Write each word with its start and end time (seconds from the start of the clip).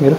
Mirë. 0.00 0.16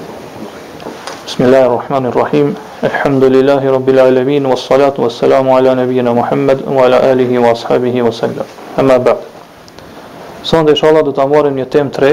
Bismillahirrahmanirrahim. 1.26 2.54
Alhamdulillahi 2.86 3.68
rabbil 3.74 4.00
alamin 4.00 4.46
was 4.48 4.68
salatu 4.68 5.02
was 5.02 5.16
salam 5.18 5.50
ala 5.50 5.76
nabiyina 5.76 6.14
Muhammad 6.14 6.62
wa 6.68 6.86
ala 6.86 7.00
alihi 7.02 7.38
wa 7.42 7.50
ashabihi 7.50 8.02
wa 8.06 8.12
sallam. 8.14 8.46
Amma 8.78 9.00
ba'd. 9.00 9.26
Sonë 10.46 10.76
inshallah 10.76 11.02
do 11.04 11.12
të 11.18 11.26
një 11.58 11.66
tem 11.76 11.90
të 11.98 12.12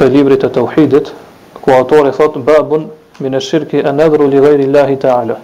të 0.00 0.08
librit 0.14 0.40
të 0.40 0.48
të 0.56 0.60
uhidit 0.64 1.12
ku 1.60 1.70
atore 1.76 2.12
thot 2.16 2.38
babun 2.46 2.88
min 3.20 3.34
e 3.34 3.40
shirki 3.40 3.84
anadru 3.84 4.28
li 4.32 4.40
gajri 4.40 4.64
Allahi 4.72 4.96
ta'ala 4.96 5.36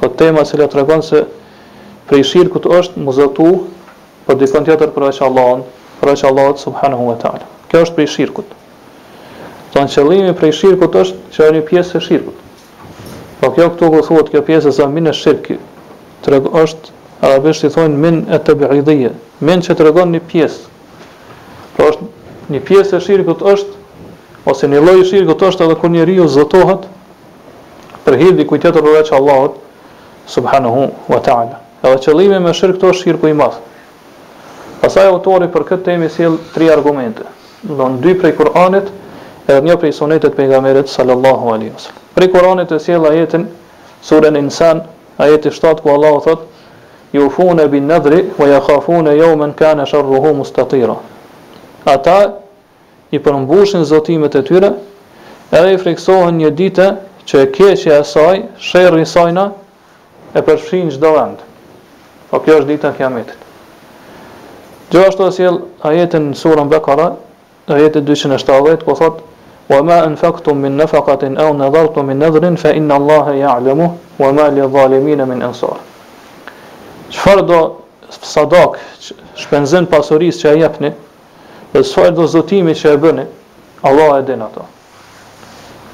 të 0.00 0.12
tema 0.16 0.44
se 0.44 0.56
le 0.56 0.66
të 0.68 1.02
se 1.10 1.26
prej 2.06 2.22
shirkut 2.24 2.64
është 2.78 2.94
muzëtu 3.08 3.50
për 4.26 4.34
dikën 4.42 4.64
tjetër 4.64 4.88
përveqë 4.98 5.26
Allahon 5.28 5.66
përveqë 6.00 6.26
Allahot 6.30 6.58
subhanahu 6.58 7.10
wa 7.10 7.16
ta'ala 7.24 7.46
kjo 7.68 7.82
është 7.88 7.94
prej 7.96 8.06
shirkut. 8.16 8.48
Thonë 9.72 9.88
qëllimi 9.94 10.32
prej 10.36 10.52
shirkut 10.52 10.96
është 11.00 11.34
që 11.34 11.44
është 11.44 11.52
një 11.56 11.60
pjesë 11.68 11.96
e 11.98 12.04
shirkut. 12.06 12.40
Po 13.40 13.48
kjo 13.56 13.70
këtu 13.72 13.88
ku 13.94 14.02
thuhet 14.04 14.28
kjo 14.32 14.42
pjesë 14.46 14.66
sa 14.68 14.74
zamin 14.82 15.08
e 15.08 15.14
shirki. 15.16 15.56
Treg 16.24 16.44
është 16.62 16.92
arabisht 17.24 17.64
i 17.64 17.70
thonë 17.72 17.96
min 18.02 18.18
e 18.28 18.38
të 18.44 18.56
bëjdhije. 18.60 19.14
Min 19.48 19.64
që 19.64 19.72
të 19.78 19.86
regon 19.88 20.12
një 20.14 20.20
pjesë. 20.28 20.68
Po 21.78 21.88
është 21.88 22.50
një 22.52 22.60
pjesë 22.68 22.98
e 22.98 23.02
shirkut 23.06 23.40
është 23.54 24.44
ose 24.52 24.68
një 24.68 24.82
lloj 24.84 25.06
shirkut 25.08 25.46
është 25.48 25.64
edhe 25.66 25.78
kur 25.80 25.90
njeriu 25.96 26.28
zëtohet, 26.36 26.84
për 28.04 28.20
hir 28.20 28.36
di 28.36 28.46
kujtë 28.50 28.74
të 28.76 29.16
Allahut 29.20 29.56
subhanahu 30.36 30.84
wa 31.12 31.20
ta'ala. 31.28 31.60
Edhe 31.82 31.98
qëllimi 32.04 32.44
me 32.44 32.52
shirkut 32.52 32.90
është 32.90 33.06
shirku 33.08 33.28
i 33.32 33.38
madh. 33.40 33.56
Pastaj 34.82 35.08
autori 35.14 35.48
për 35.54 35.62
këtë 35.70 35.84
temë 35.88 36.08
sjell 36.14 36.36
tre 36.52 36.68
argumente. 36.76 37.22
Do 37.62 37.88
dy 38.02 38.12
prej 38.18 38.34
Kur'anit, 38.38 38.88
edhe 39.52 39.68
një 39.68 39.76
prej 39.82 39.92
sunetet 39.96 40.34
për 40.36 40.46
nga 40.50 40.58
meret 40.64 40.88
sallallahu 40.88 41.50
alaihi 41.52 41.72
wasallam. 41.74 42.00
Pre 42.16 42.28
Koranit 42.32 42.72
e 42.72 42.78
sjell 42.80 43.04
ajetin, 43.08 43.44
surën 44.04 44.36
insan, 44.40 44.80
ajeti 45.18 45.52
7 45.52 45.80
ku 45.82 45.90
Allah 45.92 46.16
o 46.16 46.20
thot, 46.24 46.46
ju 47.12 47.28
fun 47.30 47.60
e 47.60 47.68
bin 47.68 47.86
nadri 47.88 48.22
wa 48.38 48.46
ja 48.48 48.60
khafun 48.60 49.06
e 49.10 49.16
jomen 49.18 49.52
kane 49.56 49.84
sharruhu 49.86 50.32
mustatira. 50.34 50.96
Ata 51.84 52.18
i 53.10 53.18
përmbushin 53.18 53.84
zotimet 53.84 54.34
e 54.36 54.42
tyre, 54.48 54.72
edhe 55.52 55.74
i 55.74 55.78
friksohen 55.80 56.38
një 56.40 56.50
dite 56.56 56.88
që 57.28 57.42
e 57.46 57.48
keqja 57.54 58.00
e 58.00 58.04
saj, 58.06 58.42
shërri 58.58 59.04
sajna, 59.06 59.44
e 60.34 60.40
përfshin 60.46 60.88
çdo 60.96 61.10
vend. 61.16 61.38
O 62.32 62.38
po 62.38 62.46
kjo 62.46 62.62
është 62.62 62.70
dita 62.74 62.88
e 62.92 62.96
kja 63.00 63.08
Gjithashtu 63.10 63.40
Gjo 64.92 65.02
është 65.08 65.22
të 65.22 65.28
sjell 65.36 65.58
ajetin 65.88 66.24
surën 66.36 66.68
bekara, 66.68 67.10
ajeti 67.72 68.00
270, 68.04 68.84
ku 68.84 68.94
thotë, 68.96 69.22
wa 69.72 69.82
ma 69.82 69.98
anfaqtum 70.04 70.56
min 70.60 70.76
nafaqatin 70.76 71.38
aw 71.40 71.52
nadartum 71.54 72.06
min 72.06 72.18
nadrin 72.18 72.56
fa 72.56 72.70
inna 72.74 72.94
Allaha 72.96 73.32
ya'lamu 73.34 73.96
wa 74.18 74.32
ma 74.32 74.48
li 74.48 74.60
dhalimin 74.60 75.24
min 75.28 75.42
ansar. 75.42 75.78
Çfarë 77.10 77.46
do 77.48 77.58
sadak, 78.10 78.76
shpenzën 79.36 79.86
pasurisë 79.86 80.40
që 80.40 80.54
jepni, 80.64 80.90
dhe 81.72 81.80
qëfar 81.82 82.10
do 82.16 82.26
zotimi 82.26 82.74
që 82.76 82.92
e 82.96 83.00
bëni, 83.02 83.24
Allah 83.82 84.18
e 84.20 84.26
din 84.28 84.42
ato. 84.42 84.62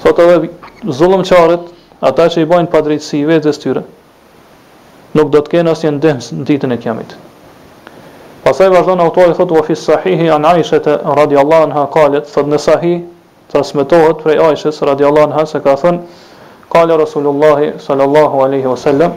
Sot 0.02 0.18
edhe 0.18 0.50
zullumçarët, 0.86 1.70
ata 2.00 2.26
që 2.34 2.42
i 2.44 2.48
bajnë 2.50 2.70
padrejtësi 2.70 3.22
vetes 3.26 3.58
tyre, 3.62 3.82
nuk 5.16 5.30
do 5.34 5.40
të 5.42 5.50
kenë 5.54 5.72
asnjë 5.74 5.94
ndihmë 5.98 6.40
në 6.40 6.46
ditën 6.50 6.74
e 6.76 6.80
kjamit. 6.82 7.14
Pasaj 8.46 8.70
vazhdo 8.74 8.94
në 8.98 9.06
autorit, 9.08 9.36
thotë, 9.38 9.54
u 9.58 9.62
afis 9.62 9.82
sahihi 9.88 10.30
an 10.34 10.46
Aishet 10.46 10.86
e 10.86 10.94
radiallahan 11.18 11.74
ha 11.74 11.86
kalit, 11.94 12.30
thotë, 12.30 12.52
në 12.54 12.60
sahih, 12.62 12.94
transmetohet 13.52 14.20
prej 14.22 14.36
Aishës 14.44 14.78
radhiyallahu 14.84 15.30
anha 15.32 15.44
se 15.48 15.60
ka 15.64 15.74
thënë 15.80 16.68
ka 16.72 16.84
le 16.84 16.96
Rasulullahi 17.00 17.72
sallallahu 17.80 18.42
alaihi 18.44 18.68
wasallam 18.68 19.14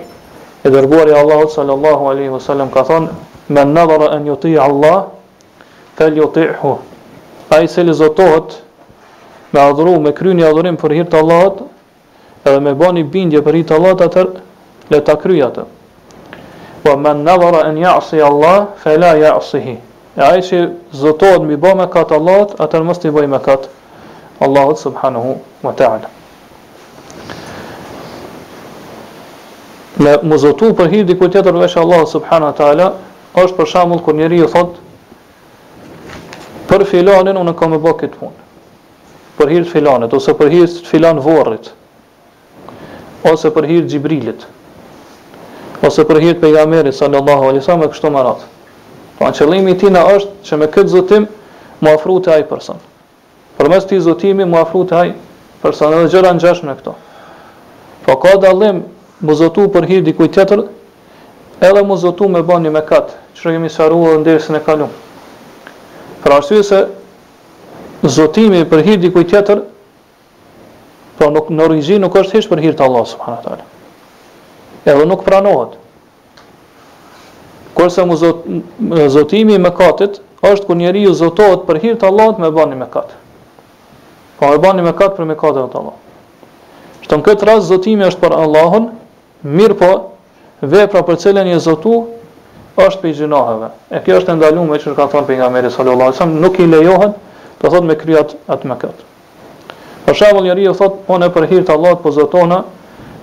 e 0.63 0.69
dërguari 0.71 1.11
i 1.11 1.17
Allahut 1.19 1.51
sallallahu 1.51 2.01
alaihi 2.11 2.31
wasallam 2.31 2.71
ka 2.71 2.83
thënë 2.87 3.49
men 3.51 3.73
nadara 3.75 4.11
an 4.15 4.25
yuti 4.25 4.55
Allah 4.55 5.11
hu. 6.63 6.71
A 7.51 7.59
i 7.61 7.67
se 7.67 7.83
li 7.83 7.93
zotohet 7.93 8.63
me 9.51 9.59
adhuru 9.59 9.99
me 9.99 10.13
kryeni 10.15 10.47
adhurim 10.47 10.77
për 10.79 10.95
hir 10.95 11.09
të 11.11 11.19
Allahut 11.19 11.59
edhe 12.47 12.59
me 12.63 12.73
bani 12.73 13.03
bindje 13.03 13.41
për 13.43 13.59
hir 13.59 13.67
të 13.67 13.75
Allahut 13.77 14.01
atë 14.07 14.23
le 14.95 15.01
ta 15.03 15.17
kryja 15.19 15.51
atë 15.51 15.65
po 16.83 16.95
men 16.97 17.19
nadara 17.27 17.67
an 17.67 17.75
ya'si 17.77 18.23
Allah 18.23 18.71
fala 18.79 19.11
ya'sihi 19.19 19.75
ai 20.15 20.41
se 20.43 20.69
zotohet 21.03 21.43
me 21.43 21.59
bë 21.59 21.75
me 21.75 21.87
katë 21.87 22.15
Allahot, 22.15 22.55
atë 22.63 22.81
mos 22.83 22.97
ti 22.99 23.11
bëj 23.11 23.27
më 23.29 23.39
kat 23.43 23.67
Allahut 24.41 24.73
subhanahu 24.79 25.37
wa 25.61 25.71
ta'ala. 25.77 26.09
Me 30.01 30.15
muzotu 30.25 30.71
për 30.79 30.87
hirë 30.93 31.05
dikuj 31.11 31.29
tjetër 31.35 31.57
veshë 31.61 31.77
Allah 31.81 31.99
Subhanahu 32.11 32.47
wa 32.49 32.55
ta'ala, 32.57 32.85
është 33.37 33.57
për 33.59 33.69
shamull 33.73 33.99
kër 34.05 34.15
njeri 34.21 34.39
thot, 34.49 34.79
për 36.71 36.85
filanin 36.93 37.37
unë 37.41 37.53
kam 37.59 37.75
e 37.77 37.81
bo 37.85 37.93
këtë 37.99 38.17
punë, 38.21 38.47
për 39.37 39.51
hirë 39.55 39.67
të 39.69 39.71
filanit, 39.77 40.15
ose 40.19 40.33
për 40.41 40.49
hirë 40.57 40.71
të 40.77 40.89
filan 40.89 41.21
vorrit, 41.25 41.69
ose 43.31 43.51
për 43.57 43.69
hirë 43.73 43.87
gjibrilit, 43.93 44.47
ose 45.85 46.01
për 46.09 46.23
hirë 46.23 46.39
të 46.39 46.43
pejgamberit 46.47 46.97
sallallahu 46.97 47.51
alisa, 47.53 47.77
me 47.77 47.91
kështu 47.93 48.09
marat. 48.17 48.47
Pa 49.19 49.29
në 49.29 49.37
qëllimi 49.37 49.77
tina 49.83 50.07
është 50.15 50.33
që 50.49 50.57
me 50.63 50.71
këtë 50.77 50.95
zotim, 50.97 51.29
më 51.83 51.93
afru 51.99 52.17
të 52.25 52.39
ajë 52.39 52.49
Për 53.61 53.69
mes 53.69 53.83
të 53.85 53.97
zotimi 54.01 54.45
më 54.49 54.57
afru 54.57 54.79
të 54.89 54.95
haj 54.97 55.09
në 55.63 55.89
dhe 55.93 56.05
gjëra 56.09 56.29
në 56.33 56.41
gjash 56.41 56.63
me 56.65 56.73
këto. 56.79 56.95
Po 58.07 58.15
ka 58.23 58.31
dalim 58.41 58.79
mu 59.21 59.35
zotu 59.37 59.67
për 59.75 59.85
hirë 59.91 60.05
dikuj 60.07 60.31
tjetër, 60.33 60.63
edhe 61.69 61.83
mu 61.85 61.97
zotu 62.01 62.25
me 62.33 62.41
bani 62.41 62.71
me 62.73 62.81
katë, 62.89 63.13
që 63.37 63.45
në 63.45 63.53
kemi 63.57 63.69
sharu 63.69 63.99
dhe 64.07 64.15
ndirësën 64.23 64.57
e 64.57 64.63
kalumë. 64.65 64.97
Pra 66.25 66.39
arsye 66.41 66.63
se 66.71 66.79
zotimi 68.15 68.63
për 68.71 68.81
hir 68.89 68.97
dikujt 69.05 69.29
tjetër, 69.35 69.61
po 71.21 71.29
nuk 71.35 71.53
në 71.53 71.67
origji 71.69 72.01
nuk 72.01 72.17
është 72.17 72.39
hiç 72.39 72.49
për 72.49 72.65
hir 72.65 72.73
të 72.79 72.87
Allah 72.89 73.05
të 73.13 73.37
taala. 73.45 73.69
Edhe 74.89 75.05
nuk 75.11 75.21
pranohet. 75.29 75.77
Kurse 77.77 78.09
mu 78.09 78.17
zotimi 78.17 79.61
me 79.61 79.69
katët, 79.81 80.17
është 80.49 80.65
kur 80.65 80.81
njeriu 80.81 81.13
zotohet 81.13 81.69
për 81.69 81.83
hir 81.85 82.01
të 82.01 82.09
Allahut 82.09 82.41
me 82.41 82.49
bënë 82.57 82.81
mëkat. 82.85 83.20
Po 84.41 84.49
e 84.55 84.57
bani 84.57 84.81
me 84.81 84.89
katë 84.97 85.19
për 85.21 85.27
me 85.29 85.35
katë 85.37 85.61
e 85.67 85.69
të 85.69 85.77
Allah. 85.77 85.97
Shtë 87.05 87.17
në 87.21 87.25
këtë 87.27 87.47
rast, 87.47 87.67
zotimi 87.69 88.07
është 88.07 88.23
për 88.23 88.33
Allahun, 88.41 88.87
mirë 89.45 89.75
po, 89.77 89.89
vepra 90.63 90.87
pra 90.89 91.03
për 91.11 91.19
cilën 91.21 91.49
e 91.53 91.59
zotu, 91.61 91.91
është 92.81 93.03
për 93.03 93.09
i 93.11 93.11
gjinaheve. 93.19 93.69
E 93.93 93.99
kjo 94.01 94.15
është 94.17 94.39
ndalu 94.39 94.63
me 94.71 94.79
qërë 94.81 94.95
ka 94.97 95.05
thonë 95.13 95.27
për 95.27 95.37
nga 95.41 95.49
meri 95.53 95.69
sallu 95.71 95.93
Allah. 95.93 96.25
nuk 96.25 96.57
i 96.59 96.65
lejohet, 96.65 97.13
të 97.61 97.69
thotë 97.69 97.87
me 97.91 97.95
kryat 98.01 98.33
atë 98.49 98.67
me 98.71 98.75
këtë. 98.81 99.05
Për 100.07 100.17
shabull 100.17 100.47
njëri 100.47 100.65
e 100.71 100.73
thotë, 100.81 100.97
po 101.05 101.19
në 101.21 101.27
për 101.37 101.47
hirtë 101.51 101.73
Allah 101.75 101.93
për 102.01 102.15
zotona, 102.17 102.63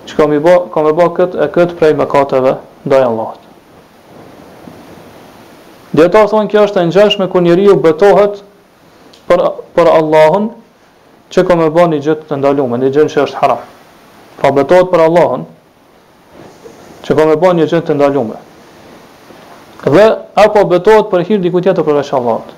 që 0.07 0.13
kam 0.17 0.33
i 0.33 0.39
bo, 0.39 0.55
kam 0.73 0.87
e 0.87 0.93
bo 0.95 1.09
këtë 1.19 1.41
e 1.43 1.49
këtë 1.55 1.75
prej 1.81 1.97
me 1.99 2.07
katëve, 2.07 2.55
dajë 2.87 3.09
Allah. 3.11 3.33
Djeta 5.91 6.23
thonë 6.31 6.47
kjo 6.47 6.63
është 6.69 6.79
e 6.79 6.87
njëshme 6.93 7.27
ku 7.27 7.43
njëri 7.43 7.67
e 7.73 7.75
betohet 7.75 8.39
për, 9.27 9.43
për 9.75 9.93
Allahun, 9.97 10.51
që 11.29 11.43
ka 11.45 11.55
më 11.59 11.67
bën 11.73 11.91
një 11.93 11.99
gjë 12.05 12.15
të 12.29 12.37
ndaluar, 12.41 12.79
një 12.81 12.89
gjë 12.93 13.05
që 13.13 13.23
është 13.27 13.41
haram. 13.41 13.59
Po 14.41 14.51
betohet 14.55 14.87
për 14.93 15.03
Allahun. 15.05 15.47
që 17.05 17.15
ka 17.15 17.25
më 17.29 17.35
bën 17.41 17.59
një 17.59 17.65
gjë 17.69 17.81
të 17.87 17.95
ndaluar. 17.99 18.39
Dhe 19.93 20.05
apo 20.43 20.63
betohet 20.71 21.09
për 21.11 21.23
hir 21.29 21.39
diku 21.43 21.61
tjetër 21.63 21.83
për 21.87 22.01
Allahut. 22.17 22.49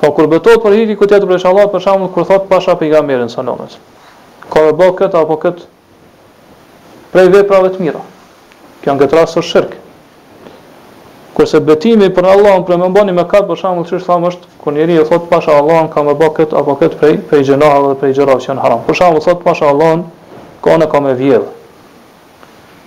Po 0.00 0.10
kur 0.16 0.26
betohet 0.26 0.62
për 0.64 0.72
hir 0.76 0.86
diku 0.88 1.06
tjetër 1.06 1.28
për 1.30 1.46
Allahut, 1.46 1.70
për 1.76 1.80
shembull 1.84 2.10
kur 2.14 2.24
thot 2.26 2.48
pasha 2.50 2.74
pejgamberin 2.80 3.28
sallallahu 3.30 3.60
alajhi 3.60 3.76
wasallam. 3.76 4.50
Ka 4.50 4.62
me 4.66 4.72
bë 4.80 4.88
kët 4.98 5.14
apo 5.14 5.36
kët 5.42 5.60
prej 7.12 7.28
veprave 7.30 7.68
të 7.76 7.80
mira. 7.84 8.02
Kjo 8.82 8.96
në 8.96 9.00
këtë 9.04 9.14
rasë 9.20 9.38
është 9.38 9.50
shirk. 9.52 9.81
Kurse 11.32 11.60
betimi 11.64 12.08
për 12.16 12.26
Allahun 12.28 12.64
për 12.68 12.76
mëmbani 12.80 13.12
me 13.16 13.22
kat 13.30 13.46
për 13.48 13.56
shembull 13.60 13.86
çish 13.88 14.02
thamë 14.04 14.28
është 14.30 14.50
kur 14.60 14.74
njeriu 14.76 15.00
e 15.00 15.04
thot 15.08 15.22
pasha 15.30 15.54
Allahun 15.60 15.86
ka 15.94 16.02
më 16.08 16.14
bë 16.20 16.26
apo 16.60 16.74
kët 16.80 16.96
prej 17.00 17.14
prej 17.30 17.42
gjinoha 17.48 17.78
dhe 17.86 17.92
prej 18.02 18.10
gjërave 18.18 18.42
që 18.44 18.50
janë 18.50 18.60
haram. 18.64 18.82
Për 18.86 18.98
shembull 18.98 19.24
thot 19.26 19.40
pasha 19.46 19.70
Allahun 19.72 20.02
ka 20.64 20.76
në 20.82 20.88
ka 20.92 21.00
me 21.06 21.14
vjedh. 21.22 21.46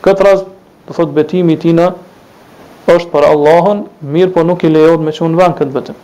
Këtë 0.05 0.27
rast 0.27 0.51
do 0.85 0.93
thot 0.93 1.09
betimi 1.15 1.55
i 1.55 1.57
tina 1.65 1.87
është 2.93 3.09
për 3.15 3.25
Allahun, 3.31 3.81
mirë 4.13 4.33
po 4.37 4.45
nuk 4.45 4.61
i 4.63 4.69
lejohet 4.75 5.01
me 5.07 5.11
çon 5.11 5.33
vën 5.39 5.57
kët 5.57 5.73
betim. 5.73 5.97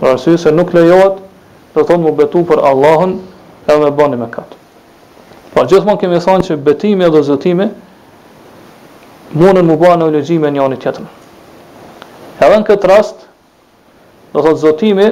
Për 0.00 0.10
arsye 0.16 0.34
se 0.42 0.50
nuk 0.52 0.74
lejohet 0.74 1.22
do 1.74 1.84
thot 1.86 2.02
mu 2.02 2.10
betu 2.18 2.42
për 2.50 2.64
Allahun 2.70 3.14
e 3.70 3.78
më 3.78 3.92
bani 3.98 4.18
me 4.18 4.26
kat. 4.34 4.58
Po 5.54 5.62
gjithmonë 5.70 6.02
kemi 6.02 6.18
thënë 6.18 6.50
që 6.50 6.58
betimi 6.66 7.06
dhe 7.14 7.22
zotimi 7.30 7.70
mundën 9.38 9.62
mu 9.70 9.78
bëna 9.84 10.10
në 10.10 10.24
një 10.26 10.62
anë 10.66 10.82
tjetër. 10.82 11.10
Edhe 12.40 12.56
në 12.62 12.66
këtë 12.70 12.88
rast, 12.88 13.26
do 14.32 14.40
thotë 14.40 14.60
zotimi 14.62 15.06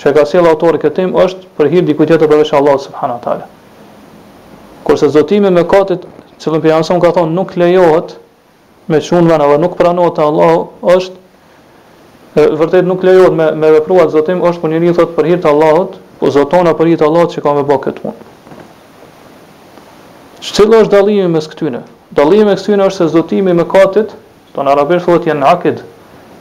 që 0.00 0.12
ka 0.16 0.22
sjell 0.26 0.48
autori 0.50 0.80
këtë 0.82 0.96
tim 0.96 1.12
është 1.22 1.46
për 1.56 1.68
hir 1.74 1.84
di 1.86 1.94
kujtë 1.94 2.16
të 2.18 2.28
përveç 2.30 2.50
Allahu 2.58 2.80
subhanahu 2.86 3.18
wa 3.18 3.22
taala. 3.22 3.46
Kurse 4.88 5.10
zotimi 5.14 5.52
me 5.54 5.62
katit, 5.74 6.02
çelëm 6.42 6.62
pejgamberi 6.64 7.00
ka 7.04 7.12
thonë 7.18 7.36
nuk 7.36 7.54
lejohet 7.60 8.16
me 8.90 8.98
çunvan 9.04 9.44
edhe 9.46 9.60
nuk 9.62 9.76
pranohet 9.78 10.16
te 10.16 10.24
Allah, 10.24 10.56
është 10.96 12.40
e, 12.40 12.48
vërtet 12.58 12.88
nuk 12.88 13.04
lejohet 13.06 13.36
me 13.38 13.50
me 13.62 13.70
vepruar 13.76 14.10
zotim 14.16 14.42
është 14.50 14.64
për 14.64 14.74
një 14.82 14.94
thot 14.98 15.14
për 15.18 15.30
hir 15.30 15.40
të 15.44 15.52
Allahut, 15.52 16.00
po 16.18 16.32
zotona 16.34 16.74
për 16.78 16.90
hir 16.92 16.98
të 17.02 17.06
Allahut 17.10 17.36
që 17.36 17.44
ka 17.46 17.54
me 17.60 17.64
bë 17.70 17.78
këtë 17.86 18.02
punë. 18.02 18.18
Qëllë 20.50 20.82
është 20.82 20.96
dallimi 20.98 21.30
mes 21.36 21.46
këtyre? 21.52 21.84
Dallimi 22.18 22.50
mes 22.50 22.60
këtyre 22.64 22.88
është 22.90 22.98
se 22.98 23.08
zotimi 23.18 23.54
me 23.60 23.68
katit, 23.70 24.10
ton 24.56 24.68
arabisht 24.72 25.06
thotë 25.06 25.30
janë 25.30 25.46
akid, 25.54 25.82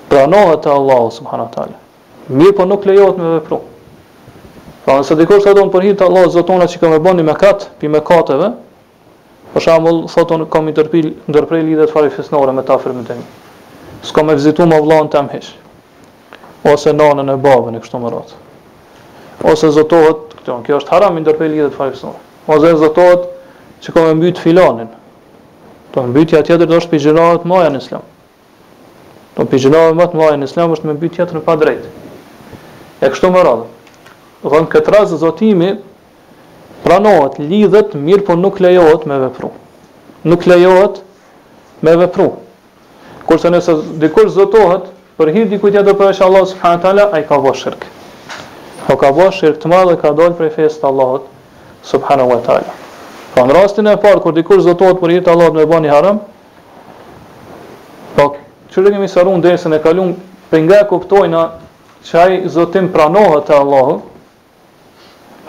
pranohet 0.09 0.61
te 0.61 0.69
Allahu 0.69 1.11
subhanahu 1.11 1.47
wa 1.47 1.53
taala. 1.53 1.75
Mirë 2.29 2.55
po 2.57 2.65
nuk 2.65 2.85
lejohet 2.85 3.17
me 3.17 3.29
vepru. 3.37 3.61
Pra 4.85 4.97
nëse 4.99 5.13
dikush 5.19 5.45
ka 5.45 5.53
dhënë 5.57 5.71
për 5.73 5.85
hir 5.85 5.95
të 5.99 6.05
Allahut 6.09 6.33
zotona 6.33 6.67
që 6.69 6.91
më 6.95 6.99
bën 7.05 7.21
me 7.25 7.35
kat, 7.37 7.69
pi 7.81 7.87
me 7.87 8.01
katëve, 8.01 8.51
për 9.53 9.65
shembull 9.65 10.03
thotë 10.09 10.37
unë 10.37 10.49
kam 10.53 10.69
ndërpil 10.69 11.09
ndërprer 11.29 11.63
lidhje 11.65 11.87
të 11.89 11.93
fare 11.93 12.09
fesnore 12.13 12.53
me 12.53 12.65
ta 12.67 12.77
firmën 12.81 13.05
tim. 13.07 13.21
S'kam 14.05 14.29
e 14.33 14.37
vizituar 14.37 14.69
mallahun 14.71 15.09
tam 15.13 15.29
hiç. 15.33 15.53
Ose 16.65 16.93
nanën 16.93 17.33
e 17.33 17.37
babën 17.37 17.77
e 17.77 17.81
kështu 17.81 18.01
me 18.01 18.13
radhë. 18.13 18.37
Ose 19.49 19.69
zotohet 19.77 20.37
këto, 20.39 20.59
kjo 20.65 20.79
është 20.81 20.93
haram 20.93 21.17
i 21.21 21.25
ndërprer 21.25 21.53
lidhje 21.53 21.73
të 21.73 21.77
fare 21.77 22.13
Ose 22.49 22.75
zotohet 22.81 23.27
që 23.85 23.93
kam 23.93 24.09
mbyt 24.17 24.41
filanin. 24.41 24.89
Do 25.89 25.93
pra, 26.01 26.07
mbytja 26.07 26.41
tjetër 26.45 26.67
do 26.67 26.77
të 26.77 26.85
shpigjërohet 26.87 27.45
moja 27.49 27.69
në 27.73 27.81
Islam. 27.81 28.03
Po 29.39 29.45
për 29.47 29.71
më 29.95 30.05
të 30.11 30.17
mëdha 30.19 30.35
në 30.35 30.47
Islam 30.49 30.73
është 30.75 30.87
me 30.89 30.93
bëjt 30.99 31.13
tjetër 31.15 31.37
në 31.37 31.41
padrejt. 31.45 31.83
E 32.99 33.07
kështu 33.07 33.29
më 33.31 33.43
radhë. 33.47 33.67
Dhe 34.43 34.59
në 34.65 34.67
këtë 34.73 34.91
razë 34.95 35.19
zotimi 35.21 35.69
pranohet, 36.83 37.37
lidhet, 37.47 37.93
mirë 37.95 38.25
po 38.27 38.35
nuk 38.35 38.59
lejohet 38.59 39.05
me 39.07 39.19
vepru. 39.21 39.53
Nuk 40.27 40.43
lejohet 40.51 40.99
me 41.85 41.93
vepru. 42.01 42.25
Kurse 43.29 43.51
nëse 43.53 43.77
dikur 44.03 44.27
zotohet, 44.35 44.91
për 45.15 45.31
hirë 45.37 45.49
dikuj 45.55 45.71
tjetër 45.71 45.95
për 45.99 46.11
eshe 46.11 46.27
Allah 46.27 46.43
subhanët 46.49 47.01
a 47.15 47.23
i 47.23 47.25
ka 47.31 47.39
bo 47.39 47.55
shirkë. 47.55 47.93
Po 48.89 48.99
ka 48.99 49.13
bo 49.15 49.29
shirkë 49.39 49.63
të 49.63 49.71
madhe, 49.71 49.95
ka 50.03 50.11
dojnë 50.19 50.35
prej 50.39 50.51
fesë 50.57 50.81
të 50.81 50.89
Allahot 50.91 51.31
subhanët 51.93 52.27
wa 52.33 52.41
ta'ala. 52.43 52.75
Po 53.37 53.47
në 53.47 53.55
rastin 53.55 53.87
e 53.87 53.95
parë, 54.03 54.19
kur 54.19 54.35
dikur 54.35 54.59
zotohet 54.67 54.99
për 54.99 55.15
hirë 55.15 55.25
të 55.29 55.31
Allahot 55.33 55.61
me 55.61 55.65
bo 55.71 55.79
një 55.79 55.95
haram, 55.95 56.19
po 58.19 58.31
që 58.73 58.83
rëgjemi 58.85 59.07
sarun 59.09 59.41
dhe 59.41 59.55
nëse 59.55 59.79
kalun, 59.83 60.11
për 60.51 60.61
nga 60.67 60.77
kuptojna 60.89 61.41
që 62.05 62.17
ajë 62.23 62.39
zotim 62.53 62.89
pranohet 62.93 63.47
të 63.49 63.57
Allahu, 63.61 63.95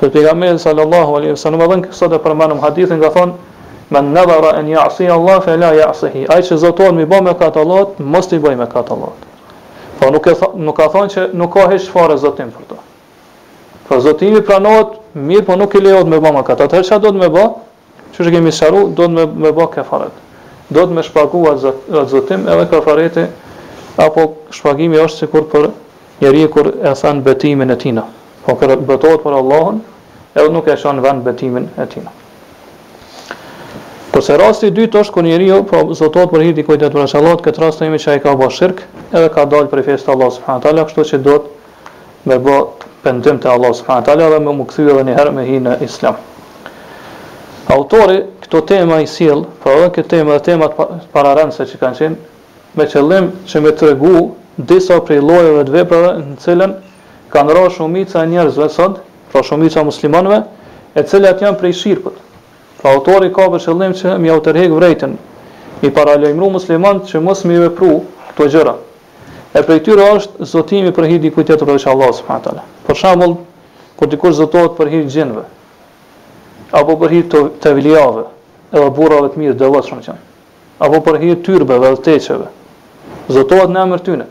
për 0.00 0.11
pegamerin 0.14 0.58
sallallahu 0.61 1.17
alaihi 1.19 1.34
wa 1.37 1.40
sallam, 1.43 1.62
edhe 1.67 1.93
sot 1.96 2.14
e 2.17 2.20
përmanëm 2.26 2.61
hadithin, 2.67 3.00
nga 3.02 3.12
thonë, 3.19 3.46
Men 3.90 4.12
nadhara 4.14 4.52
an 4.55 4.69
ya'si 4.70 5.08
Allah 5.11 5.40
fe 5.43 5.56
la 5.58 5.72
ya'sihi. 5.75 6.20
Ajë 6.31 6.44
që 6.49 6.56
zotohet 6.62 6.94
me 6.94 7.02
bëmë 7.11 7.32
me 7.34 7.49
Allah, 7.62 7.88
mos 7.99 8.28
ti 8.31 8.38
bëj 8.38 8.55
me 8.61 8.69
kat 8.70 8.87
Allah. 8.94 9.11
Po 9.99 10.11
nuk 10.14 10.28
e 10.31 10.34
tha, 10.38 10.46
nuk 10.55 10.76
ka 10.78 10.87
thonë 10.93 11.08
që 11.11 11.25
nuk 11.34 11.50
ka 11.55 11.64
hiç 11.72 11.88
fare 11.90 12.14
zotim 12.17 12.52
për 12.55 12.69
to. 12.70 12.76
Po 13.88 13.99
zotimi 14.00 14.44
pranohet 14.46 14.94
mirë, 15.14 15.43
po 15.43 15.56
nuk 15.58 15.75
i 15.75 15.81
lejohet 15.82 16.06
me 16.06 16.20
me 16.20 16.43
kat. 16.46 16.61
Atëherë 16.62 16.87
çfarë 16.87 17.00
do 17.02 17.11
të 17.11 17.19
më 17.25 17.31
bë? 17.34 17.44
Çu 18.14 18.22
që 18.31 18.37
kemi 18.37 18.52
sharu, 18.55 18.84
do 18.94 19.11
të 19.11 19.26
më 19.26 19.50
bë 19.58 19.67
kafaret 19.75 20.14
do 20.70 20.84
të 20.87 20.94
me 20.94 21.02
shpagu 21.05 21.40
atë 21.50 21.72
zotim 22.11 22.44
edhe 22.49 22.64
kafarete 22.70 23.26
apo 24.00 24.26
shpagimi 24.55 25.00
është 25.02 25.25
si 25.25 25.28
kur 25.32 25.49
për 25.50 25.69
njeri 26.22 26.44
kur 26.52 26.70
e 26.78 26.93
than 27.00 27.22
betimin 27.26 27.72
e 27.75 27.78
tina 27.78 28.06
po 28.46 28.55
kërë 28.61 28.76
bëtojt 28.87 29.25
për 29.25 29.37
Allahun 29.40 29.81
edhe 30.38 30.49
nuk 30.55 30.69
e 30.70 30.78
shon 30.78 31.02
vend 31.05 31.26
betimin 31.26 31.67
e 31.76 31.87
tina 31.90 32.14
Kurse 34.11 34.34
rasti 34.37 34.67
i 34.69 34.72
dytë 34.75 35.02
është 35.05 35.14
kur 35.14 35.25
njeriu 35.26 35.61
po 35.70 35.82
zotot 35.94 36.31
për 36.32 36.43
hir 36.49 36.55
dikujt 36.61 36.82
për 36.93 37.02
në 37.05 37.37
këtë 37.44 37.62
rast 37.62 37.78
themi 37.82 37.99
se 38.02 38.11
ai 38.11 38.20
ka 38.20 38.32
bërë 38.34 38.56
shirk, 38.56 38.81
edhe 39.14 39.28
ka 39.31 39.44
dalë 39.46 39.70
për 39.70 39.84
fjesë 39.87 40.05
të 40.08 40.12
Allah 40.14 40.32
subhanahu 40.34 40.62
taala, 40.64 40.84
kështu 40.88 41.05
që 41.11 41.19
do 41.22 41.37
të 41.38 42.26
më 42.28 42.38
bë 42.46 42.56
pendim 43.05 43.38
te 43.40 43.49
Allah 43.49 43.70
subhanahu 43.70 44.06
taala 44.08 44.26
dhe 44.34 44.43
më 44.44 44.56
mukthy 44.58 44.82
edhe 44.90 45.05
një 45.06 45.14
herë 45.17 45.32
me 45.37 45.44
hinë 45.46 45.62
në 45.69 45.87
Islam. 45.87 46.19
Autori 47.70 48.19
këto 48.50 48.61
tema 48.67 48.97
i 49.00 49.06
sill, 49.06 49.44
pra 49.62 49.73
edhe 49.79 49.91
këto 49.94 50.11
tema 50.11 50.35
dhe 50.35 50.43
temat 50.43 50.73
pararëndëse 51.14 51.64
që 51.70 51.76
kanë 51.79 51.97
qenë 51.97 52.79
me 52.79 52.87
qëllim 52.91 53.26
që 53.47 53.61
me 53.62 53.70
të 53.79 53.91
regu 53.93 54.25
disa 54.67 54.97
prej 55.06 55.20
lojeve 55.23 55.62
të 55.69 55.73
veprave 55.76 56.11
në 56.25 56.35
cilën 56.43 56.73
kanë 57.31 57.55
ra 57.55 57.62
shumica 57.70 58.25
njerëzve 58.26 58.67
sot, 58.75 58.97
pra 59.31 59.43
shumica 59.47 59.85
muslimanve, 59.87 60.41
e 60.99 61.05
cilat 61.06 61.44
janë 61.44 61.61
prej 61.61 61.76
shirkut. 61.79 62.17
Pra 62.81 62.91
autori 62.97 63.31
ka 63.35 63.47
për 63.52 63.62
qëllim 63.69 63.94
që 64.00 64.17
mi 64.19 64.32
au 64.35 64.41
tërhek 64.43 65.06
mi 65.81 65.88
paralajmru 65.96 66.50
musliman 66.58 67.00
që 67.08 67.23
mos 67.25 67.44
mi 67.49 67.55
vepru 67.56 68.00
këto 68.32 68.49
gjëra. 68.53 68.75
E 69.55 69.62
prej 69.67 69.79
tyre 69.87 70.11
është 70.17 70.49
zotimi 70.56 70.91
për 70.94 71.06
hidi 71.12 71.31
kujtë 71.32 71.55
të 71.58 71.67
përveç 71.69 71.87
Allah, 71.91 72.11
subhanatale. 72.19 72.67
Për 72.87 72.99
shambull, 72.99 73.37
kur 73.99 74.11
dikur 74.11 74.35
zotohet 74.43 74.75
për 74.76 74.91
hidi 74.99 75.25
apo 76.79 76.94
për 77.00 77.11
hidi 77.14 77.29
të, 77.32 77.38
të 77.62 77.70
edhe 78.75 78.90
burrave 78.96 79.31
të 79.34 79.40
mirë 79.43 79.56
dëvot 79.58 79.88
shumë 79.88 80.05
qen. 80.05 80.20
Apo 80.81 81.00
për 81.05 81.19
hir 81.22 81.38
të 81.44 81.58
dhe 81.69 81.78
të 81.81 82.02
teçeve. 82.06 82.46
Zotohet 83.31 83.70
në 83.70 83.82
emër 83.84 84.02
tyre. 84.06 84.26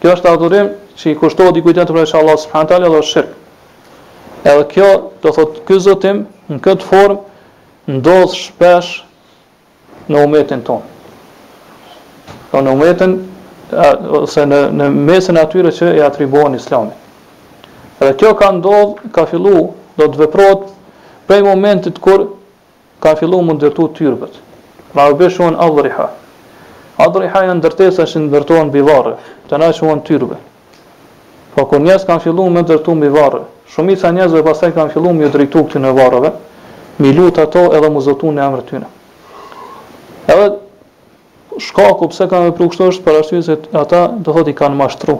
Kjo 0.00 0.12
është 0.16 0.30
autorim 0.30 0.70
që 0.98 1.10
i 1.10 1.14
kushtohet 1.18 1.54
dikujt 1.56 1.76
tjetër 1.78 1.94
për 1.98 2.16
Allah 2.18 2.38
subhanahu 2.38 2.68
taala 2.70 2.90
dhe 2.92 3.02
shirk. 3.02 3.30
Edhe 4.44 4.64
kjo 4.72 4.88
do 5.22 5.32
thotë 5.34 5.64
ky 5.68 5.78
zotim 5.80 6.24
në 6.50 6.60
këtë 6.64 6.88
formë 6.90 7.98
ndodh 7.98 8.34
shpesh 8.38 8.92
në 10.10 10.24
umetin 10.26 10.64
tonë. 10.66 10.88
Po 12.50 12.60
në 12.62 12.74
umetin 12.76 13.16
ose 14.22 14.44
në 14.50 14.58
në 14.78 14.88
mesën 15.08 15.38
e 15.38 15.44
atyre 15.46 15.72
që 15.72 15.94
i 15.96 16.02
atribuohen 16.06 16.56
Islamit. 16.58 16.98
Edhe 18.02 18.16
kjo 18.20 18.34
ka 18.38 18.50
ndodh, 18.52 18.96
ka 19.14 19.26
filluar 19.30 19.70
do 19.96 20.08
të 20.08 20.22
veprohet 20.24 20.68
prej 21.28 21.42
momentit 21.46 21.98
kur 22.02 22.28
ka 23.02 23.16
fillu 23.18 23.40
më 23.42 23.58
ndërtu 23.58 23.88
të 23.90 23.94
tyrbet. 23.98 24.36
Pra 24.94 25.08
u 25.10 25.16
beshuan 25.18 25.58
adhriha. 25.60 26.06
Adhriha 27.02 27.40
janë 27.48 27.58
ndërtesa 27.58 28.04
që 28.06 28.22
ndërtuan 28.28 28.70
bivare, 28.70 29.16
të 29.50 29.58
na 29.58 29.72
shuan 29.74 30.02
tyrbe. 30.06 30.38
Po 31.54 31.66
kur 31.68 31.82
njësë 31.82 32.06
kanë 32.08 32.22
fillu 32.28 32.46
më 32.54 32.62
ndërtu 32.68 32.94
bivare, 33.02 33.42
shumica 33.74 34.12
njësëve 34.14 34.44
pasaj 34.46 34.72
kanë 34.76 34.94
fillu 34.94 35.10
më 35.18 35.26
ju 35.32 35.48
këtë 35.54 35.82
në 35.82 35.92
varëve, 35.98 36.30
mi 37.02 37.10
lutë 37.16 37.42
ato 37.46 37.66
edhe 37.76 37.90
më 37.90 38.00
në 38.06 38.46
emrë 38.46 38.64
tyne. 38.70 38.88
Edhe 40.30 40.46
shkaku 41.66 42.08
pse 42.12 42.28
kanë 42.30 42.50
vepruar 42.52 42.70
kështu 42.70 42.86
është 42.92 43.04
për 43.04 43.18
arsye 43.18 43.42
se 43.42 43.58
ata 43.76 44.06
do 44.22 44.32
thotë 44.32 44.52
i 44.52 44.54
kanë 44.60 44.78
mashtru. 44.78 45.18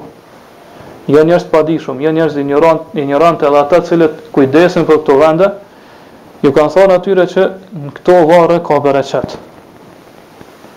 Janë 1.06 1.18
jo 1.18 1.24
njerëz 1.32 1.48
padijshëm, 1.50 1.98
janë 1.98 2.14
jo 2.14 2.18
njerëz 2.20 2.38
ignorant, 2.38 2.82
ignorantë 2.94 3.48
edhe 3.48 3.58
ata 3.58 3.80
të 3.82 3.88
cilët 3.90 4.20
kujdesen 4.32 4.86
për 4.86 5.00
këto 5.02 5.16
vende, 5.18 5.48
ju 6.42 6.50
kanë 6.50 6.74
thonë 6.74 6.94
atyre 6.98 7.24
që 7.30 7.42
në 7.70 7.90
këto 7.98 8.14
varë 8.28 8.56
ka 8.66 8.80
bereqet. 8.82 9.36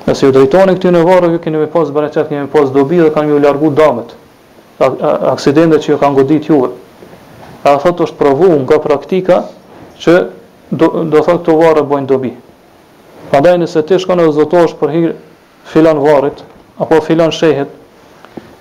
Nëse 0.06 0.28
ju 0.28 0.34
drejtoni 0.36 0.76
këty 0.78 0.92
në 0.94 1.00
varë, 1.08 1.30
ju 1.34 1.40
keni 1.42 1.58
me 1.64 1.68
pas 1.74 1.90
bereqet, 1.96 2.28
keni 2.30 2.44
me 2.46 2.52
pas 2.54 2.70
dobi 2.74 3.00
dhe 3.02 3.10
kanë 3.16 3.34
ju 3.34 3.40
largu 3.42 3.72
damet, 3.74 4.14
aksidente 5.32 5.80
që 5.82 5.94
ju 5.96 6.02
kanë 6.04 6.20
godit 6.20 6.50
juve. 6.52 6.70
A 7.66 7.78
thotë 7.82 8.06
është 8.12 8.20
provu 8.20 8.52
nga 8.62 8.78
praktika 8.84 9.40
që 10.02 10.14
do, 10.70 10.92
do 11.10 11.24
thotë 11.26 11.40
këto 11.42 11.58
varë 11.64 11.86
bojnë 11.90 12.12
dobi. 12.14 12.36
Pandaj 13.32 13.58
nëse 13.64 13.82
ti 13.90 13.98
shkon 14.00 14.22
e 14.22 14.30
zotosh 14.38 14.78
për 14.78 14.94
hir 14.94 15.16
filan 15.72 15.98
varrit 16.04 16.46
apo 16.78 17.02
filan 17.02 17.34
shehet, 17.34 17.72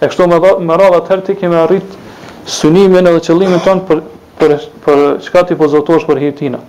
e 0.00 0.08
kështu 0.08 0.30
me 0.30 0.40
me 0.70 0.76
radhë 0.80 1.02
atëherë 1.02 1.26
ti 1.28 1.37
kemi 1.37 1.61
arrit 1.61 2.00
synimin 2.49 3.11
edhe 3.11 3.20
qëllimin 3.28 3.61
ton 3.66 3.82
për 3.88 4.00
për 4.40 4.54
për 4.87 5.02
çka 5.26 5.44
ti 5.52 5.58
po 5.61 5.68
zotosh 5.68 6.06
për 6.08 6.23
hir 6.23 6.32
tina. 6.40 6.62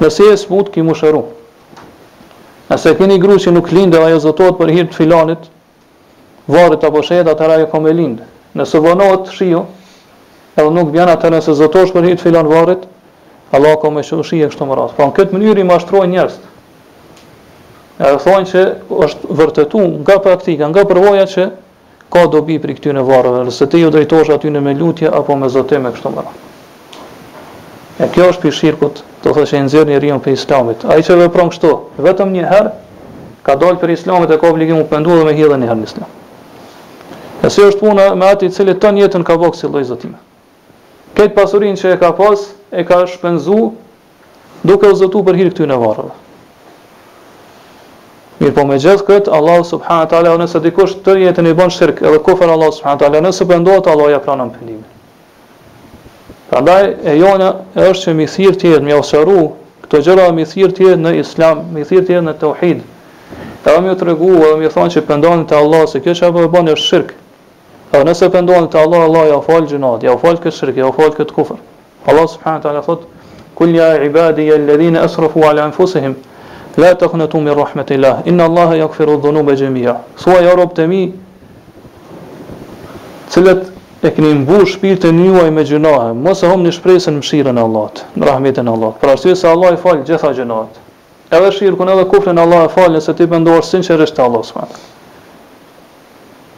Nëse 0.00 0.30
e 0.32 0.36
smut, 0.40 0.70
ki 0.72 0.80
më 0.80 0.94
shëru. 0.96 1.20
Nëse 2.72 2.92
keni 2.96 3.18
gru 3.20 3.36
që 3.36 3.52
nuk 3.52 3.68
linde 3.74 3.98
dhe 4.00 4.06
ajo 4.08 4.20
zotot 4.26 4.56
për 4.58 4.72
hirtë 4.78 4.96
filanit, 4.96 5.48
varit 6.50 6.86
apo 6.88 7.02
shed, 7.04 7.28
atëra 7.28 7.58
e 7.60 7.66
kom 7.68 7.86
e 7.90 7.92
linde. 7.92 8.24
Nëse 8.56 8.80
vënohet 8.80 9.28
shio, 9.36 9.66
edhe 10.56 10.70
nuk 10.78 10.88
bjena 10.94 11.18
atë 11.18 11.30
nëse 11.36 11.54
zotosh 11.60 11.92
për 11.94 12.08
hirtë 12.10 12.26
filan 12.30 12.48
varit, 12.48 12.88
Allah 13.54 13.76
kom 13.82 13.98
e 14.00 14.04
shëshi 14.08 14.40
e 14.40 14.48
kështë 14.48 14.66
më 14.70 14.78
ratë. 14.80 14.96
Pra 14.96 15.06
po 15.10 15.10
në 15.10 15.16
këtë 15.18 15.36
mënyrë 15.36 15.60
i 15.60 15.66
mashtroj 15.72 16.02
njerës. 16.14 16.40
Edhe 18.00 18.18
thonë 18.24 18.48
që 18.52 18.64
është 19.04 19.34
vërtetu 19.40 19.84
nga 19.98 20.22
praktika, 20.24 20.70
nga 20.72 20.86
përvoja 20.90 21.26
që 21.34 21.48
ka 22.14 22.24
dobi 22.32 22.56
për 22.62 22.70
i 22.70 22.76
këtyne 22.78 23.04
varëve, 23.10 23.44
nëse 23.50 23.68
ti 23.70 23.82
ju 23.82 23.92
drejtosh 23.94 24.32
aty 24.38 24.54
në 24.54 24.64
me 24.68 24.76
lutje 24.80 25.12
apo 25.20 25.36
me 25.42 25.50
zotime 25.56 25.92
kështë 25.96 26.14
më 26.14 26.24
ratë. 26.28 26.46
E 28.00 28.06
kjo 28.14 28.30
është 28.32 28.46
për 28.46 28.54
shirkut, 28.56 29.00
të 29.20 29.32
thëshë 29.36 29.58
e 29.58 29.64
nëzirë 29.66 29.90
një 29.92 29.98
rion 30.02 30.20
për 30.24 30.32
islamit. 30.32 30.86
A 30.88 30.94
i 30.96 31.02
që 31.04 31.18
vepron 31.26 31.50
kështu, 31.52 31.72
vetëm 32.06 32.30
një 32.32 32.44
herë, 32.48 32.70
ka 33.44 33.56
dalë 33.60 33.80
për 33.82 33.92
islamit 33.96 34.30
e 34.32 34.38
ka 34.40 34.48
obligim 34.48 34.78
u 34.80 34.86
pëndu 34.88 35.18
dhe 35.18 35.26
me 35.28 35.34
hidhën 35.36 35.60
një 35.60 35.68
herë 35.68 35.80
një 35.82 35.88
islam. 35.90 36.14
E 37.44 37.50
se 37.52 37.66
është 37.68 37.82
puna 37.82 38.06
me 38.16 38.30
ati 38.32 38.48
cili 38.56 38.72
të 38.80 38.94
njetën 39.00 39.26
ka 39.28 39.36
bëkë 39.42 39.58
si 39.60 39.84
Zotime. 39.90 40.16
Këtë 41.12 41.34
pasurin 41.36 41.76
që 41.76 41.92
e 41.92 41.98
ka 42.00 42.12
pas, 42.16 42.46
e 42.72 42.84
ka 42.88 43.02
shpenzu, 43.06 43.58
duke 44.64 44.88
u 44.88 44.96
zëtu 45.02 45.20
për 45.28 45.40
hirë 45.42 45.52
këty 45.52 45.66
në 45.68 45.78
varëve. 45.84 46.14
Mirë 48.40 48.54
po 48.56 48.64
me 48.64 48.78
gjithë 48.80 49.04
këtë, 49.10 49.32
Allah 49.36 49.60
subhanët 49.74 50.16
ala, 50.16 50.38
nëse 50.40 50.62
dikush 50.64 50.96
të 51.04 51.18
jetën 51.26 51.44
i 51.44 51.52
bon 51.60 51.68
shirkë 51.68 52.06
edhe 52.08 52.22
kufër 52.24 52.48
Allah 52.56 52.72
subhanët 52.80 53.04
ala, 53.10 53.20
nëse 53.28 53.44
pëndohet, 53.52 53.92
Allah 53.92 54.14
ja 54.16 54.22
pranë 54.24 54.46
në 54.48 54.54
pëndimin. 54.56 54.88
Prandaj 56.50 56.96
e 57.06 57.12
jona 57.14 57.52
është 57.78 58.02
që 58.08 58.12
mi 58.18 58.24
thirr 58.26 58.56
ti 58.58 58.70
më 58.82 58.94
ofsharu 58.98 59.36
këto 59.84 60.00
gjëra 60.02 60.24
mi 60.34 60.42
thirr 60.50 60.72
ti 60.74 60.88
në 60.98 61.12
islam, 61.20 61.60
mi 61.70 61.84
thirr 61.86 62.02
ti 62.08 62.16
në 62.26 62.32
tauhid. 62.40 62.80
Edhe 63.62 63.78
më 63.84 63.92
u 63.94 63.98
tregu, 64.00 64.32
edhe 64.40 64.56
më 64.64 64.70
thon 64.74 64.90
që 64.90 65.04
pendon 65.06 65.44
te 65.46 65.54
Allah 65.54 65.84
se 65.92 66.00
kjo 66.02 66.16
çfarë 66.18 66.48
bën 66.50 66.72
është 66.74 66.86
shirk. 66.88 67.14
Edhe 67.14 67.94
po 67.94 68.02
nëse 68.08 68.32
pendon 68.34 68.66
te 68.72 68.82
Allah, 68.82 69.04
Allah 69.06 69.28
ja 69.36 69.38
fal 69.46 69.70
gjunat, 69.70 70.02
ja 70.08 70.16
fal 70.18 70.40
këtë 70.42 70.56
shirk, 70.58 70.82
ja 70.82 70.90
fal 70.96 71.14
këtë 71.14 71.36
kufër. 71.38 71.62
Allah 72.10 72.26
subhanahu 72.34 72.66
taala 72.66 72.82
thot: 72.82 73.06
"Kul 73.54 73.76
ya 73.78 73.92
ibadi 74.08 74.50
alladhina 74.50 75.04
asrafu 75.06 75.46
ala 75.46 75.68
anfusihim 75.70 76.16
la 76.82 76.90
taqnatu 76.96 77.38
min 77.38 77.54
rahmatillah. 77.54 78.26
Inna 78.26 78.50
Allaha 78.50 78.74
yaghfiru 78.82 79.20
dhunuba 79.22 79.54
jami'a." 79.54 79.94
Thuaj 80.18 80.42
ja 80.50 80.58
robtë 80.58 80.88
mi, 80.90 81.04
cilët 83.30 83.78
e 84.02 84.10
keni 84.14 84.34
mbush 84.34 84.72
shpirtin 84.76 85.18
juaj 85.26 85.50
me 85.52 85.64
gjunoa, 85.68 86.06
mos 86.16 86.40
e 86.42 86.48
humni 86.48 86.70
shpresën 86.72 87.18
mëshirën 87.20 87.56
e 87.56 87.62
Allahut, 87.68 87.98
në 88.16 88.28
rahmetin 88.30 88.68
e 88.68 88.72
Allahut. 88.72 88.96
Për 89.02 89.10
arsye 89.14 89.34
se 89.36 89.48
Allah 89.50 89.74
i 89.76 89.80
fal 89.82 89.98
gjitha 90.08 90.30
gjunoat. 90.38 90.78
Edhe 91.36 91.50
shirkun 91.52 91.90
edhe 91.92 92.06
kufrin 92.08 92.38
Allah 92.40 92.64
e 92.64 92.70
fal 92.72 92.94
nëse 92.94 93.12
ti 93.18 93.26
mendosh 93.28 93.68
sinqerisht 93.74 94.16
te 94.16 94.22
Allahu 94.24 94.46
subhanahu. 94.48 94.86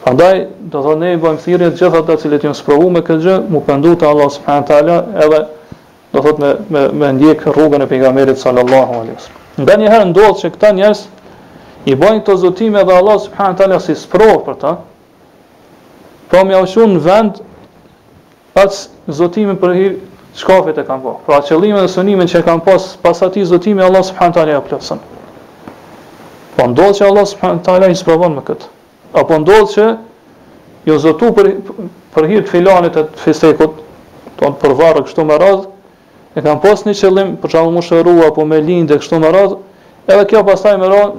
Prandaj, 0.05 0.39
do 0.71 0.81
thonë 0.85 1.01
ne 1.09 1.17
bëjmë 1.23 1.43
thirrje 1.43 1.69
të 1.75 1.83
gjitha 1.83 1.99
ato 2.03 2.15
që 2.21 2.31
janë 2.45 2.55
sprovu 2.61 2.87
me 2.95 3.03
këtë 3.07 3.21
gjë, 3.27 3.35
mu 3.51 3.59
pendu 3.67 3.91
te 3.99 4.07
Allahu 4.07 4.31
subhanahu 4.37 4.67
taala 4.71 4.97
edhe 5.27 5.43
do 6.15 6.23
thotë 6.23 6.45
me 6.45 6.53
me 6.73 6.81
me 7.03 7.11
ndjek 7.17 7.43
rrugën 7.49 7.83
e 7.85 7.89
pejgamberit 7.91 8.39
sallallahu 8.43 8.97
alaihi 9.01 9.15
wasallam. 9.17 9.67
Nga 9.67 9.75
një 9.81 9.91
herë 9.93 10.07
ndodh 10.13 10.39
që 10.43 10.53
këta 10.55 10.71
njerëz 10.79 11.05
i 11.91 11.95
bëjnë 11.99 12.23
këto 12.23 12.37
zotime 12.45 12.83
dhe 12.87 12.99
Allah 13.01 13.19
subhanahu 13.27 13.57
taala 13.61 13.79
si 13.83 13.95
sprov 13.99 14.35
për 14.49 14.59
ta, 14.63 14.75
Po 16.31 16.43
më 16.47 16.55
janë 16.59 16.85
në 16.93 17.01
vend 17.03 17.39
pas 18.53 18.83
zotimin 19.17 19.57
për 19.59 19.73
hir 19.79 19.95
shkafet 20.37 20.79
e 20.79 20.85
kanë 20.87 21.03
Po 21.03 21.15
Pra 21.27 21.39
qëllimi 21.45 21.81
dhe 21.81 21.89
synimi 21.91 22.27
që 22.31 22.43
kanë 22.47 22.63
pas 22.67 22.91
pas 23.01 23.23
ati 23.27 23.43
zotimi 23.49 23.83
Allah 23.83 24.05
subhanahu 24.07 24.37
taala 24.37 24.57
e 24.59 24.63
plotson. 24.69 25.01
Po 26.55 26.67
ndodh 26.69 26.95
që 26.99 27.07
Allah 27.09 27.25
subhanahu 27.31 27.65
taala 27.65 27.89
i 27.91 27.95
sprovon 27.97 28.37
me 28.37 28.45
kët. 28.47 28.67
Apo 29.15 29.39
ndodh 29.43 29.69
që 29.75 29.87
jo 30.87 30.99
zotu 31.07 31.31
për 31.37 31.49
për 32.13 32.27
hir 32.29 32.43
të 32.45 32.51
filanit 32.51 32.93
të 32.97 33.05
fisekut, 33.23 33.79
ton 34.37 34.55
për 34.61 34.73
varr 34.79 35.01
kështu 35.05 35.23
me 35.25 35.37
radh, 35.41 35.65
e 36.37 36.41
kanë 36.45 36.61
pas 36.63 36.83
një 36.85 36.93
qëllim, 36.99 37.31
për 37.41 37.53
shembull 37.53 37.77
më 37.77 37.81
shërua 37.89 38.27
apo 38.29 38.45
me 38.45 38.59
lindë 38.61 38.97
kështu 39.01 39.17
me 39.23 39.31
radh, 39.33 39.55
Edhe 40.03 40.23
kjo 40.27 40.41
pastaj 40.43 40.73
më 40.81 40.87
ron, 40.91 41.11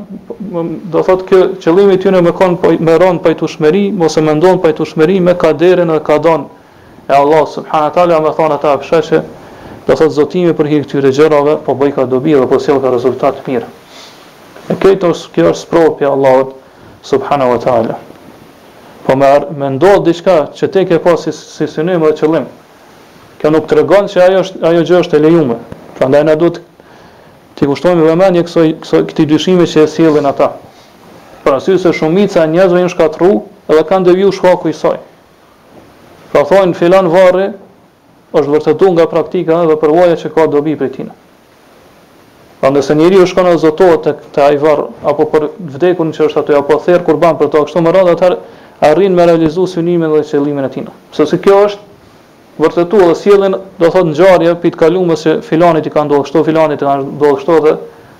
do 0.92 1.00
thot 1.06 1.22
kjo 1.24 1.38
qëllimi 1.62 1.94
i 1.96 2.00
tyre 2.02 2.18
më 2.20 2.34
kon 2.36 2.56
po 2.60 2.74
më 2.84 2.98
ron 3.00 3.16
pajtushmëri, 3.24 3.86
mos 3.96 4.18
e 4.20 4.22
mendon 4.26 4.58
pajtushmëri 4.60 5.16
me 5.24 5.32
kaderën 5.40 5.88
e 5.94 6.02
ka 6.04 6.18
dhënë 6.26 7.08
e 7.08 7.14
Allah 7.16 7.46
subhanahu 7.48 7.88
wa 7.88 7.94
taala 7.96 8.18
më 8.26 8.32
thon 8.36 8.52
ata 8.56 8.74
fshëshë, 8.82 9.20
do 9.86 9.96
thot 10.00 10.12
zotimi 10.18 10.52
për 10.58 10.68
hir 10.72 10.84
këtyre 10.84 11.12
gjërave 11.16 11.54
po 11.64 11.76
bëj 11.80 11.94
ka 11.96 12.04
dobi 12.12 12.34
dhe 12.36 12.44
po 12.50 12.58
sjell 12.60 12.82
ka 12.84 12.92
rezultat 12.92 13.40
mirë. 13.48 13.64
E 14.68 14.76
këto 14.82 15.14
kjo 15.32 15.48
është 15.54 15.70
propria 15.72 16.12
Allahut 16.12 16.52
subhanahu 17.12 17.56
wa 17.56 17.60
taala. 17.64 17.96
Po 19.08 19.16
më 19.16 19.32
mendo 19.64 19.94
diçka 20.04 20.36
që 20.60 20.68
tek 20.76 20.92
e 20.96 21.00
pas 21.08 21.24
si, 21.24 21.32
si 21.32 21.64
synim 21.68 22.04
dhe 22.04 22.12
qëllim. 22.20 22.44
Kjo 23.40 23.52
nuk 23.56 23.66
tregon 23.72 24.12
se 24.12 24.20
ajo 24.28 24.44
është 24.44 24.62
ajo 24.68 24.84
gjë 24.92 25.00
është 25.04 25.16
e 25.16 25.24
lejuar. 25.24 25.58
Prandaj 25.96 26.24
na 26.28 26.34
duhet 26.36 26.60
ti 27.58 27.66
kushtojmë 27.70 28.06
vëmendje 28.08 28.42
kësaj 28.48 28.68
kësaj 28.84 29.00
këtij 29.10 29.26
dyshimi 29.32 29.66
që 29.70 29.84
e 29.84 29.90
sjellin 29.90 30.26
ata. 30.30 30.50
Për 31.44 31.58
arsye 31.58 31.76
se 31.78 31.92
shumica 31.94 32.42
e 32.44 32.50
njerëzve 32.54 32.80
janë 32.82 32.92
shkatrur 32.94 33.34
edhe 33.70 33.84
kanë 33.90 34.08
deviju 34.08 34.32
shkaku 34.34 34.72
i 34.72 34.76
saj. 34.76 34.98
Pra 36.32 36.42
thonë 36.50 36.74
filan 36.78 37.10
varri 37.12 37.46
është 38.38 38.54
vërtetuar 38.56 38.96
nga 38.96 39.06
praktika 39.12 39.60
edhe 39.66 39.76
për 39.84 39.94
vaja 39.98 40.16
që 40.22 40.32
ka 40.34 40.48
dobi 40.56 40.74
për 40.80 40.90
tij. 40.96 41.12
Pra 42.60 42.72
nëse 42.72 42.96
njeri 42.96 43.20
u 43.20 43.28
shkon 43.28 43.50
të, 43.54 44.16
ajvar, 44.48 44.86
apo 45.04 45.26
për 45.34 45.48
vdekun 45.76 46.10
që 46.16 46.26
është 46.28 46.40
ato, 46.42 46.58
apo 46.62 46.80
therë 46.86 47.04
kurban 47.06 47.36
për 47.38 47.52
to, 47.52 47.62
kështu 47.68 47.82
më 47.84 47.90
radh 47.92 48.14
atë 48.16 48.32
arrin 48.88 49.14
me 49.14 49.26
realizu 49.28 49.66
synimin 49.68 50.10
dhe 50.14 50.24
qëllimin 50.30 50.64
e 50.64 50.70
tina. 50.78 50.94
Sepse 51.12 51.38
kjo 51.44 51.60
është 51.68 51.92
vërtetu 52.58 52.98
edhe 53.02 53.14
sjellin, 53.18 53.56
do 53.80 53.88
thotë 53.90 54.12
ngjarje 54.12 54.52
pit 54.62 54.76
kalumës 54.78 55.24
se 55.26 55.32
filani 55.46 55.80
i 55.86 55.90
ka 55.90 56.04
ndodh, 56.06 56.24
kështu 56.26 56.42
filani 56.46 56.76
i 56.78 56.78
ka 56.78 56.94
ndodh, 57.00 57.38
kështu 57.40 57.56
edhe 57.58 57.72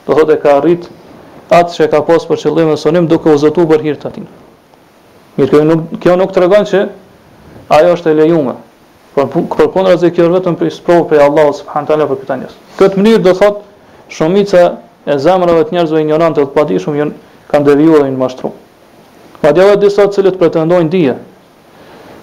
do 0.06 0.12
thotë 0.18 0.34
e 0.36 0.40
ka 0.42 0.56
arrit 0.58 0.88
atë 1.54 1.76
që 1.76 1.86
ka 1.92 2.00
pas 2.08 2.26
për 2.28 2.40
qëllim 2.42 2.72
e 2.72 2.76
sonim 2.80 3.06
duke 3.10 3.30
u 3.30 3.38
zotuar 3.38 3.70
për 3.78 3.84
hir 3.86 4.00
të 4.02 4.10
tij. 4.16 4.24
Mirë, 5.36 5.50
kjo 5.50 5.64
nuk 5.68 5.84
kjo 6.02 6.16
nuk 6.18 6.32
tregon 6.34 6.66
se 6.66 6.80
ajo 7.78 7.92
është 7.94 8.10
e 8.10 8.16
lejuar. 8.22 8.58
Por 9.14 9.28
por 9.30 9.70
kontra 9.70 9.94
po 9.94 10.00
se 10.02 10.10
kjo 10.10 10.26
vetëm 10.34 10.56
për 10.58 10.72
sprovë 10.80 11.06
për 11.12 11.22
Allahu 11.28 11.52
subhanahu 11.60 11.88
taala 11.90 12.08
për 12.10 12.18
këtë 12.24 12.38
njerëz. 12.40 12.56
Këtë 12.80 12.98
mënyrë 13.02 13.22
do 13.28 13.36
thotë 13.38 14.10
shumica 14.16 14.64
e 15.06 15.18
zemrave 15.22 15.62
të 15.68 15.76
njerëzve 15.78 16.00
ignorantë 16.02 16.42
të 16.48 16.52
padishëm 16.56 16.98
janë 16.98 17.30
kanë 17.52 17.66
devijuar 17.70 18.06
në 18.08 18.18
mashtru. 18.18 18.50
Padjeve 19.44 19.76
disa 19.78 20.06
të 20.08 20.16
cilët 20.16 20.38
pretendojnë 20.40 20.90
dije, 20.90 21.14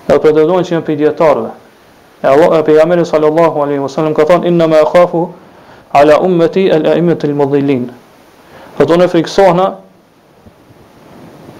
apo 0.08 0.20
pretendojnë 0.26 0.66
se 0.68 0.74
janë 0.74 0.88
pediatarëve, 0.88 1.52
E 2.24 2.28
Allah, 2.28 2.60
e 2.60 2.64
pejgamberi 2.64 3.04
sallallahu 3.06 3.58
alaihi 3.66 3.80
wasallam 3.82 4.14
ka 4.14 4.26
thonë 4.30 4.46
inna 4.48 4.68
ma 4.68 4.84
khafu 4.86 5.32
ala 5.92 6.20
ummati 6.22 6.70
al-a'imati 6.70 7.26
al-mudhillin. 7.28 7.90
Po 8.78 8.96
ne 8.96 9.08
friksohna 9.10 9.66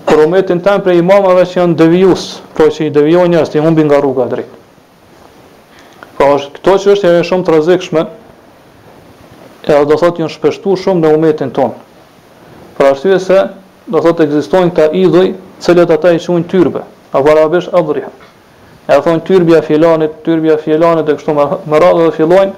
për 0.06 0.22
umetin 0.26 0.62
tan 0.62 0.84
për 0.86 1.00
imamave 1.02 1.46
që 1.50 1.62
janë 1.64 1.78
devijues, 1.82 2.28
po 2.58 2.68
që 2.70 2.88
i 2.92 2.94
devijojnë 2.94 3.34
njerëz 3.34 3.56
i 3.58 3.64
humbin 3.66 3.90
nga 3.90 4.00
rruga 4.06 4.26
drejt. 4.30 4.46
drejtë. 4.46 4.56
Po 6.18 6.30
është 6.36 6.52
këto 6.62 6.74
që 6.84 6.94
është 6.94 7.16
e 7.18 7.24
shumë 7.30 7.46
të 7.48 7.54
rrezikshme. 7.58 8.06
E 9.66 9.82
do 9.90 9.96
thotë 9.98 10.22
janë 10.26 10.36
shpeshtuar 10.38 10.78
shumë 10.84 11.02
në 11.06 11.16
umetin 11.18 11.52
ton. 11.58 11.74
Për 12.78 12.92
arsye 12.94 13.20
se 13.20 13.40
do 13.90 13.98
thotë 14.02 14.30
ekzistojnë 14.30 14.76
ka 14.78 14.92
idhuj, 15.02 15.34
të 15.58 15.64
cilët 15.66 15.96
ata 15.98 16.14
i 16.18 16.22
quajnë 16.22 16.50
tyrbe, 16.54 16.84
apo 17.18 17.30
arabisht 17.34 17.74
adhriha 17.78 18.14
e 18.92 19.00
thonë 19.08 19.24
tyrbja 19.28 19.62
filanit, 19.64 20.18
tyrbja 20.26 20.58
filanit 20.62 21.08
e 21.08 21.14
kështu 21.18 21.34
më 21.72 21.80
radhë 21.84 22.08
dhe 22.08 22.16
filojnë, 22.18 22.54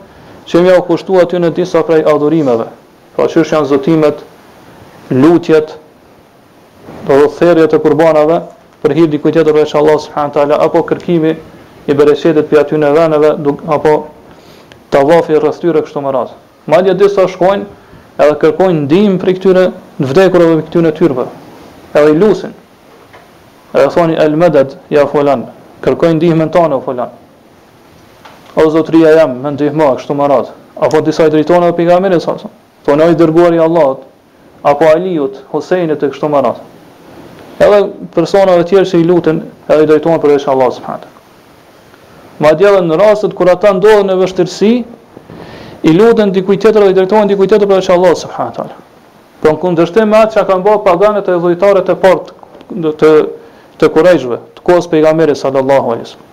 që 0.49 0.61
më 0.63 0.71
ja 0.71 0.77
u 0.81 0.85
kushtu 0.87 1.19
aty 1.21 1.39
në 1.39 1.51
disa 1.57 1.83
prej 1.85 2.03
adhurimeve. 2.09 2.65
Pra 3.15 3.27
që 3.29 3.43
janë 3.45 3.69
zotimet, 3.69 4.23
lutjet, 5.13 5.75
dhe 7.05 7.19
dhe 7.21 7.29
therjet 7.37 7.75
e 7.77 7.81
kurbanave, 7.83 8.39
për 8.81 8.95
hirë 8.97 9.11
di 9.13 9.19
tjetër 9.21 9.53
dhe 9.59 9.65
që 9.69 9.77
Allah 9.81 9.99
subhanë 10.07 10.35
tala, 10.35 10.57
apo 10.65 10.81
kërkimi 10.89 11.35
i 11.89 11.93
bereqetit 11.99 12.49
për 12.49 12.63
aty 12.63 12.81
në 12.81 12.89
vendeve 12.97 13.31
apo 13.77 13.93
të 14.93 15.05
vafi 15.09 15.37
tyre 15.61 15.85
kështu 15.85 16.01
më 16.07 16.11
radhë. 16.17 16.35
Madje 16.73 16.97
disa 16.99 17.27
shkojnë 17.27 17.63
edhe 18.23 18.35
kërkojnë 18.41 18.83
ndihmë 18.87 19.19
për 19.21 19.31
këtyre 19.37 19.65
në 20.01 20.09
vdekurëve 20.11 20.57
për 20.59 20.65
këtyre 20.69 20.91
tyrbëve, 20.97 21.31
edhe 21.99 22.07
i 22.09 22.17
lusin, 22.19 22.51
edhe 23.77 23.89
thoni 23.95 24.17
el-medet, 24.25 24.77
ja 24.93 25.05
fulan 25.11 25.47
kërkojnë 25.83 26.19
ndihmën 26.21 26.51
tonë 26.55 26.79
o 26.79 26.95
O 28.53 28.69
zotria 28.69 29.09
jam, 29.17 29.31
më 29.41 29.49
ndihmo 29.55 29.85
kështu 29.97 30.13
më 30.13 30.25
rad. 30.29 30.47
Apo 30.79 31.01
disa 31.01 31.25
drejtona 31.29 31.67
e 31.67 31.73
pejgamberit 31.73 32.21
sa. 32.21 32.35
Po 32.85 32.93
ne 32.95 33.09
i 33.09 33.15
dërguari 33.17 33.57
i 33.57 33.59
Allahut, 33.59 34.03
apo 34.61 34.85
Aliut, 34.85 35.39
Husajnit 35.51 36.03
e 36.03 36.09
kështu 36.13 36.29
më 36.29 36.41
rad. 36.45 36.59
Edhe 37.57 37.79
persona 38.13 38.53
të 38.59 38.67
tjerë 38.69 38.85
që 38.91 38.99
i 39.01 39.07
lutën, 39.09 39.41
edhe 39.73 39.83
i 39.83 39.89
drejtohen 39.89 40.21
për 40.21 40.35
ish 40.35 40.45
Allah 40.53 40.69
subhanahu. 40.69 41.09
Ma 42.43 42.53
dhe 42.53 42.69
në 42.85 42.99
rastet 43.01 43.33
kur 43.33 43.49
ata 43.49 43.73
ndodhen 43.81 44.05
në 44.11 44.19
vështirësi, 44.21 44.71
i 45.83 45.91
luten 45.97 46.31
dikujt 46.31 46.61
tjetër 46.63 46.81
dhe 46.85 46.93
i 46.93 46.97
drejtohen 46.99 47.27
dikujt 47.33 47.49
tjetër 47.55 47.67
për 47.73 47.81
veç 47.81 47.89
Allahut 47.95 48.21
subhanahu. 48.21 48.69
Po 49.41 49.49
në 49.49 49.59
kundërshtim 49.65 50.09
me 50.13 50.21
atë 50.21 50.37
që 50.39 50.45
kanë 50.51 50.65
bërë 50.69 50.83
paganët 50.85 51.29
e 51.33 51.39
vëllëtarët 51.47 51.89
e 51.89 51.97
portë 52.05 52.93
të 53.01 53.11
të 53.83 53.91
kurajshve, 53.93 54.37
të 54.57 54.63
kohës 54.65 54.87
pejgamberit 54.91 55.39
sallallahu 55.39 55.91
alaihi 55.95 56.07
wasallam. 56.07 56.29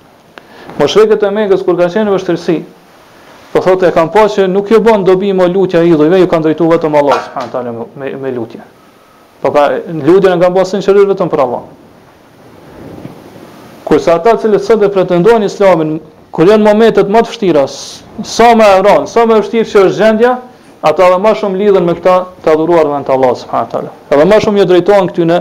Mushrikët 0.81 1.25
e 1.27 1.31
Mekës 1.37 1.65
kur 1.67 1.79
kanë 1.79 1.95
qenë 1.97 2.13
vështirësi, 2.15 2.59
po 3.53 3.63
thotë 3.65 3.89
e 3.91 3.95
kanë 3.97 4.13
pasur 4.15 4.49
nuk 4.53 4.71
jo 4.71 4.79
bën 4.87 5.03
dobi 5.07 5.33
më 5.37 5.49
lutja 5.55 5.83
idhujve, 5.87 6.21
ju 6.23 6.29
kanë 6.31 6.47
drejtuar 6.47 6.75
vetëm 6.77 6.99
Allah 7.01 7.19
subhanahu 7.27 7.75
me, 7.75 7.87
me, 8.05 8.13
me 8.23 8.33
lutje. 8.37 8.63
Po 9.43 9.51
pa 9.55 9.65
lutjen 9.89 10.37
e 10.37 10.41
kanë 10.43 10.55
pasur 10.57 10.77
sinqerisht 10.79 11.13
vetëm 11.15 11.33
për 11.33 11.45
Allah. 11.47 11.65
sa 13.99 14.15
ata 14.15 14.37
të 14.39 14.59
sot 14.63 14.83
e 14.87 14.89
pretendojnë 14.89 15.47
Islamin, 15.51 15.99
kur 16.31 16.47
janë 16.47 16.65
momentet 16.65 17.09
më 17.11 17.23
të 17.27 17.29
vështira, 17.31 17.65
sa 18.23 18.55
më 18.55 18.67
e 18.77 18.83
rënd, 18.87 19.09
sa 19.11 19.27
më 19.27 19.35
e 19.37 19.41
vështirë 19.43 19.69
që 19.73 19.81
është 19.89 19.97
gjendja, 19.99 20.37
ata 20.87 21.09
dhe 21.11 21.17
më 21.25 21.33
shumë 21.41 21.59
lidhen 21.59 21.85
me 21.85 21.95
këta 21.99 22.17
të 22.45 22.53
adhuruar 22.55 22.87
vend 22.95 23.11
Allah 23.11 23.35
subhanahu 23.37 23.71
taala. 23.73 23.91
Edhe 24.11 24.25
më 24.31 24.39
shumë 24.41 24.59
ju 24.63 24.67
drejtohen 24.71 25.11
këtyn 25.11 25.33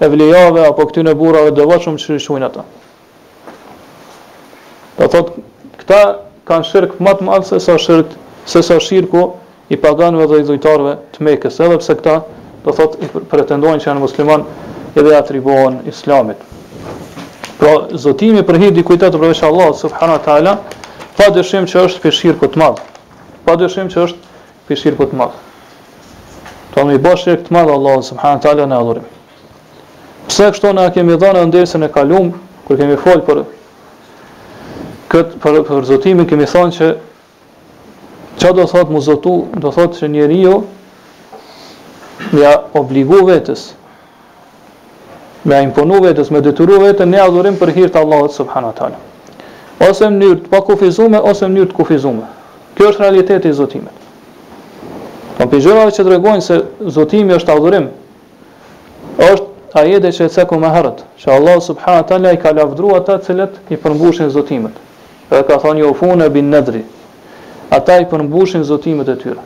e 0.00 0.08
vlejave, 0.08 0.62
apo 0.66 0.86
këtyne 0.90 1.14
burave 1.16 1.50
dhe 1.56 1.64
vëqëm 1.70 1.96
që 2.00 2.18
shuin 2.20 2.44
ata. 2.46 2.64
Dhe 4.98 5.08
thot, 5.12 5.34
këta 5.80 6.00
kanë 6.48 6.68
shirkë 6.70 7.00
më 7.04 7.14
të 7.20 7.28
madhë 7.28 7.48
se 7.52 7.60
sa 7.66 7.76
shirkë, 7.80 8.18
se 8.48 8.62
sa 8.64 8.76
shirkë 8.80 9.24
i 9.74 9.78
paganëve 9.82 10.28
dhe 10.36 10.42
i 10.44 10.48
dhujtarve 10.50 10.96
të 11.16 11.26
mekës, 11.28 11.60
edhe 11.64 11.80
pse 11.82 11.96
këta 12.00 12.18
dhe 12.66 12.76
thot, 12.76 12.98
i 13.02 13.08
pretendojnë 13.30 13.82
që 13.82 13.88
janë 13.90 14.04
musliman 14.04 14.44
edhe 14.96 15.16
atribohen 15.16 15.80
islamit. 15.90 16.40
Pra, 17.56 17.72
zotimi 17.96 18.44
për 18.46 18.60
hirë 18.62 18.76
dikujtet 18.82 19.14
të 19.14 19.20
përveç 19.22 19.42
Allah, 19.48 19.72
subhana 19.78 20.18
ta'ala, 20.24 20.58
pa 21.16 21.30
dëshim 21.34 21.64
që 21.72 21.86
është 21.88 22.04
për 22.04 22.16
shirkë 22.20 22.50
të 22.54 22.60
madhë. 22.60 22.92
Pa 23.48 23.56
dëshim 23.60 23.88
që 23.94 24.04
është 24.04 24.38
për 24.68 24.80
shirkë 24.82 25.08
të 25.12 25.18
madhë. 25.22 25.44
Të 26.76 26.84
në 26.84 26.98
i 26.98 27.04
bashkë 27.06 27.36
të 27.48 27.56
madhë, 27.56 27.76
Allah, 27.78 28.02
subhana 28.10 28.42
ta'ala, 28.44 28.66
në 28.68 28.80
adhurim. 28.84 29.06
Pse 30.26 30.48
kështu 30.50 30.72
na 30.74 30.88
kemi 30.90 31.14
dhënë 31.22 31.44
ndërsën 31.52 31.86
e 31.86 31.88
kaluam 31.94 32.32
kur 32.66 32.78
kemi 32.80 32.96
fol 32.98 33.20
për 33.26 33.42
këtë 35.12 35.38
për 35.42 35.58
për 35.68 35.84
zotimin 35.86 36.26
kemi 36.26 36.48
thënë 36.50 36.72
që 36.76 36.88
çka 38.42 38.52
do 38.58 38.64
thotë 38.66 38.90
mu 38.90 39.00
zotu, 39.06 39.36
do 39.62 39.70
thotë 39.72 40.00
se 40.00 40.08
njeriu 40.10 40.56
ia 42.32 42.32
jo 42.32 42.42
ja 42.42 42.56
obligo 42.80 43.20
vetes 43.28 43.68
me 45.46 45.54
a 45.54 45.62
imponu 45.62 46.02
vetës 46.02 46.32
me 46.34 46.42
detyru 46.42 46.80
vetën 46.82 47.06
ne 47.14 47.22
adhurim 47.22 47.56
për 47.60 47.72
hir 47.76 47.92
të 47.94 48.02
Allahut 48.02 48.34
subhanahu 48.34 48.90
Ose 49.86 50.08
në 50.08 50.10
mënyrë 50.16 50.42
të 50.42 50.50
pakufizuar 50.56 51.22
ose 51.28 51.44
në 51.44 51.50
mënyrë 51.52 51.68
të 51.70 51.76
kufizuar. 51.76 52.24
Kjo 52.74 52.86
është 52.90 53.02
realiteti 53.02 53.50
i 53.52 53.56
zotimit. 53.56 53.92
Në 55.36 55.36
po, 55.36 55.48
pejëra 55.52 55.82
që 55.92 56.04
tregojnë 56.06 56.44
se 56.46 56.56
zotimi 56.96 57.36
është 57.36 57.52
adhurim, 57.52 57.90
është 59.20 59.45
ajete 59.80 60.12
që 60.16 60.24
e 60.24 60.28
ceku 60.32 60.56
me 60.60 60.70
herët, 60.72 61.02
që 61.20 61.28
Allah 61.32 61.58
subhanë 61.60 62.30
i 62.32 62.38
ka 62.40 62.52
lafdru 62.56 62.94
ata 62.96 63.18
cilët 63.22 63.58
i 63.72 63.76
përmbushin 63.76 64.30
zotimet. 64.32 64.72
Dhe 65.28 65.42
ka 65.46 65.58
thonë 65.60 65.82
jo 65.84 65.90
funë 65.98 66.24
e 66.28 66.32
bin 66.32 66.48
nedri. 66.50 66.82
Ata 67.76 67.98
i 68.00 68.06
përmbushin 68.08 68.64
zotimet 68.64 69.08
e 69.12 69.16
tyre. 69.20 69.42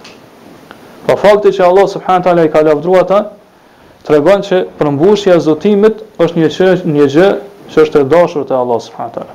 Po 1.06 1.16
fakti 1.18 1.50
që 1.56 1.66
Allah 1.66 1.88
subhanë 1.90 2.26
të 2.28 2.44
i 2.46 2.52
ka 2.52 2.62
lafdru 2.68 2.94
ata, 3.00 3.20
të 4.06 4.14
regon 4.14 4.44
që 4.46 4.60
përmbushja 4.78 5.40
zotimet 5.42 5.98
është 6.22 6.38
një 6.38 6.50
që 6.56 6.70
një 6.94 7.08
gjë 7.16 7.28
që 7.72 7.82
është 7.84 8.04
e 8.04 8.10
dashur 8.14 8.46
të 8.48 8.54
Allah 8.56 8.80
subhanë 8.86 9.12
të 9.18 9.26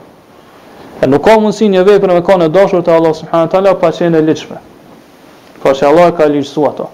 E 1.03 1.07
nuk 1.11 1.25
ka 1.27 1.33
mundësi 1.43 1.67
një 1.69 1.81
vej 1.89 1.99
për 1.99 2.07
me 2.15 2.21
në 2.39 2.47
dashur 2.55 2.79
të 2.87 2.91
Allah 2.95 3.11
subhanë 3.19 3.51
të 3.51 3.73
pa 3.83 3.91
qenë 3.99 4.15
e 4.15 4.21
lichme. 4.29 4.57
Po 5.59 5.69
që 5.75 5.87
Allah 5.91 6.13
ka 6.17 6.25
lichësu 6.25 6.63
ato. 6.69 6.87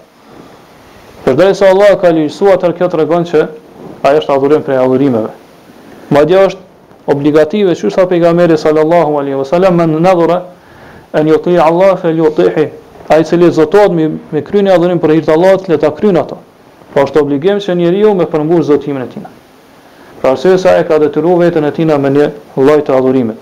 Përderi 1.22 1.54
se 1.54 1.68
Allah 1.68 1.94
ka 2.02 2.10
lichësu 2.10 2.50
ato, 2.50 2.72
kjo 2.74 2.88
të 2.88 2.98
regon 2.98 3.24
që 3.30 3.40
ajo 4.02 4.18
është 4.20 4.32
adhurim 4.34 4.62
prej 4.66 4.78
adhurimeve. 4.78 5.30
Madje 6.12 6.38
është 6.46 7.12
obligative 7.12 7.74
që 7.78 7.90
sa 7.94 8.04
pejgamberi 8.10 8.56
sallallahu 8.58 9.18
alaihi 9.20 9.38
wasallam 9.38 9.76
men 9.78 9.94
nadhura 10.02 10.40
an 11.12 11.26
yuti 11.28 11.56
Allah 11.58 11.96
fa 12.00 12.08
yutihi. 12.10 12.68
Ai 13.08 13.24
li 13.36 13.50
zotohet 13.52 13.90
me 13.92 14.08
me 14.30 14.42
kryen 14.42 14.68
adhurim 14.68 14.98
për 14.98 15.10
hir 15.14 15.24
të 15.24 15.32
Allahut, 15.34 15.68
le 15.68 15.76
ta 15.78 15.90
kryen 15.90 16.16
ato. 16.16 16.38
Po 16.94 17.00
është 17.02 17.20
obligim 17.22 17.56
që 17.58 17.74
njeriu 17.76 18.14
me 18.14 18.24
përmbush 18.24 18.62
zotimin 18.62 19.02
e 19.02 19.06
tij. 19.06 19.22
Pra 20.20 20.30
arsye 20.30 20.58
sa 20.58 20.76
e 20.78 20.84
ka 20.86 20.98
detyruar 20.98 21.38
veten 21.38 21.64
e 21.64 21.70
tij 21.72 21.84
në 21.84 21.98
një 22.10 22.30
lloj 22.56 22.80
të 22.86 22.92
adhurimit. 22.96 23.38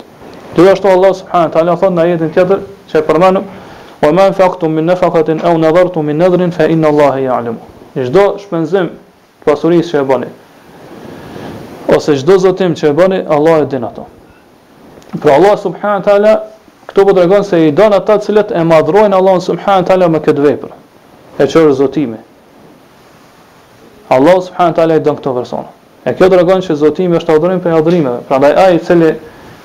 Dhe 0.55 0.69
ashtu 0.71 0.87
Allah 0.87 1.13
subhanahu 1.15 1.51
taala 1.53 1.77
thon 1.77 1.93
në 1.95 2.05
jetën 2.11 2.31
tjetër 2.35 2.59
që 2.91 2.95
e 2.99 3.03
përmendëm 3.09 3.43
wa 4.01 4.11
ma 4.11 4.23
anfaqtum 4.27 4.73
min 4.73 4.85
nafaqatin 4.85 5.41
aw 5.45 5.57
nadartum 5.57 6.05
min 6.05 6.17
nadrin 6.17 6.51
fa 6.51 6.63
inna 6.65 6.87
Allaha 6.87 7.19
ya'lamu. 7.19 7.61
Çdo 7.95 8.23
shpenzim 8.39 8.89
pasurisë 9.45 9.91
që 9.91 9.99
e 9.99 10.03
bëni, 10.09 10.27
ose 11.95 12.15
çdo 12.17 12.37
zotim 12.39 12.73
që 12.77 12.87
e 12.89 12.95
bëni, 12.97 13.19
Allah 13.29 13.57
e 13.63 13.65
din 13.69 13.81
ato. 13.83 14.07
Pra 15.21 15.33
Allah 15.35 15.57
subhanahu 15.57 15.99
wa 16.03 16.05
taala 16.05 16.43
këtu 16.87 17.05
po 17.07 17.13
tregon 17.13 17.43
se 17.43 17.59
i 17.67 17.71
don 17.71 17.93
ata 17.93 18.17
të 18.17 18.25
cilët 18.25 18.51
e 18.59 18.63
madhrojnë 18.65 19.15
Allah 19.15 19.39
subhanahu 19.41 19.81
wa 19.83 19.87
taala 19.87 20.07
me 20.09 20.19
këtë 20.23 20.41
vepër. 20.47 20.71
E 21.39 21.47
çorë 21.47 21.73
zotimi. 21.79 22.17
Allah 24.09 24.41
subhanahu 24.41 24.75
wa 24.75 24.77
taala 24.79 24.95
i 24.95 24.99
don 25.03 25.15
këto 25.19 25.33
persona. 25.35 25.67
E 26.05 26.13
kjo 26.17 26.29
tregon 26.31 26.61
se 26.63 26.73
zotimi 26.75 27.17
është 27.19 27.35
adhurim 27.35 27.59
për 27.61 27.77
adhurimeve. 27.79 28.23
Prandaj 28.29 28.53
ai 28.65 28.75
i 28.75 28.79
cili 28.79 29.11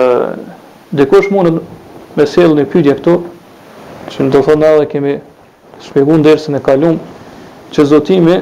dikush 0.96 1.30
mund 1.32 1.60
me 2.18 2.26
sjellë 2.28 2.66
e 2.66 2.70
pyetje 2.70 2.94
këtu, 3.00 3.14
që 4.12 4.26
do 4.34 4.42
thonë 4.44 4.68
edhe 4.76 4.88
kemi 4.92 5.14
shpjeguar 5.82 6.20
dersën 6.26 6.58
e 6.58 6.62
kaluam 6.64 6.98
që 7.72 7.86
zotimi 7.88 8.40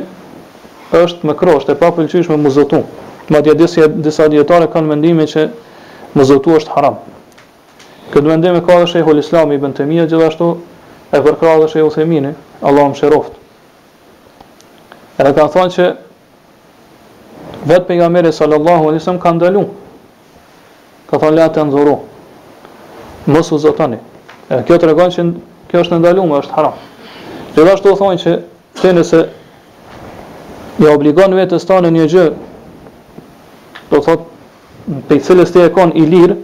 është 0.98 1.30
më 1.30 1.36
krosht 1.38 1.70
e 1.70 1.76
pa 1.78 1.92
pëlqyeshme 1.94 2.40
më 2.42 2.54
zotu. 2.56 2.80
Ma 3.30 3.44
disa, 3.46 3.86
disa 3.88 4.26
djetare 4.28 4.70
kanë 4.74 4.90
mendimi 4.90 5.28
që 5.30 5.44
më 6.18 6.26
zotu 6.26 6.56
është 6.58 6.74
haram. 6.76 6.96
Këtë 8.10 8.26
mendim 8.26 8.58
e 8.58 8.64
ka 8.66 8.80
dhe 8.82 8.88
shejhul 8.90 9.22
islami 9.22 9.60
i 9.60 9.62
bëntemija 9.62 10.08
gjithashtu 10.10 10.48
e 11.14 11.22
përkra 11.22 11.60
dhe 11.62 11.70
shejhul 11.70 11.94
themini, 11.94 12.32
Allah 12.66 12.90
më 12.90 12.98
sheroft. 12.98 13.36
Edhe 15.22 15.34
ka 15.38 15.46
thonë 15.54 15.76
që 15.78 15.86
vetë 17.70 17.86
pejgamberi 17.92 18.34
sallallahu 18.34 18.90
wasallam 18.90 19.22
ka 19.22 19.36
ndaluar 19.38 19.70
Ka 21.10 21.18
thonë 21.18 21.38
latë 21.38 21.62
e 21.62 21.66
nëzoru 21.70 21.96
mos 23.30 23.52
u 23.52 23.58
zotani. 23.62 23.98
E, 24.50 24.64
kjo 24.68 24.78
të 24.82 24.90
regon 24.90 25.12
që 25.14 25.26
kjo 25.70 25.84
është 25.86 26.00
ndalume, 26.02 26.40
është 26.42 26.56
haram. 26.58 26.78
Dhe 27.56 27.62
dhe 27.62 27.70
thonë 27.70 27.86
të 27.86 27.98
thonjë 28.02 28.24
që 28.24 28.36
të 28.80 28.94
nëse 28.98 29.20
i 30.80 30.86
ja 30.88 30.94
obligon 30.96 31.36
vetë 31.38 31.56
të 31.56 31.60
stane 31.64 31.92
një 31.94 32.06
gjë, 32.14 32.26
do 33.92 34.02
thot, 34.06 34.28
pe 35.08 35.18
i 35.20 35.24
cilës 35.26 35.52
të 35.54 35.68
e 35.68 35.74
kon 35.76 35.92
i 36.00 36.06
lirë, 36.08 36.38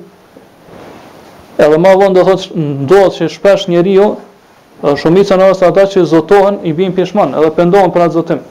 edhe 1.66 1.80
ma 1.82 1.94
vonë 2.02 2.14
do 2.18 2.26
thot, 2.28 2.46
do 2.90 3.02
që 3.16 3.30
shpesh 3.32 3.70
njeri 3.72 3.96
jo, 4.00 4.10
shumica 5.02 5.38
në 5.40 5.48
rrës 5.50 5.64
ata 5.70 5.86
që 5.96 6.04
zotohen 6.12 6.60
i 6.68 6.74
bim 6.76 6.92
pishman, 6.98 7.32
edhe 7.40 7.54
pëndohen 7.58 7.94
për 7.96 8.06
atë 8.06 8.18
zotim, 8.20 8.44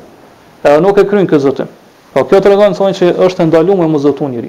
edhe 0.65 0.81
nuk 0.83 0.99
e 0.99 1.07
krynë 1.11 1.31
këtë 1.31 1.45
zotim. 1.45 1.69
Po 2.15 2.25
kjo 2.31 2.41
të 2.41 2.55
regon 2.55 2.75
të 2.79 2.95
që 3.03 3.13
është 3.29 3.51
ndalume 3.53 3.91
mos 3.93 4.07
zotu 4.09 4.31
një 4.33 4.49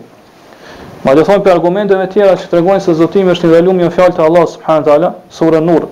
Ma 1.05 1.13
dhe 1.13 1.21
thonë 1.27 1.43
për 1.45 1.51
argumente 1.53 1.97
me 1.99 2.05
tjera 2.09 2.31
që 2.39 2.47
të 2.49 2.55
regojnë 2.59 2.81
se 2.81 2.93
zotimi 2.97 3.29
është 3.35 3.45
një 3.45 3.53
velumi 3.53 3.83
në 3.85 3.91
fjallë 3.93 4.15
të 4.17 4.23
Allah 4.25 4.45
subhanët 4.55 4.87
ala, 4.89 5.11
surën 5.37 5.67
nur, 5.67 5.83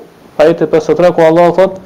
ajete 0.42 0.66
53, 0.72 1.12
ku 1.14 1.22
Allah 1.22 1.52
thotë 1.54 1.82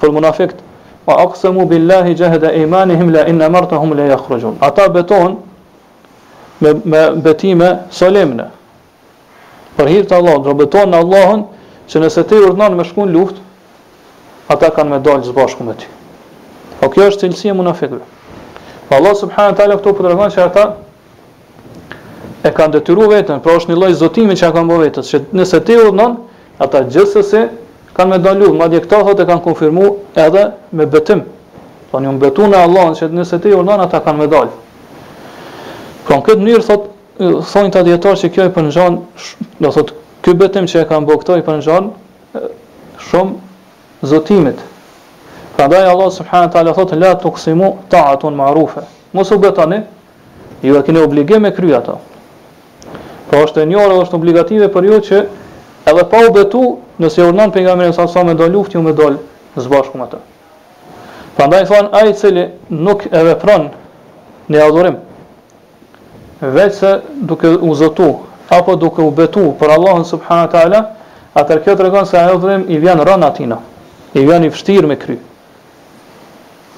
për 0.00 0.14
munafikt, 0.16 0.58
wa 1.06 1.20
aqsamu 1.22 1.68
billahi 1.70 2.16
jahed 2.18 2.48
e 2.48 2.52
imanihim 2.64 3.12
la 3.14 3.22
inna 3.30 3.46
martahum 3.54 3.94
la 3.94 4.08
jakhrujun. 4.10 4.56
Ata 4.58 4.88
beton 4.90 5.36
me, 6.64 6.72
me 6.82 7.02
betime 7.28 7.68
solemne, 7.94 8.48
për 9.78 9.92
hirtë 9.94 10.18
Allah, 10.18 10.40
dhe 10.48 10.56
beton 10.64 10.90
në 10.90 11.02
Allahën, 11.04 11.44
që 11.86 12.02
nëse 12.02 12.24
te 12.26 12.40
urnon 12.48 12.74
me 12.80 12.88
shkun 12.90 13.14
luft, 13.14 13.38
ata 14.50 14.72
kanë 14.74 14.96
me 14.96 14.98
dalë 15.06 15.28
zbashku 15.30 15.68
me 15.70 15.78
ty. 15.78 15.86
O 16.80 16.88
po 16.88 16.94
kjo 16.96 17.06
është 17.12 17.28
cilësia 17.28 17.54
munafikve. 17.54 18.02
Allah 18.98 19.14
subhanët 19.22 19.62
këtu 19.62 19.78
këto 19.86 19.94
po 20.00 20.08
tregon 20.08 20.34
që 20.34 20.42
ata, 20.48 20.66
e 22.44 22.50
kanë 22.52 22.76
detyruar 22.78 23.08
veten, 23.14 23.38
pra 23.40 23.54
është 23.56 23.72
një 23.72 23.76
lloj 23.80 23.92
zotimi 24.02 24.34
që 24.36 24.50
kanë 24.52 24.68
bërë 24.70 24.82
vetës, 24.88 25.10
që 25.14 25.20
nëse 25.38 25.60
ti 25.64 25.76
udhnon, 25.80 26.18
ata 26.60 26.82
gjithsesi 26.92 27.40
kanë 27.96 28.10
me 28.10 28.18
dalu, 28.20 28.50
madje 28.58 28.82
këto 28.84 28.98
hot 29.06 29.22
e 29.22 29.26
kanë 29.30 29.42
konfirmuar 29.46 29.94
edhe 30.26 30.42
me 30.76 30.84
betim. 30.92 31.22
Po 31.90 32.02
ne 32.02 32.10
u 32.10 32.16
betuam 32.20 32.52
në 32.52 32.60
Allah 32.66 32.90
se 32.98 33.08
nëse 33.08 33.38
ti 33.40 33.54
udhnon, 33.56 33.80
ata 33.86 34.02
kanë 34.04 34.20
me 34.20 34.28
dal. 34.32 34.50
Po 36.04 36.06
pra 36.10 36.18
në 36.20 36.24
këtë 36.28 36.44
mënyrë 36.44 36.66
thotë 36.68 37.40
thonë 37.54 37.72
ta 37.72 37.84
dietar 37.86 38.18
se 38.20 38.28
kjo 38.34 38.50
e 38.50 38.52
për 38.52 38.68
do 39.62 39.70
thot 39.78 39.94
ky 40.24 40.34
betim 40.36 40.68
që 40.68 40.82
e 40.84 40.86
kanë 40.90 41.08
bërë 41.08 41.22
këto 41.24 41.40
i 41.40 41.46
për 41.46 41.64
shumë 43.08 44.08
zotimit. 44.10 44.60
Prandaj 45.56 45.86
Allah 45.94 46.10
subhanahu 46.12 46.52
taala 46.52 46.76
thot 46.76 46.92
la 46.98 47.14
tuksimu 47.24 47.72
ta'atun 47.88 48.36
ma'rufa. 48.36 48.84
Mos 49.12 49.30
u 49.32 49.40
ju 50.64 50.82
keni 50.82 50.98
obligim 51.00 51.44
e 51.44 51.50
kry 51.52 51.74
ato. 51.76 51.98
Po 53.34 53.40
është 53.42 53.60
e 53.66 53.66
njohur, 53.66 53.92
është 54.04 54.14
obligative 54.14 54.66
për 54.70 54.84
ju 54.86 54.98
që 55.08 55.18
edhe 55.90 56.02
pa 56.10 56.20
u 56.26 56.30
betu, 56.36 56.60
nëse 57.02 57.22
urdhon 57.26 57.50
pejgamberi 57.50 57.90
sa 57.96 58.04
sa 58.06 58.22
me 58.24 58.34
do 58.38 58.46
luftë, 58.46 58.76
ju 58.76 58.82
me 58.84 58.92
dol 58.94 59.16
së 59.58 59.66
bashku 59.72 59.98
me 59.98 60.06
atë. 60.06 60.20
Prandaj 61.34 61.64
thon 61.66 61.88
ai 61.98 62.12
i 62.12 62.14
cili 62.14 62.44
nuk 62.70 63.02
e 63.10 63.22
vepron 63.26 63.64
në 64.52 64.60
adhurim, 64.68 65.00
vetë 66.54 66.78
se 66.78 66.92
duke 67.26 67.50
u 67.66 67.74
zotu, 67.74 68.12
apo 68.54 68.76
duke 68.78 69.02
u 69.02 69.10
betu 69.10 69.48
për 69.58 69.74
Allahun 69.80 70.06
subhanahu 70.12 70.52
teala, 70.54 70.84
atër 71.34 71.64
kjo 71.66 71.74
tregon 71.80 72.06
se 72.06 72.18
ai 72.22 72.36
udhrim 72.38 72.68
i 72.70 72.78
vjen 72.78 73.02
rënë 73.02 73.32
atina, 73.32 73.58
i 74.14 74.22
vjen 74.22 74.46
i 74.46 74.52
vështirë 74.54 74.92
me 74.92 75.00
kry. 75.06 75.18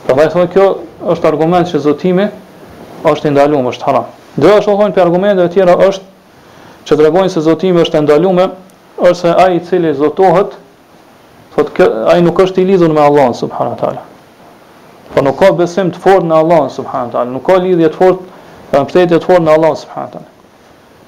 Prandaj 0.09 0.31
thonë 0.33 0.53
kjo 0.57 0.71
është 1.13 1.31
argument 1.35 1.69
që 1.69 1.85
zotimi 1.85 2.31
është 3.13 3.29
i 3.29 3.37
ndaluar, 3.37 3.69
është 3.77 3.91
haram. 3.93 4.09
Dhe 4.41 4.57
është 4.57 4.81
thonë 4.83 4.95
për 4.97 5.07
argumente 5.11 5.43
të 5.47 5.53
tjera 5.59 5.77
është 5.91 6.15
që 6.87 6.95
të 6.97 7.03
regojnë 7.09 7.33
se 7.35 7.43
zotimi 7.43 7.83
është 7.83 8.01
ndalume, 8.07 8.45
ose 9.03 9.33
a 9.43 9.49
i 9.53 9.59
cili 9.67 9.91
zotohet, 9.99 10.55
thot 11.57 11.73
kë, 11.75 11.89
a 12.13 12.15
i 12.21 12.23
nuk 12.23 12.39
është 12.45 12.63
i 12.63 12.67
lidhën 12.71 12.95
me 12.95 13.03
Allah, 13.03 13.33
subhanu 13.35 13.75
Po 15.15 15.23
nuk 15.25 15.39
ka 15.39 15.51
besim 15.57 15.89
të 15.95 15.99
fort 16.03 16.25
në 16.29 16.37
Allah, 16.37 16.67
subhanu 16.71 17.25
Nuk 17.33 17.47
ka 17.47 17.57
lidhje 17.63 17.89
të 17.91 17.97
fort, 17.99 18.21
pra 18.71 18.83
në 18.83 18.89
pëtetje 18.91 19.19
të 19.19 19.25
fort 19.31 19.43
në 19.47 19.53
Allah, 19.55 19.73
subhanu 19.81 20.11
ta'ala. 20.15 20.31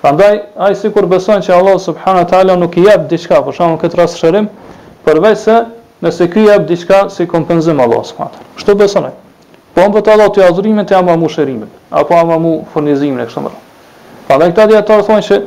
Pra 0.03 0.13
ndaj, 0.15 0.37
a 0.57 0.69
i 0.71 0.75
si 0.79 0.91
kur 0.95 1.07
besojnë 1.11 1.47
që 1.47 1.55
Allah, 1.57 1.79
subhanu 1.85 2.57
nuk 2.63 2.77
i 2.79 2.87
jep 2.87 3.07
diçka, 3.11 3.41
për 3.47 3.55
shumë 3.59 3.79
këtë 3.83 3.99
rast 4.01 4.19
shërim, 4.23 4.47
përvej 5.07 5.37
se 5.37 5.57
nëse 6.05 6.29
kjo 6.33 6.45
jep 6.51 6.67
diçka 6.69 7.01
si 7.11 7.27
kompenzim 7.27 7.79
Allah, 7.83 8.03
subhanu 8.07 8.33
ta'ala. 8.35 8.51
Kështu 8.57 8.77
besojnë. 8.85 9.11
Po 9.79 9.87
më 9.93 10.03
Allah 10.15 10.31
të 10.35 10.43
jazurimin, 10.47 10.87
të 10.87 10.97
jam 10.99 11.11
mu 11.21 11.29
shërimin, 11.31 11.69
apo 11.91 12.15
jam 12.19 12.33
mu 12.43 12.57
furnizimin 12.73 13.21
e 13.23 13.29
kështë 13.29 13.45
më 13.45 13.53
rrë. 13.53 13.65
Pra 14.29 14.39
ndaj, 14.39 14.53
këta 14.55 14.71
dhe 14.73 14.83
thonë 14.89 15.27
që 15.29 15.43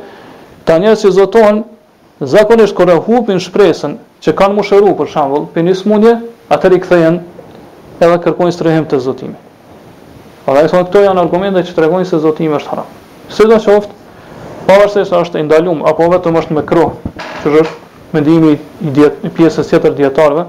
Ta 0.68 0.76
njerë 0.78 0.98
që 1.00 1.10
zotohen, 1.16 1.62
zakonisht 2.22 2.76
kërë 2.78 2.94
hupin 3.06 3.40
shpresën 3.42 3.96
që 4.22 4.34
kanë 4.38 4.54
mushëru 4.60 4.92
për 5.00 5.08
shambull, 5.14 5.48
për 5.54 5.64
një 5.66 5.74
smunje, 5.80 6.12
atër 6.54 6.76
i 6.76 6.80
këthejen 6.84 7.16
edhe 8.02 8.18
kërkojnë 8.26 8.54
strehim 8.54 8.86
të 8.92 9.00
zotimi. 9.06 9.34
A 10.46 10.54
dhe 10.54 10.62
e 10.66 10.70
thonë, 10.70 10.86
këto 10.90 11.02
janë 11.06 11.24
argumente 11.24 11.64
që 11.66 11.74
tregojnë 11.78 12.06
se 12.12 12.22
zotimi 12.24 12.54
është 12.60 12.72
haram. 12.74 12.92
Së 13.32 13.48
do 13.50 13.58
qoftë, 13.64 13.98
pavarësisht 14.68 15.16
është 15.18 15.42
indalum, 15.42 15.82
apo 15.88 16.06
vetëm 16.12 16.38
është 16.42 16.56
me 16.58 16.64
kruh, 16.68 16.94
që 17.42 17.54
është 17.64 18.08
mendimi 18.14 18.54
i 18.54 18.94
djet, 18.96 19.22
pjesës 19.36 19.70
tjetër 19.70 19.96
djetarve, 19.98 20.44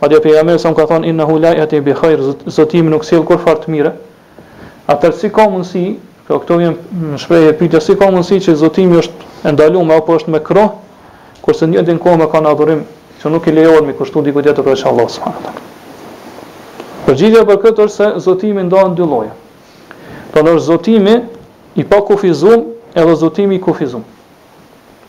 pa 0.00 0.08
dhe 0.12 0.20
për 0.24 0.38
e 0.40 0.46
më 0.48 0.56
ka 0.76 0.88
thonë, 0.94 1.10
inna 1.12 1.28
hulaj, 1.28 1.60
bi 1.84 1.94
khair, 2.00 2.24
zotimi 2.46 2.92
nuk 2.92 3.04
sill 3.04 3.24
kur 3.24 3.42
fartë 3.44 3.72
mirë. 3.76 3.92
atër 4.86 5.12
si 5.12 5.28
ka 5.30 5.46
Kjo 6.26 6.34
po 6.40 6.42
këto 6.42 6.54
vjen 6.58 6.72
në 7.14 7.18
shprehje 7.22 7.50
pyetja 7.54 7.78
si 7.78 7.94
ka 7.94 8.08
mundësi 8.10 8.40
që 8.48 8.52
zotimi 8.58 8.96
është 8.98 9.26
e 9.46 9.50
ndaluar 9.54 10.00
apo 10.00 10.16
është 10.18 10.32
me 10.34 10.40
kroh, 10.42 10.72
kurse 11.38 11.68
një 11.70 11.84
ditë 11.86 12.02
kohë 12.02 12.18
me 12.18 12.26
kanë 12.32 12.48
adhurim 12.50 12.80
që 13.20 13.30
nuk 13.30 13.44
i 13.46 13.52
lejohet 13.54 13.86
me 13.86 13.94
kushtu 13.94 14.24
diku 14.26 14.42
tjetër 14.42 14.66
për 14.66 14.80
Allah 14.90 15.06
subhanahu 15.06 15.38
wa 15.38 15.44
taala. 15.44 15.62
Përgjigjja 17.06 17.44
për 17.46 17.58
këtë 17.66 17.86
është 17.86 17.94
se 17.94 18.08
zotimi 18.26 18.64
ndahet 18.66 18.90
në 18.90 18.98
dy 18.98 19.06
lloje. 19.12 19.30
Do 20.32 20.40
të 20.40 20.42
thotë 20.48 20.64
zotimi 20.66 21.14
i 21.78 21.86
pa 21.92 22.02
kufizum 22.08 22.66
edhe 22.98 23.14
zotimi 23.22 23.60
i 23.60 23.62
kufizum. 23.62 24.02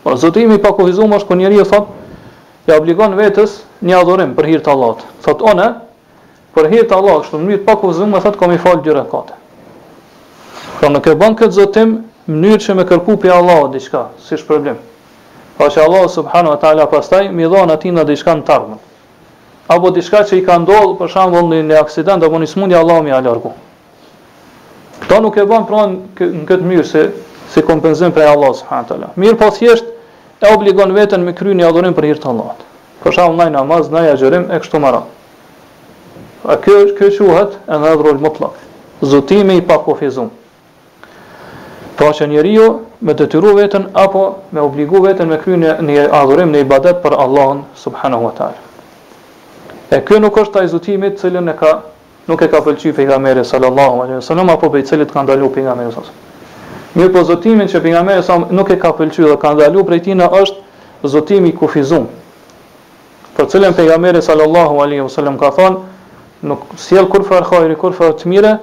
Po 0.04 0.14
zotimi 0.22 0.54
i 0.54 0.62
pa 0.62 0.70
kufizum 0.78 1.16
është 1.18 1.32
kur 1.32 1.40
njeriu 1.42 1.66
thot 1.72 1.90
ja 2.70 2.78
obligon 2.78 3.18
vetës 3.18 3.58
një 3.82 3.98
adhurim 4.04 4.38
për 4.38 4.52
hir 4.54 4.62
të 4.62 4.70
Allahut. 4.70 5.02
Thot 5.26 5.42
ona 5.42 5.66
për 6.54 6.70
hir 6.76 6.86
të 6.86 6.94
Allahut, 6.94 7.26
kështu 7.26 7.42
në 7.42 7.48
mënyrë 7.50 7.64
të 7.66 7.66
pa 7.72 7.78
kufizum, 7.82 8.18
thot 8.22 8.38
komi 8.38 8.62
fal 8.62 8.78
dy 8.86 8.94
rekate. 8.94 9.37
Pra 10.78 10.86
nuk 10.94 11.06
e 11.10 11.12
bën 11.18 11.34
këtë 11.34 11.50
zotim 11.56 11.92
në 12.30 12.32
mënyrë 12.38 12.62
që 12.62 12.74
me 12.78 12.82
kërku 12.86 13.14
Allah 13.24 13.38
Allahu 13.40 13.70
diçka, 13.72 14.02
si 14.22 14.34
është 14.36 14.46
problem. 14.46 14.76
Pra 15.58 15.66
që 15.74 15.80
Allahu 15.82 16.08
subhanahu 16.08 16.52
wa 16.54 16.58
taala 16.62 16.86
pastaj 16.86 17.26
më 17.34 17.48
dhon 17.50 17.72
atij 17.74 17.90
na 17.92 18.04
diçka 18.06 18.30
në 18.38 18.44
tarmë. 18.46 18.76
Apo 19.68 19.90
diçka 19.90 20.22
që 20.22 20.38
i 20.38 20.44
ka 20.46 20.58
ndodhur 20.62 20.94
për 21.00 21.10
shembull 21.10 21.48
në 21.50 21.62
një 21.72 21.80
aksident 21.82 22.22
apo 22.22 22.38
në 22.38 22.46
smundje 22.52 22.78
Allahu 22.78 23.02
më 23.08 23.16
alargu. 23.18 23.52
Kto 25.02 25.18
nuk 25.24 25.34
e 25.42 25.48
bën 25.50 25.66
pra 25.66 25.80
në 25.90 26.46
këtë 26.46 26.68
mënyrë 26.70 26.86
se 26.92 27.02
si 27.50 27.64
kompenzojnë 27.66 28.14
për 28.14 28.28
Allah 28.30 28.54
së 28.60 28.68
fëhanë 28.70 28.88
të 28.88 29.12
Mirë 29.18 29.38
po 29.42 29.50
thjesht 29.58 29.90
e 30.44 30.54
obligon 30.54 30.94
vetën 30.94 31.18
me 31.26 31.34
kry 31.34 31.58
një 31.58 31.66
adhurim 31.72 31.94
për 31.98 32.06
hirtë 32.12 32.30
Allah. 32.30 32.54
Për 33.02 33.18
shalë 33.18 33.34
nëjë 33.40 33.56
namaz, 33.58 33.90
nëjë 33.90 34.14
agjërim, 34.14 34.46
e 34.54 34.62
kështu 34.62 34.78
mara. 34.86 35.02
A 36.46 36.54
që 36.54 36.94
uhet, 37.26 37.58
e 37.66 37.74
në 37.82 37.94
edhrujnë 37.96 38.28
më 38.28 38.48
Zotimi 38.98 39.54
i 39.54 39.62
pak 39.62 39.84
Pra 41.98 42.12
që 42.14 42.26
njeri 42.30 42.52
jo 42.54 42.66
me 43.08 43.12
të 43.18 43.24
tyru 43.32 43.56
vetën 43.56 43.88
apo 43.98 44.20
me 44.54 44.62
obligu 44.62 45.00
vetën 45.02 45.26
me 45.26 45.38
kry 45.42 45.56
një, 45.58 45.72
një 45.82 46.04
adhurim 46.14 46.52
në 46.54 46.60
ibadet 46.62 47.00
për 47.02 47.16
Allahën 47.24 47.62
subhanahu 47.80 48.28
wa 48.28 48.30
ta'ala. 48.36 48.54
E 49.90 49.98
kjo 50.06 50.20
nuk 50.22 50.38
është 50.38 50.54
ta 50.54 50.62
i 50.68 51.10
cilën 51.22 51.50
e 51.50 51.56
ka, 51.62 51.72
nuk 52.30 52.42
e 52.42 52.48
ka 52.52 52.60
pëlqy 52.62 52.92
për 52.94 53.02
i 53.02 53.18
meri 53.24 53.42
sallallahu 53.44 53.98
wa 53.98 54.06
ta'ala, 54.06 54.20
sallam 54.22 54.52
apo 54.54 54.70
për 54.70 54.78
i 54.78 54.84
cilët 54.92 55.10
ka 55.12 55.26
ndalu 55.26 55.50
për 55.56 55.60
nga 55.66 55.74
meri 55.80 55.92
sallam. 55.92 56.14
Një 56.98 57.08
po 57.14 57.24
zotimin 57.32 57.66
që 57.66 57.82
për 57.82 57.90
nga 57.96 58.22
sallam 58.28 58.46
nuk 58.54 58.70
e 58.70 58.78
ka 58.78 58.94
pëlqy 59.00 59.26
dhe 59.26 59.36
ka 59.42 59.50
ndalu 59.58 59.82
për 59.90 59.96
e 59.96 60.00
tina 60.06 60.30
është 60.42 61.02
zotimi 61.16 61.50
kufizum. 61.58 62.06
Për 63.36 63.50
cilën 63.52 63.74
për 63.74 63.90
nga 63.98 64.22
sallallahu 64.30 64.76
wa 64.86 65.10
sallam 65.18 65.34
ka 65.42 65.50
thonë, 65.58 65.78
nuk 66.46 66.60
sjell 66.78 67.10
kurfar 67.10 67.42
xhairi 67.50 67.74
kurfar 67.82 68.14
tmira 68.22 68.54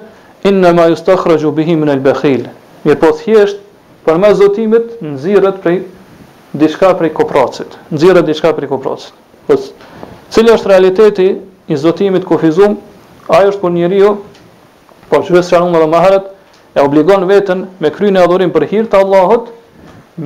inma 0.48 0.88
yastakhraju 0.94 1.52
bihi 1.60 1.76
min 1.84 1.92
albakhil 1.98 2.48
Mi 2.86 2.94
po 2.94 3.08
thjesht 3.18 3.56
për 4.06 4.18
më 4.22 4.28
zotimit, 4.38 4.90
nxirret 5.02 5.56
prej 5.62 5.78
diçka 6.60 6.92
prej 7.00 7.10
kopracit. 7.18 7.72
Nxirret 7.90 8.26
diçka 8.28 8.52
prej 8.54 8.68
kopracit. 8.70 9.10
Po 9.48 9.56
cili 10.30 10.54
është 10.54 10.70
realiteti 10.70 11.26
i 11.72 11.78
zotimit 11.86 12.22
kufizum? 12.30 12.76
Ai 13.26 13.48
është 13.50 13.58
kur 13.58 13.62
po 13.64 13.72
njeriu 13.74 14.10
po 15.10 15.18
shvet 15.26 15.48
se 15.48 15.56
janë 15.56 15.74
edhe 15.80 15.88
maharet 15.96 16.28
e 16.78 16.84
obligon 16.86 17.26
veten 17.30 17.66
me 17.82 17.90
kryen 17.96 18.16
e 18.20 18.22
adhurim 18.22 18.54
për 18.54 18.68
hir 18.72 18.86
të 18.92 19.00
Allahut, 19.02 19.50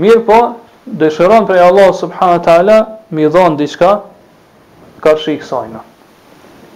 mirë 0.02 0.22
po 0.28 0.38
dëshiron 1.00 1.48
prej 1.48 1.64
Allah 1.70 1.88
subhanahu 2.02 2.44
taala 2.48 2.78
mi 3.16 3.24
dhon 3.28 3.56
diçka 3.56 3.90
ka 5.02 5.16
i 5.32 5.38
kësajna. 5.40 5.80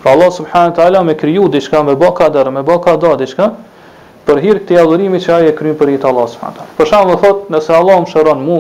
Pra 0.01 0.17
Allah 0.17 0.31
subhanët 0.41 0.77
ta'ala 0.81 1.03
me 1.09 1.15
kryu 1.17 1.45
diçka, 1.49 1.83
me 1.85 1.93
bëka 2.05 2.31
dhe, 2.33 2.49
me 2.53 2.65
ka 2.87 2.97
da 3.01 3.13
diçka, 3.25 3.53
për 4.25 4.41
hir 4.41 4.59
të 4.65 4.77
adhurimit 4.81 5.25
që 5.25 5.33
ai 5.37 5.49
e 5.51 5.55
kryen 5.57 5.77
për 5.77 5.91
hijet 5.93 6.05
Allah 6.09 6.29
subhanahu 6.31 6.57
taala. 6.57 6.77
Për 6.79 6.89
shembull 6.91 7.19
thot, 7.25 7.43
nëse 7.53 7.73
Allah 7.77 7.99
më 8.05 8.11
shëron 8.13 8.43
mu, 8.45 8.59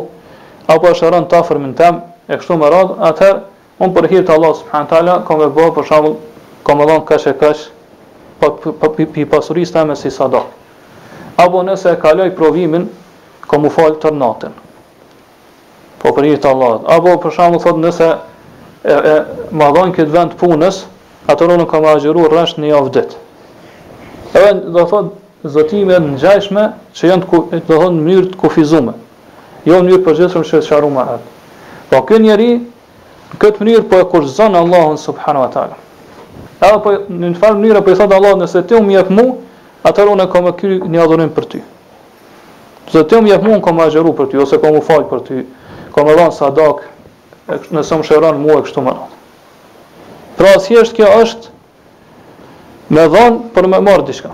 apo 0.72 0.90
e 0.90 0.96
shëron 0.98 1.28
ta 1.32 1.40
fërmin 1.46 1.72
tem, 1.78 2.02
e 2.28 2.38
kështu 2.40 2.58
me 2.60 2.68
radhë, 2.72 2.96
atëherë 3.08 3.38
un 3.84 3.94
për 3.96 4.08
hir 4.12 4.26
të 4.28 4.34
Allah 4.36 4.52
subhanahu 4.58 4.90
taala 4.92 5.14
kam 5.28 5.40
e 5.40 5.48
bëu 5.56 5.72
për 5.78 5.88
shembull 5.88 6.16
kam 6.66 6.80
e 6.84 6.88
dhon 6.90 7.00
kash 7.08 7.26
e 7.30 7.34
kash 7.40 7.64
pa 8.40 8.52
pa 8.80 8.92
pi 8.96 9.24
pasurisë 9.28 9.76
ta 9.78 9.86
me 9.88 9.96
si 9.96 10.10
sadak. 10.12 10.52
Apo 11.40 11.64
nëse 11.66 11.96
e 11.96 12.00
kaloj 12.04 12.30
provimin, 12.38 12.86
kam 13.48 13.64
u 13.68 13.72
fal 13.74 13.96
të 14.00 14.12
natën. 14.14 14.52
Po 16.02 16.12
për 16.12 16.28
hir 16.28 16.38
të 16.44 16.50
Allah. 16.52 16.80
Apo 16.98 17.16
për 17.24 17.34
shembull 17.38 17.62
thot 17.64 17.80
nëse 17.80 18.10
e, 18.84 18.94
e 18.94 19.18
ma 19.56 19.72
dhon 19.74 19.94
këtë 19.96 20.12
vend 20.14 20.36
punës, 20.40 20.84
atëherë 21.32 21.58
un 21.64 21.68
kam 21.70 21.88
agjëruar 21.94 22.32
rresht 22.36 22.60
në 22.60 22.70
javë 22.74 22.94
ditë. 23.00 23.20
Edhe 24.34 24.56
do 24.76 24.86
thot 24.92 25.12
zotime 25.44 25.98
në 26.00 26.16
gjajshme 26.22 26.62
që 26.96 27.08
janë 27.10 27.26
të, 27.28 27.38
të 27.68 27.68
dhënë 27.68 27.96
në 27.98 28.04
mënyrë 28.06 28.30
të 28.32 28.38
kufizume, 28.40 28.94
jo 29.68 29.76
në 29.80 29.86
mënyrë 29.86 30.04
përgjithëm 30.06 30.44
që 30.48 30.60
e 30.60 30.64
sharu 30.64 30.88
ma 30.92 31.02
atë. 31.16 31.26
Po 31.90 32.00
kë 32.08 32.20
njeri, 32.24 32.46
në 33.34 33.40
këtë 33.42 33.60
mënyrë 33.64 33.84
po 33.90 34.00
e 34.00 34.06
kushëzën 34.14 34.56
Allahën 34.62 34.96
subhanu 35.02 35.42
wa 35.44 35.50
ta'ala. 35.52 35.76
Edhe 36.64 36.78
po 36.84 36.94
në 36.96 37.34
në 37.34 37.40
farë 37.42 37.60
mënyrë 37.60 37.82
po 37.84 37.92
i 37.92 37.98
thotë 37.98 38.16
Allah 38.16 38.38
nëse 38.40 38.62
ti 38.68 38.74
u 38.74 38.80
mjef 38.86 39.10
mu, 39.12 39.26
atër 39.84 40.10
unë 40.14 40.24
e 40.26 40.30
kom 40.32 40.48
e 40.48 40.54
kyri 40.56 40.80
një 40.80 41.02
adhurim 41.04 41.30
për 41.36 41.44
ty. 41.52 41.60
Nëse 42.88 43.04
ti 43.10 43.18
u 43.18 43.22
mjef 43.26 43.44
mu, 43.44 43.52
unë 43.58 43.64
kom 43.66 43.80
e 43.80 43.84
agjeru 43.88 44.14
për 44.16 44.30
ty, 44.30 44.40
ose 44.40 44.58
kom 44.62 44.78
u 44.78 44.82
falj 44.84 45.04
për 45.10 45.22
ty, 45.28 45.42
kom 45.92 46.08
e 46.08 46.16
ranë 46.16 46.34
sadak, 46.38 46.80
nëse 47.74 47.98
më 48.00 48.08
shëran 48.08 48.40
mu 48.40 48.56
e 48.58 48.62
kështu 48.64 48.80
më 48.86 48.96
ranë. 48.96 49.20
Pra 50.40 50.54
asjesht 50.56 50.96
kjo 50.96 51.10
është 51.20 51.52
me 52.96 53.04
dhonë 53.12 53.42
për 53.54 53.68
me 53.74 53.78
marë 53.86 54.08
diska. 54.08 54.32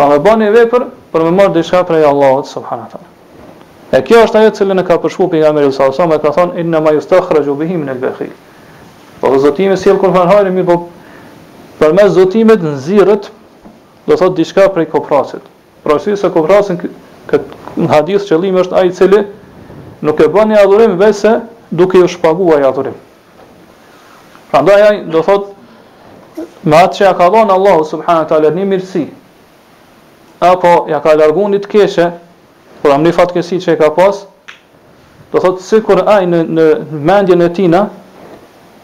Pra 0.00 0.08
me 0.08 0.16
bani 0.16 0.46
e 0.48 0.48
vepër 0.54 0.86
për 1.12 1.26
me 1.26 1.30
marrë 1.36 1.58
diçka 1.58 1.82
prej 1.84 2.06
Allahut 2.08 2.46
subhanahu 2.48 3.00
E 3.92 3.98
kjo 4.06 4.22
është 4.24 4.38
ajo 4.40 4.52
që 4.58 4.68
e 4.80 4.84
ka 4.90 4.96
përshku 5.02 5.26
për 5.34 5.42
nga 5.42 5.50
mërë 5.56 5.74
sallallahu 5.76 5.92
alajhi 5.92 6.00
wasallam, 6.00 6.22
ka 6.22 6.32
thonë 6.36 6.62
inna 6.62 6.80
ma 6.86 6.94
yustakhraj 6.96 7.44
bihi 7.58 7.76
min 7.82 7.90
al-bakhil. 7.92 8.30
Po 9.20 9.34
si 9.36 9.66
sjell 9.82 9.98
kur 10.00 10.14
fan 10.14 10.30
hajrë 10.30 10.54
mirë, 10.56 10.64
po 10.64 10.88
përmes 11.82 12.14
zotimit 12.16 12.64
zirët, 12.86 13.28
do 14.08 14.16
thotë 14.16 14.38
diçka 14.40 14.70
prej 14.72 14.88
kopracit. 14.94 15.44
Pra 15.84 15.98
si 16.00 16.16
se 16.16 16.32
kopracin 16.32 16.80
këtë 17.28 17.82
në 17.84 17.92
hadith 17.92 18.24
qëllimi 18.30 18.64
është 18.64 18.76
ai 18.80 18.96
cilë, 18.96 19.20
nuk 20.00 20.16
e 20.24 20.30
bani 20.38 20.56
adhurim 20.62 20.96
vese 21.02 21.34
duke 21.70 22.00
i 22.00 22.08
shpaguar 22.08 22.64
adhurim. 22.70 22.96
Prandaj 24.48 24.88
ai 24.88 24.98
do 25.12 25.20
thotë 25.28 26.48
me 26.64 26.80
atë 26.88 27.02
që 27.04 27.16
ka 27.20 27.28
dhënë 27.36 27.52
Allah 27.58 27.82
subhanahu 27.92 28.38
wa 28.48 28.54
një 28.56 28.70
mirësi, 28.72 29.04
apo 30.40 30.86
ja 30.88 31.00
ka 31.04 31.12
largu 31.14 31.44
një 31.52 31.58
të 31.62 31.68
keshe, 31.68 32.06
kur 32.80 32.92
amni 32.94 33.12
një 33.12 33.60
që 33.64 33.72
e 33.72 33.76
ka 33.76 33.90
pas, 33.96 34.22
do 35.32 35.38
thotë, 35.38 35.60
si 35.62 35.80
kur 35.84 36.00
ajë 36.08 36.26
në, 36.26 36.38
në 36.48 36.64
mendje 37.06 37.36
në 37.36 37.48
tina, 37.54 37.80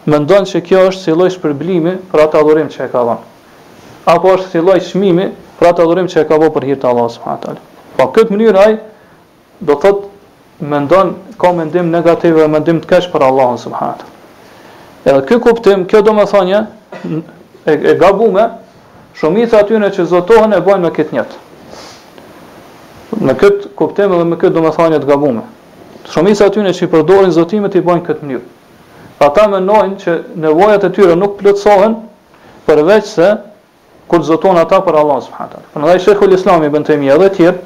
më 0.06 0.18
ndonë 0.24 0.46
që 0.50 0.60
kjo 0.62 0.82
është 0.88 1.02
si 1.02 1.12
loj 1.16 1.30
shpërblimi 1.34 1.94
për 2.12 2.22
atë 2.24 2.38
adhurim 2.38 2.68
që 2.70 2.84
e 2.84 2.88
ka 2.92 3.00
dhonë. 3.06 3.22
Apo 4.06 4.34
është 4.36 4.52
si 4.52 4.60
loj 4.62 4.76
shmimi 4.86 5.24
për 5.58 5.70
atë 5.72 5.82
adhurim 5.82 6.06
që 6.12 6.20
e 6.20 6.26
ka 6.28 6.38
bo 6.38 6.46
për 6.54 6.66
hirtë 6.68 6.86
Allah, 6.86 7.08
s.a. 7.10 7.34
Po, 7.96 8.04
këtë 8.14 8.30
mënyrë 8.34 8.60
ajë, 8.66 8.76
do 9.66 9.74
thotë, 9.86 10.12
më 10.62 10.82
ndonë, 10.84 11.16
ka 11.40 11.50
më 11.56 11.64
negativ 11.66 11.90
negativë 11.96 12.40
dhe 12.44 12.50
më 12.54 12.60
të 12.68 12.92
keshë 12.92 13.10
për 13.16 13.26
Allah, 13.30 13.50
s.a. 13.58 13.90
Edhe 15.10 15.24
kjo 15.26 15.40
kuptim, 15.48 15.88
kjo 15.90 16.04
do 16.06 16.14
më 16.20 16.28
thonje, 16.30 16.62
e, 17.66 17.72
e 17.80 17.96
gabume, 17.98 18.48
Shumitë 19.16 19.56
atyre 19.62 19.86
që 19.96 20.04
zotohen 20.10 20.52
e 20.52 20.58
bojnë 20.60 20.82
me 20.84 20.88
këtë 20.92 21.14
njëtë 21.16 21.36
në 23.20 23.34
këtë 23.38 23.68
kuptim 23.78 24.10
dhe 24.10 24.24
me 24.26 24.36
këtë 24.40 24.54
domethënie 24.56 24.98
të 25.02 25.06
gabuar. 25.10 25.44
Shumica 26.10 26.46
e 26.46 26.50
tyre 26.54 26.72
që 26.74 26.84
i 26.84 26.88
përdorin 26.92 27.32
zotimet 27.34 27.74
i 27.78 27.82
bëjnë 27.86 28.02
këtë 28.02 28.22
mënyrë. 28.22 28.46
Ata 29.26 29.46
mendojnë 29.50 29.96
që 30.02 30.16
nevojat 30.42 30.84
e 30.84 30.90
tyre 30.96 31.14
nuk 31.18 31.36
plotësohen 31.40 31.94
përveç 32.66 33.04
se 33.14 33.30
kur 34.10 34.22
zoton 34.22 34.58
ata 34.60 34.80
për 34.86 34.98
Allah 35.00 35.20
subhanahu 35.24 35.54
taala. 35.54 35.70
Prandaj 35.72 36.02
Sheikhul 36.04 36.34
Islam 36.34 36.64
ibn 36.68 36.84
Taymiyyah 36.84 37.16
edhe 37.16 37.30
tjer, 37.36 37.56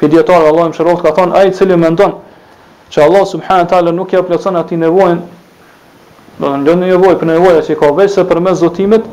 tjerë. 0.00 0.24
Allah 0.32 0.48
Allahu 0.48 0.70
mëshiroft 0.72 1.02
ka 1.06 1.12
thonë 1.18 1.34
ai 1.38 1.48
i 1.50 1.52
cili 1.52 1.76
mendon 1.76 2.14
që 2.90 3.02
Allah 3.04 3.26
subhanahu 3.26 3.68
taala 3.68 3.92
nuk 3.92 4.12
ja 4.12 4.22
plotson 4.22 4.56
atë 4.58 4.78
nevojën, 4.86 5.20
do 6.40 6.46
të 6.52 6.56
ndonjë 6.62 6.86
nevojë 6.90 7.18
për 7.20 7.30
nevojat 7.34 7.68
që 7.68 7.78
ka 7.80 7.92
veç 7.98 8.10
se 8.16 8.24
përmes 8.30 8.58
zotimet, 8.62 9.04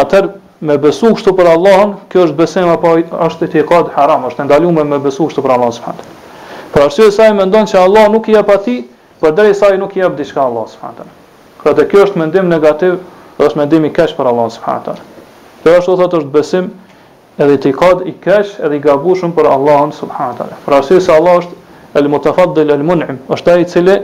atëherë 0.00 0.34
me 0.60 0.76
besu 0.80 1.12
kështu 1.14 1.32
për 1.38 1.48
Allahun, 1.54 1.90
kjo 2.10 2.24
është 2.28 2.36
besim 2.38 2.68
apo 2.72 2.96
është 3.28 3.48
ti 3.52 3.62
kod 3.66 3.92
haram, 3.94 4.24
është 4.28 4.46
ndaluar 4.48 4.74
me, 4.74 4.84
me 4.96 4.98
besu 5.04 5.28
kështu 5.28 5.44
për 5.44 5.54
Allahun 5.54 5.76
subhan. 5.76 6.00
Për 6.72 6.86
arsye 6.88 7.10
sa 7.14 7.28
i 7.30 7.36
mendon 7.36 7.68
se 7.70 7.78
Allahu 7.78 8.16
nuk 8.16 8.26
i 8.28 8.34
jep 8.34 8.50
atij, 8.54 8.80
por 9.20 9.34
deri 9.38 9.54
sa 9.54 9.70
i 9.74 9.78
nuk 9.78 9.94
i 9.96 10.02
jep 10.02 10.16
diçka 10.18 10.42
Allahu 10.42 10.68
subhan. 10.72 10.98
Kjo 11.62 11.70
të 11.70 11.76
pra 11.76 11.86
kjo 11.92 12.02
është 12.08 12.20
mendim 12.22 12.50
negativ, 12.50 12.98
është 13.42 13.60
mendim 13.62 13.86
i 13.86 13.92
kesh 13.94 14.16
për 14.18 14.32
Allahun 14.32 14.52
subhan. 14.54 14.92
Kjo 15.62 15.76
është 15.78 15.96
thotë 16.02 16.22
është 16.22 16.34
besim 16.34 16.72
edhe 17.38 17.58
ti 17.62 17.72
kod 17.78 18.02
i 18.10 18.16
kesh 18.24 18.56
edhe 18.66 18.76
i 18.76 18.82
gabushëm 18.82 19.34
për 19.38 19.52
Allahun 19.54 19.94
subhan. 19.94 20.34
Për 20.66 20.78
arsye 20.80 21.00
se 21.00 21.14
Allahu 21.14 21.44
është 21.44 22.02
el 22.02 22.10
mutafaddil 22.12 22.74
el 22.74 22.82
munim, 22.86 23.22
është 23.30 23.54
ai 23.54 23.62
i 23.62 23.70
cili 23.74 23.96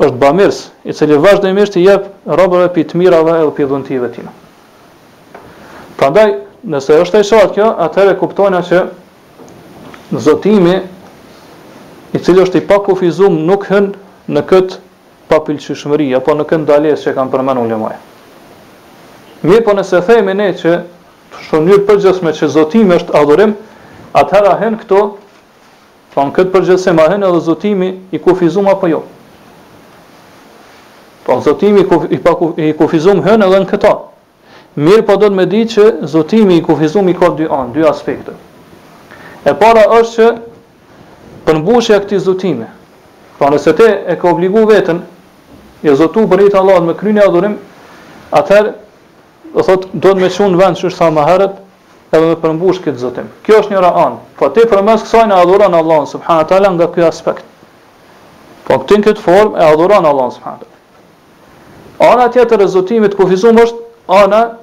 është 0.00 0.16
bamirës, 0.22 0.60
i 0.88 0.94
cili 0.94 1.16
vazhdojmë 1.22 1.68
i 1.80 1.86
jep 1.86 2.10
robëve 2.26 2.70
për 2.76 2.90
të 2.92 3.02
mirave 3.02 3.38
edhe 3.38 3.54
për 3.60 3.70
dhuntive 3.74 4.08
tina. 4.14 4.39
Prandaj, 6.00 6.30
nëse 6.64 6.94
është 6.96 7.18
e 7.20 7.24
qartë 7.28 7.50
kjo, 7.58 7.64
atëherë 7.84 8.14
kuptojna 8.16 8.62
që 8.64 8.78
zotimi 10.24 10.78
i 10.80 12.18
cili 12.24 12.40
është 12.40 12.62
i 12.62 12.66
pakufizuar 12.70 13.34
nuk 13.34 13.66
hën 13.68 13.90
në 14.32 14.42
këtë 14.48 14.78
papëlqyeshmëri 15.28 16.06
apo 16.16 16.32
në 16.38 16.46
këtë 16.48 16.62
ndalesë 16.64 17.04
që 17.10 17.14
kanë 17.18 17.32
përmendur 17.36 17.68
ulemat. 17.68 17.98
Mirë 19.44 19.66
po 19.68 19.76
nëse 19.76 20.00
themi 20.08 20.32
ne 20.40 20.48
që 20.56 20.72
të 21.34 21.44
shënyrë 21.50 21.84
përgjësme 21.92 22.32
që 22.40 22.48
zotimi 22.56 22.96
është 22.96 23.16
adhurim, 23.20 23.52
atëherë 24.22 24.54
ahen 24.56 24.78
këto, 24.80 25.00
pa 26.14 26.16
po 26.16 26.26
në 26.30 26.34
këtë 26.38 26.54
përgjësim 26.56 27.02
ahen 27.04 27.26
edhe 27.28 27.42
zotimi 27.50 27.92
i 28.16 28.22
kufizum 28.24 28.72
apo 28.72 28.88
jo. 28.94 29.02
Pa 31.28 31.36
po 31.36 31.42
zotimi 31.50 31.84
i, 31.84 31.88
kuf, 31.92 32.08
i, 32.08 32.20
pa, 32.24 32.34
i 32.56 32.72
kufizum 32.80 33.20
hën 33.28 33.48
edhe 33.50 33.60
në 33.66 33.68
këta. 33.74 33.98
Mirë 34.78 35.02
po 35.02 35.16
do 35.18 35.26
të 35.30 35.34
me 35.34 35.44
di 35.50 35.64
që 35.66 35.84
zotimi 36.06 36.60
i 36.60 36.62
kufizumi 36.62 37.14
ka 37.18 37.32
dy 37.34 37.48
anë, 37.50 37.72
dy 37.74 37.86
aspekte. 37.90 38.36
E 39.42 39.54
para 39.58 39.82
është 39.98 40.14
që 40.20 40.26
përmbushja 41.48 41.98
këti 42.04 42.18
zotime. 42.22 42.68
Pra 43.38 43.48
nëse 43.50 43.72
te 43.74 43.88
e 44.06 44.14
ka 44.20 44.28
obligu 44.30 44.62
vetën, 44.68 45.00
të 45.82 45.94
zotu 45.98 46.26
për 46.30 46.42
rritë 46.44 46.60
Allah 46.60 46.78
me 46.86 46.94
kryni 46.94 47.22
adhurim, 47.24 47.56
atëherë 48.36 48.74
do 49.56 49.64
thotë 49.66 49.92
do 50.04 50.14
të 50.14 50.22
me 50.22 50.30
në 50.54 50.60
vend 50.62 50.78
që 50.78 50.86
është 50.86 50.98
tha 51.00 51.10
më 51.18 51.24
herët 51.28 51.56
edhe 52.14 52.24
me 52.30 52.38
përmbush 52.42 52.80
këtë 52.86 53.02
zotim. 53.02 53.26
Kjo 53.42 53.58
është 53.64 53.74
njëra 53.74 53.90
anë. 54.06 54.16
Po 54.38 54.48
ti 54.54 54.66
përmes 54.70 55.02
kësaj 55.06 55.26
na 55.30 55.40
adhuron 55.42 55.74
Allahun 55.80 56.06
subhanahu 56.06 56.46
taala 56.52 56.70
nga 56.78 56.86
ky 56.94 57.02
aspekt. 57.08 57.42
Po 58.68 58.78
këtë 58.84 59.00
në 59.02 59.06
këtë 59.08 59.24
formë 59.26 59.58
e 59.58 59.66
adhuron 59.72 60.06
Allahun 60.10 60.34
subhanahu 60.36 60.62
teala. 60.62 60.78
Ana 62.12 62.28
tjetër 62.34 62.62
e 62.62 62.66
zotimit 62.76 63.16
kufizum 63.18 63.58
është 63.62 63.89
ana 64.10 64.56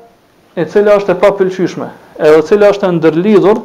e 0.59 0.65
cila 0.67 0.97
është 0.99 1.15
e 1.15 1.21
papëlqyeshme, 1.21 1.87
edhe 2.27 2.41
cila 2.49 2.71
është 2.73 2.89
e 2.89 2.95
ndërlidhur 2.97 3.59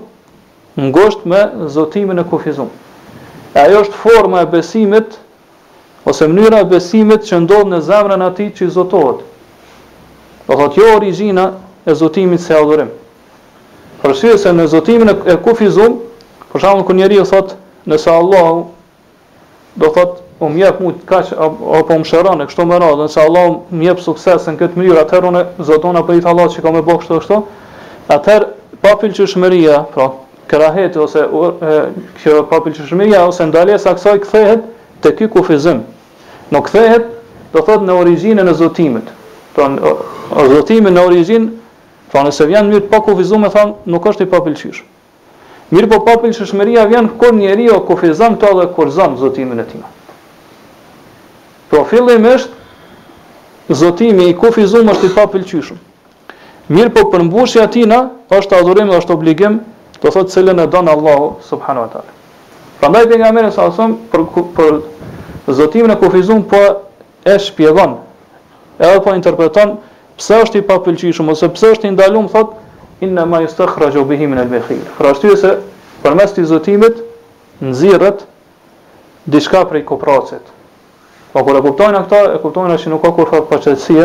ngosht 0.87 1.27
me 1.29 1.41
zotimin 1.75 2.23
e 2.23 2.25
kufizum. 2.31 2.71
E 3.53 3.59
ajo 3.67 3.83
është 3.85 3.99
forma 4.05 4.45
e 4.45 4.49
besimit 4.55 5.19
ose 6.09 6.29
mënyra 6.33 6.61
e 6.65 6.69
besimit 6.71 7.27
që 7.29 7.43
ndodh 7.45 7.69
në 7.75 7.83
zemrën 7.89 8.23
e 8.25 8.29
atij 8.31 8.53
që 8.61 8.71
zotohet. 8.79 9.23
Do 10.47 10.57
thotë 10.59 10.79
jo 10.81 10.95
origjina 10.99 11.45
e 11.89 11.93
zotimit 11.99 12.41
se 12.43 12.55
adhurim. 12.57 12.91
Por 14.03 14.15
se 14.19 14.35
në 14.57 14.65
zotimin 14.73 15.11
e 15.11 15.37
kufizum, 15.45 15.99
për 16.53 16.61
shembull 16.65 16.87
kur 16.87 16.97
njeriu 16.99 17.27
thotë 17.29 17.59
nëse 17.91 18.11
Allah 18.13 18.65
do 19.83 19.91
thotë 19.95 20.22
o 20.43 20.49
po 20.49 20.51
më 20.51 20.59
jep 20.65 20.81
mua 20.83 20.95
kaç 21.07 21.33
apo 21.33 21.95
më 21.95 22.05
shëron 22.09 22.43
e 22.43 22.47
kështu 22.51 22.65
më 22.67 22.79
radhën 22.83 23.09
se 23.15 23.21
Allah 23.21 23.61
më 23.71 23.85
jep 23.87 24.01
sukses 24.03 24.49
në 24.51 24.57
këtë 24.59 24.79
mënyrë 24.81 25.05
atëherë 25.05 25.29
unë 25.31 25.43
zotona 25.69 26.03
për 26.03 26.19
it 26.19 26.27
Allah 26.27 26.49
që 26.51 26.63
kam 26.65 26.77
e 26.77 26.83
bë 26.83 26.97
kështu 26.99 27.19
kështu 27.23 27.39
atëherë 28.11 28.49
pa 28.83 28.95
pëlqyeshmëria 29.03 29.77
pra 29.95 30.09
krahet 30.51 30.99
ose 30.99 31.23
ur, 31.23 31.55
kjo 32.19 32.41
pa 32.51 32.59
pëlqyeshmëria 32.65 33.23
ose 33.29 33.47
ndalja 33.53 33.79
sa 33.85 33.95
kësaj 33.95 34.19
kthehet 34.27 34.67
te 35.05 35.15
ky 35.19 35.31
kufizëm 35.31 35.85
në 36.53 36.65
kthehet 36.67 37.07
do 37.55 37.63
thot 37.63 37.87
në 37.87 37.97
origjinën 38.03 38.43
e 38.51 38.57
zotimit 38.59 39.15
pra 39.55 39.71
në, 39.71 39.95
zotimin 40.57 40.99
në 40.99 41.07
origjinë 41.07 41.51
pra 42.13 42.27
nëse 42.27 42.51
vjen 42.51 42.71
mirë 42.73 42.91
pa 42.91 42.99
kufizuar 43.07 43.55
thon 43.55 43.77
nuk 43.95 44.11
është 44.11 44.27
i 44.27 44.33
pa 44.35 44.43
pëlqysh 44.49 44.89
Mirë 45.73 45.89
po 45.89 45.97
papil 46.05 46.35
shëshmeria 46.37 46.83
vjen 46.91 47.07
kur 47.17 47.33
njeri 47.33 47.65
kufizon 47.71 47.87
kufizan 47.89 48.39
dhe 48.59 48.67
kur 48.77 48.91
zanë 48.93 49.17
zotimin 49.23 49.63
e 49.63 49.65
tij 49.71 49.81
Po 51.73 51.87
fillim 51.89 52.25
është 52.29 53.75
zotimi 53.81 54.27
i 54.29 54.35
kufizum 54.37 54.91
është 54.93 55.09
i 55.09 55.13
papëlqyshëm. 55.17 55.79
Mirë 56.77 56.93
po 56.93 57.05
përmbushja 57.15 57.65
tina 57.73 58.01
është 58.39 58.59
adhurim 58.61 58.91
dhe 58.93 58.99
është 59.01 59.15
obligim 59.17 59.57
të 60.03 60.13
thotë 60.13 60.35
cilën 60.35 60.61
e 60.61 60.67
donë 60.75 60.93
Allahu 60.97 61.31
subhanu 61.49 61.87
wa 61.87 61.89
ta'ala. 61.95 62.13
Prandaj 62.83 63.07
ndaj 63.07 63.15
për 63.15 63.23
nga 63.23 63.31
mire 63.39 63.55
sa 63.57 63.65
asëm 63.71 63.97
për, 64.13 64.27
për 64.59 65.53
zotimin 65.63 65.95
e 65.97 65.99
kufizum 66.05 66.45
po 66.53 66.61
e 67.33 67.39
shpjegon 67.47 67.97
edhe 68.89 69.01
po 69.07 69.17
interpreton 69.17 69.73
pse 70.21 70.43
është 70.45 70.61
i 70.61 70.67
papëlqyshëm 70.73 71.33
ose 71.33 71.49
pse 71.57 71.73
është 71.79 71.89
i 71.89 71.95
ndalum 71.97 72.29
thotë 72.37 73.07
inna 73.09 73.25
ma 73.33 73.41
jistë 73.47 73.65
të 73.65 73.73
khrajo 73.79 74.05
bihimin 74.13 74.45
e 74.45 74.51
lbekhir. 74.51 74.85
Pra 75.01 75.15
është 75.15 75.33
ty 75.33 75.41
se 75.41 75.57
për 76.05 76.21
mes 76.21 76.37
të 76.37 76.45
zotimit 76.53 77.01
nëzirët 77.65 78.27
dishka 79.37 79.65
prej 79.73 79.87
kopracit. 79.93 80.59
Po 81.33 81.41
kur 81.47 81.57
e 81.57 81.63
kuptojnë 81.65 82.01
këto, 82.05 82.19
e 82.37 82.41
kuptojnë 82.43 82.75
se 82.79 82.91
nuk 82.93 83.01
ka 83.07 83.11
kur 83.17 83.29
fat 83.31 83.47
paqetësie, 83.51 84.05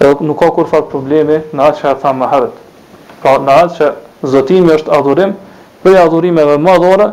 edhe 0.00 0.12
nuk 0.24 0.38
ka 0.40 0.48
kur 0.56 0.64
probleme 0.90 1.42
në 1.52 1.62
atë 1.66 1.82
që 1.82 1.92
tha 2.00 2.12
më 2.16 2.28
herët. 2.32 2.60
Pra 3.20 3.34
në 3.44 3.56
atë 3.64 3.74
që 3.76 3.90
zotimi 4.32 4.72
është 4.76 4.92
adhurim, 4.96 5.34
për 5.84 5.98
adhurimeve 6.00 6.56
më 6.58 6.76
dhore 6.82 7.08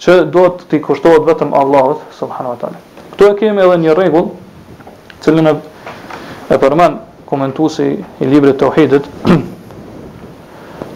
që 0.00 0.14
do 0.32 0.44
të 0.56 0.68
ti 0.70 0.80
kushtohet 0.86 1.28
vetëm 1.28 1.52
Allahut 1.60 2.00
subhanahu 2.18 2.54
wa 2.56 2.58
taala. 2.62 2.80
Kto 3.12 3.28
e 3.34 3.36
kemi 3.42 3.60
edhe 3.66 3.76
një 3.84 3.98
rregull, 3.98 4.30
cilën 5.24 5.50
e, 5.52 5.54
e 6.48 6.56
përmend 6.64 7.02
komentuesi 7.28 7.90
i 8.24 8.30
librit 8.32 8.56
Tauhidit, 8.64 9.04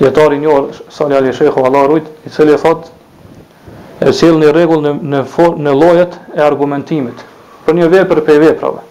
dietari 0.01 0.41
i 0.41 0.41
njohur 0.41 0.73
Sali 0.89 1.21
Ali 1.21 1.37
Sheikhu 1.37 1.61
Allahu 1.69 1.93
rujt, 1.93 2.09
i 2.27 2.33
cili 2.33 2.57
thotë 2.57 4.09
e 4.09 4.13
sjell 4.17 4.41
një 4.41 4.57
rregull 4.57 4.83
në 4.89 4.97
në, 5.15 5.27
në 5.69 5.77
lojet 5.85 6.19
e 6.35 6.43
argumentimit 6.49 7.25
për 7.65 7.79
një 7.81 7.87
vepër 7.93 8.21
për 8.27 8.43
veprave. 8.43 8.83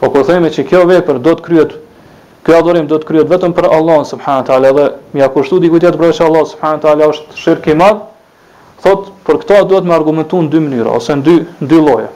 Po 0.00 0.10
po 0.12 0.22
themi 0.28 0.50
që 0.52 0.64
kjo 0.68 0.84
vepër 0.90 1.18
do 1.24 1.34
të 1.38 1.46
kryet 1.48 1.76
Kjo 2.46 2.60
adhurim 2.60 2.84
do 2.86 2.94
të 3.02 3.08
kryet 3.08 3.26
vetëm 3.26 3.50
për 3.56 3.66
Allah 3.74 4.04
subhanahu 4.06 4.42
wa 4.44 4.46
taala 4.46 4.68
dhe 4.76 4.82
më 5.10 5.18
ja 5.18 5.26
kushtu 5.34 5.56
diku 5.64 5.80
tjetër 5.82 5.96
për 5.98 6.20
Allah 6.22 6.44
subhanahu 6.46 6.76
wa 6.76 6.82
taala 6.84 7.08
është 7.10 7.40
shirki 7.42 7.72
i 7.72 7.74
madh. 7.74 8.04
Thot 8.84 9.08
për 9.26 9.40
këtë 9.42 9.56
duhet 9.72 9.82
me 9.88 9.94
argumentoj 9.96 10.44
në 10.46 10.52
dy 10.52 10.60
mënyra 10.62 10.92
ose 10.94 11.16
në 11.18 11.24
dy 11.26 11.34
dy 11.72 11.80
lloje. 11.82 12.06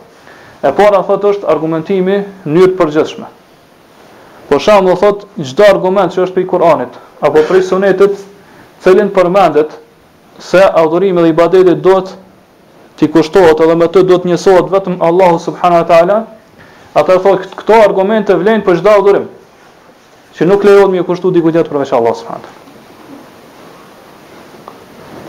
E 0.63 0.71
para 0.79 1.01
thot 1.09 1.25
është 1.33 1.51
argumentimi 1.51 2.21
mënyrë 2.45 2.77
përgjithshme. 2.79 3.27
për 3.27 4.55
po 4.57 4.61
shaham 4.63 4.87
do 4.87 4.95
thot 4.97 5.27
çdo 5.51 5.65
argument 5.67 6.15
që 6.15 6.23
është 6.23 6.35
prej 6.35 6.47
Kur'anit 6.47 6.93
apo 7.21 7.43
prej 7.49 7.63
Sunetit, 7.63 8.23
cilin 8.83 9.11
përmendet 9.11 9.71
se 10.39 10.63
adhurimi 10.83 11.23
dhe 11.23 11.29
ibadeti 11.35 11.75
të 11.75 12.03
ti 13.01 13.09
kushtohet 13.09 13.61
edhe 13.65 13.75
me 13.81 13.87
të 13.89 14.03
do 14.11 14.19
të 14.21 14.29
njësohet 14.29 14.67
vetëm 14.75 14.99
Allahu 15.09 15.39
subhanahu 15.41 15.83
wa 15.83 15.87
taala. 15.89 16.17
Ata 17.01 17.17
thonë 17.25 17.49
këto 17.61 17.79
argumente 17.87 18.35
vlen 18.37 18.61
për 18.67 18.81
çdo 18.83 18.95
udhërim. 19.01 19.25
Që 20.37 20.49
nuk 20.51 20.67
lejohet 20.67 20.93
më 20.93 21.05
kushtu 21.09 21.33
dikujt 21.33 21.57
tjetër 21.57 21.73
përveç 21.73 21.93
Allahut 21.97 22.21
subhanahu. 22.21 22.45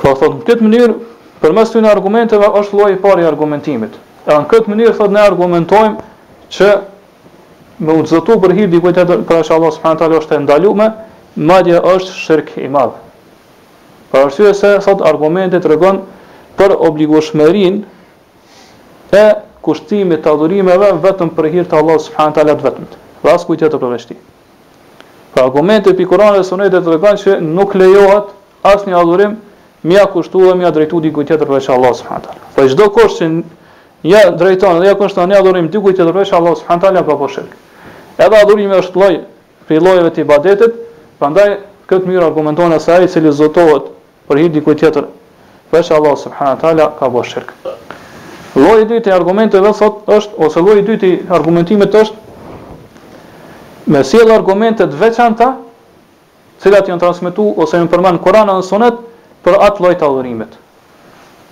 Pra 0.01 0.13
thotë 0.19 0.33
në 0.41 0.45
këtë 0.49 0.67
mënyrë 0.67 0.95
përmes 1.41 1.71
këtyre 1.71 1.91
argumenteve 1.95 2.51
është 2.61 2.77
lloji 2.79 2.97
i 2.97 3.01
parë 3.07 3.23
i 3.23 3.29
argumentimit. 3.31 3.95
E 4.27 4.31
në 4.35 4.49
këtë 4.51 4.73
mënyrë 4.73 4.95
thotë 4.99 5.15
ne 5.15 5.23
argumentojmë 5.31 5.97
që 6.57 6.71
me 7.87 7.95
u 8.01 8.03
zotu 8.11 8.35
për 8.43 8.57
hir 8.57 8.71
diku 8.73 8.91
tjetër 8.93 9.23
për 9.29 9.45
Allahut 9.55 9.77
subhanahu 9.77 10.01
taala 10.03 10.19
është 10.19 10.41
e 10.41 10.43
ndaluar, 10.43 10.91
madje 11.35 11.79
është 11.93 12.19
shirk 12.19 12.51
i 12.59 12.67
madh. 12.69 12.97
Për 14.11 14.27
arsye 14.27 14.53
se 14.59 14.75
sot 14.83 14.99
argumente 15.07 15.61
tregon 15.63 16.03
për 16.61 16.75
obligueshmërinë 16.77 17.81
e 19.17 19.21
kushtimit 19.65 20.21
të 20.25 20.29
adhurimeve 20.35 20.89
vetëm 21.03 21.29
për 21.37 21.45
hir 21.53 21.65
të 21.69 21.73
Allahut 21.79 22.01
subhanahu 22.05 22.35
teala 22.37 22.53
vetëm. 22.61 22.85
Pra 23.21 23.31
as 23.37 23.43
kujtë 23.47 23.67
të 23.73 23.77
përveç 23.81 24.03
ti. 24.11 24.15
Pra 25.33 25.41
argumenti 25.47 25.89
i 25.91 25.93
Kuranit 26.09 26.35
dhe 26.37 26.43
Sunetit 26.47 26.83
tregon 26.87 27.15
se 27.21 27.33
nuk 27.41 27.69
lejohet 27.79 28.25
asnjë 28.73 28.95
adhurim 28.99 29.31
me 29.87 29.93
ia 29.97 30.05
kushtuar 30.13 30.47
dhe 30.51 30.55
me 30.59 30.63
ia 30.67 30.71
drejtuar 30.75 31.01
dikujt 31.07 31.25
tjetër 31.33 31.45
përveç 31.51 31.67
Allahut 31.75 31.97
subhanahu 31.97 32.23
teala. 32.27 32.41
Po 32.55 32.61
çdo 32.73 32.85
kush 32.97 33.15
që 33.21 33.25
ja 34.11 34.21
drejton 34.41 34.73
dhe 34.81 34.87
ja 34.91 34.95
kushton 34.99 35.25
ne 35.29 35.35
adhurim 35.41 35.65
dikujt 35.73 35.95
tjetër 35.99 36.13
përveç 36.17 36.31
Allahut 36.37 36.57
subhanahu 36.61 36.83
teala 36.83 36.97
apo 37.01 37.27
shirk. 37.29 37.51
Edhe 38.21 38.35
adhurimi 38.43 38.75
është 38.81 38.93
lloj 38.99 39.13
prej 39.67 39.79
llojeve 39.81 40.09
të 40.13 40.19
ibadetit, 40.27 40.71
prandaj 41.19 41.49
këtë 41.89 42.05
mënyrë 42.09 42.25
argumenton 42.29 42.71
se 42.79 42.95
i 43.03 43.05
cili 43.09 43.31
zotohet 43.33 43.85
për 44.27 44.35
hir 44.41 44.49
dikujt 44.59 44.79
tjetër 44.83 45.05
Vesh 45.71 45.87
Allah 45.95 46.19
subhanahu 46.19 46.59
taala 46.59 46.91
ka 46.99 47.07
bërë 47.07 47.29
shirk. 47.31 47.51
Lloji 48.59 48.83
i 48.83 48.87
dytë 48.91 49.09
i 49.09 49.13
argumenteve 49.15 49.71
thot 49.79 50.03
është 50.11 50.39
ose 50.45 50.59
lloji 50.67 50.83
i 50.83 50.87
dytë 50.91 51.07
i 51.09 51.13
argumentimit 51.31 51.93
është 51.95 53.91
me 53.95 54.01
sjell 54.05 54.33
argumente 54.35 54.83
të 54.87 54.99
veçanta, 54.99 55.47
të 56.59 56.67
cilat 56.67 56.91
janë 56.91 57.01
transmetuar 57.01 57.63
ose 57.63 57.79
janë 57.79 58.01
në 58.17 58.19
Kur'an 58.23 58.51
dhe 58.51 58.65
Sunet 58.67 58.99
për 59.47 59.57
atë 59.69 59.83
lloj 59.83 59.93
të 59.99 60.05
adhurimit. 60.09 60.51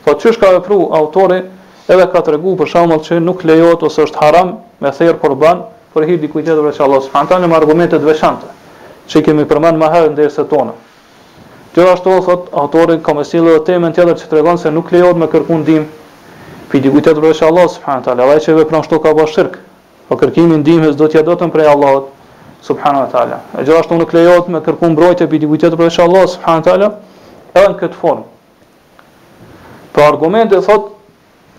Po 0.03 0.17
çu 0.19 0.35
ka 0.39 0.51
vepru 0.57 0.81
autori 0.99 1.39
edhe 1.87 2.09
ka 2.11 2.21
treguar 2.27 2.59
për 2.59 2.71
shembull 2.75 3.01
që 3.07 3.21
nuk 3.23 3.47
lejohet 3.47 3.83
ose 3.87 4.03
është 4.03 4.19
haram 4.23 4.57
me 4.83 4.91
thirr 4.99 5.15
qurban 5.23 5.63
për 5.95 6.09
hir 6.11 6.19
dikujt 6.21 6.45
tjetër 6.51 6.75
që 6.75 6.83
Allah 6.85 7.01
subhanahu 7.07 7.31
taala 7.31 7.47
me 7.47 7.55
argumente 7.55 7.95
të 7.99 8.11
veçanta 8.11 8.51
që 9.09 9.23
përmend 9.53 9.79
më 9.81 9.93
herë 9.95 10.11
ndërsa 10.11 10.43
tonë. 10.51 10.77
Gjithashtu 11.79 12.19
thot 12.25 12.47
autori 12.51 12.97
ka 13.03 13.13
mësuar 13.15 13.53
edhe 13.53 13.61
temën 13.69 13.93
tjetër 13.95 14.17
që 14.19 14.29
tregon 14.31 14.57
se 14.59 14.71
nuk 14.73 14.89
lejohet 14.91 15.19
me 15.21 15.27
kërku 15.31 15.55
ndihmë 15.61 15.85
prej 16.71 16.81
dikujt 16.83 17.05
tjetër 17.07 17.21
përveç 17.23 17.43
Allah 17.47 17.69
subhanahu 17.71 18.03
teala. 18.07 18.25
Ai 18.33 18.41
që 18.43 18.55
vepron 18.57 18.81
ashtu 18.83 18.99
ka 19.03 19.13
bërë 19.15 19.31
shirk. 19.33 19.55
Po 20.09 20.17
kërkimi 20.19 20.57
i 20.57 20.57
ndihmës 20.63 20.97
do 20.99 21.07
t'ia 21.07 21.23
dotën 21.23 21.51
prej 21.53 21.69
Allahut 21.71 22.09
subhanahu 22.67 23.07
teala. 23.13 23.39
E 23.55 23.63
gjithashtu 23.63 23.97
nuk 24.01 24.11
lejohet 24.13 24.49
me 24.53 24.59
kërku 24.65 24.89
mbrojtje 24.91 25.27
prej 25.31 25.43
dikujt 25.45 25.63
tjetër 25.63 25.79
përveç 25.79 25.99
Allah 26.03 26.25
subhanahu 26.33 26.67
teala 26.67 26.91
edhe 27.53 27.71
në 27.71 27.79
këtë 27.79 27.99
formë. 28.01 28.27
Po 29.93 30.05
argumenti 30.09 30.59
thot 30.67 30.91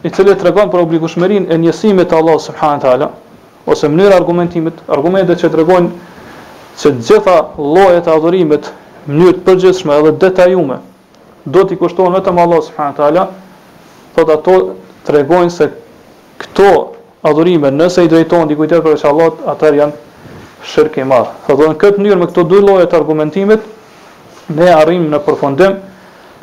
i 0.07 0.13
cili 0.15 0.37
tregon 0.41 0.69
për 0.75 0.85
obligueshmërinë 0.85 1.49
e 1.55 1.61
njësimit 1.65 2.13
të 2.13 2.21
Allah 2.21 2.37
subhanahu 2.51 2.85
teala 2.85 3.11
ose 3.67 3.89
mënyrë 3.89 4.21
argumentimit, 4.21 4.77
argumentet 4.89 5.41
që 5.43 5.51
tregojnë 5.57 5.91
se 6.81 6.93
gjitha 6.99 7.41
llojet 7.59 8.07
e 8.09 8.13
adhurimit 8.15 8.71
mënyrë 9.09 9.33
të 9.39 9.47
përgjithshme 9.47 9.95
edhe 9.97 10.11
detajume, 10.21 10.77
do 11.47 11.63
t'i 11.65 11.77
kushtohen 11.81 12.13
vetëm 12.19 12.41
Allah 12.43 12.61
subhanahu 12.67 12.99
teala, 12.99 13.27
thot 14.17 14.29
ato 14.35 14.55
tregojnë 15.09 15.53
se 15.55 15.69
këto 16.43 16.67
adhurime 17.27 17.71
nëse 17.73 18.05
i 18.05 18.11
drejtohen 18.13 18.49
diku 18.49 18.67
tjetër 18.67 18.85
përveç 18.85 19.05
Allahut, 19.09 19.41
atëherë 19.55 19.81
janë 19.81 20.67
shirk 20.73 20.99
i 21.01 21.05
madh. 21.07 21.31
Thotë 21.47 21.71
në 21.71 21.79
këtë 21.81 22.03
mënyrë 22.05 22.21
me 22.21 22.29
këto 22.31 22.45
dy 22.49 22.61
lloje 22.65 22.87
të 22.89 22.99
argumentimit 23.01 23.65
ne 24.59 24.69
arrim 24.75 25.09
në 25.13 25.23
përfundim 25.25 25.79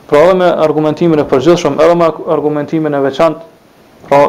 pra 0.10 0.22
edhe 0.24 0.36
me 0.42 0.50
argumentimin 0.66 1.20
e 1.20 1.26
përgjithshëm 1.30 1.76
edhe 1.84 1.96
me 2.00 2.10
argumentimin 2.34 2.94
e 2.96 3.02
veçantë, 3.06 3.40
pra 4.08 4.22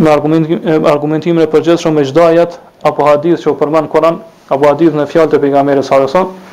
me 0.00 0.10
argumentimin, 0.10 0.86
argumentimin 0.88 1.44
e 1.46 1.50
përgjithshëm 1.52 1.94
me 1.98 2.04
çdo 2.08 2.24
ajet 2.26 2.58
apo 2.88 3.04
hadith 3.06 3.42
që 3.44 3.52
u 3.52 3.58
përmend 3.60 3.90
Kur'an 3.92 4.22
apo 4.48 4.64
hadith 4.66 4.96
në 4.96 5.06
fjalët 5.12 5.36
e 5.36 5.40
pejgamberit 5.44 5.84
sallallahu 5.86 6.08
alajhi 6.08 6.16
wasallam 6.16 6.48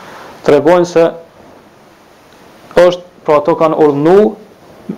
tregojnë 0.48 0.88
se 0.88 1.04
është 2.80 3.04
pra 3.28 3.42
ato 3.42 3.56
kanë 3.60 3.78
urdhnu 3.84 4.14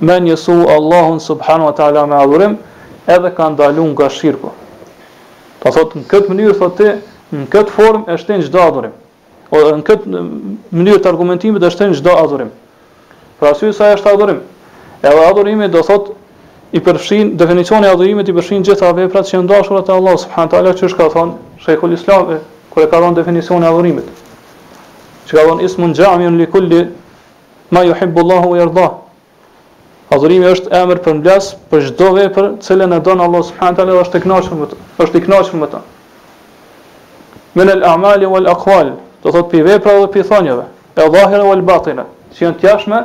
me 0.05 0.17
njësu 0.21 0.57
Allahun 0.75 1.17
subhanu 1.25 1.65
wa 1.69 1.73
ta'ala 1.79 2.03
me 2.11 2.19
adhurim 2.21 2.53
edhe 3.09 3.31
kanë 3.39 3.57
dalun 3.57 3.95
nga 3.95 4.09
shirku 4.13 4.51
pa 5.63 5.71
thotë 5.73 6.01
në 6.03 6.09
këtë 6.11 6.31
mënyrë 6.35 6.57
thotë 6.59 6.77
ti 6.91 7.37
në 7.39 7.47
këtë 7.55 7.75
formë 7.79 8.13
e 8.15 8.19
shtenë 8.21 8.45
gjda 8.45 8.67
adhurim 8.67 8.95
o 9.57 9.63
në 9.79 9.87
këtë 9.89 10.21
mënyrë 10.77 11.01
të 11.05 11.11
argumentimit 11.15 11.65
e 11.69 11.73
shtenë 11.73 11.97
gjda 11.97 12.15
adhurim 12.21 12.53
pra 13.41 13.55
syrë 13.57 13.73
sa 13.79 13.89
e 13.93 13.97
shtë 14.03 14.13
adhurim 14.13 14.43
edhe 15.01 15.25
adhurimi 15.25 15.71
do 15.73 15.81
thotë 15.89 16.17
i 16.77 16.83
përfshin 16.85 17.33
definicioni 17.41 17.89
i 17.89 17.93
adhurimit 17.95 18.29
i 18.29 18.37
përfshin 18.37 18.67
gjitha 18.69 18.93
veprat 19.01 19.25
që 19.31 19.41
ndashura 19.47 19.81
te 19.87 19.95
Allahu 19.97 20.21
subhanahu 20.27 20.69
wa 20.69 20.77
çish 20.77 20.93
ka 20.97 21.09
thon 21.09 21.33
Sheikhul 21.65 21.97
Islam 21.97 22.35
kur 22.69 22.85
e 22.85 22.89
ka 22.91 22.99
dhënë 23.01 23.17
definicionin 23.17 23.65
e 23.65 23.69
adhurimit 23.73 24.17
që 25.29 25.37
ka 25.37 25.43
dhënë 25.45 25.65
ismun 25.69 25.91
Jamiun 25.93 26.37
li 26.41 26.47
kulli 26.49 26.79
ma 27.75 27.83
yuhibbu 27.85 28.23
Allahu 28.23 28.49
wa 28.49 28.57
yarda. 28.57 28.85
Adhurimi 30.09 30.47
është 30.49 30.71
emër 30.73 31.01
për 31.05 31.15
mblas, 31.19 31.51
për 31.69 31.83
çdo 31.91 32.07
vepër 32.17 32.45
të 32.57 32.65
cilën 32.65 32.95
e 32.97 32.99
donë 33.05 33.27
Allah 33.27 33.43
subhanahu 33.51 33.77
taala 33.77 33.93
dhe 33.93 34.01
është 34.01 34.17
i 34.17 34.23
kënaqur 34.25 34.57
me 34.63 34.69
të, 34.71 34.79
është 35.05 35.21
i 35.21 35.59
me 35.61 35.67
të. 35.69 35.81
Min 37.59 37.69
al-a'mali 37.75 38.25
wal 38.31 38.49
aqwal, 38.55 38.95
do 39.21 39.33
thot 39.33 39.51
për 39.53 39.67
vepra 39.69 39.93
dhe 40.01 40.09
për 40.15 40.25
thonjave, 40.31 40.65
e 40.97 41.05
dhahira 41.13 41.43
wal 41.45 41.61
batina, 41.69 42.07
që 42.33 42.47
janë 42.47 42.59
tjashme 42.63 42.99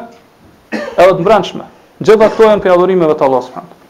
edhe 0.81 1.15
të 1.19 1.27
mbrëmshme. 1.27 1.65
Gjitha 2.05 2.31
këto 2.33 2.49
janë 2.49 2.65
për 2.65 2.75
adhurimeve 2.79 3.19
të 3.21 3.27
Allah 3.29 3.45
subhanahu. 3.51 3.81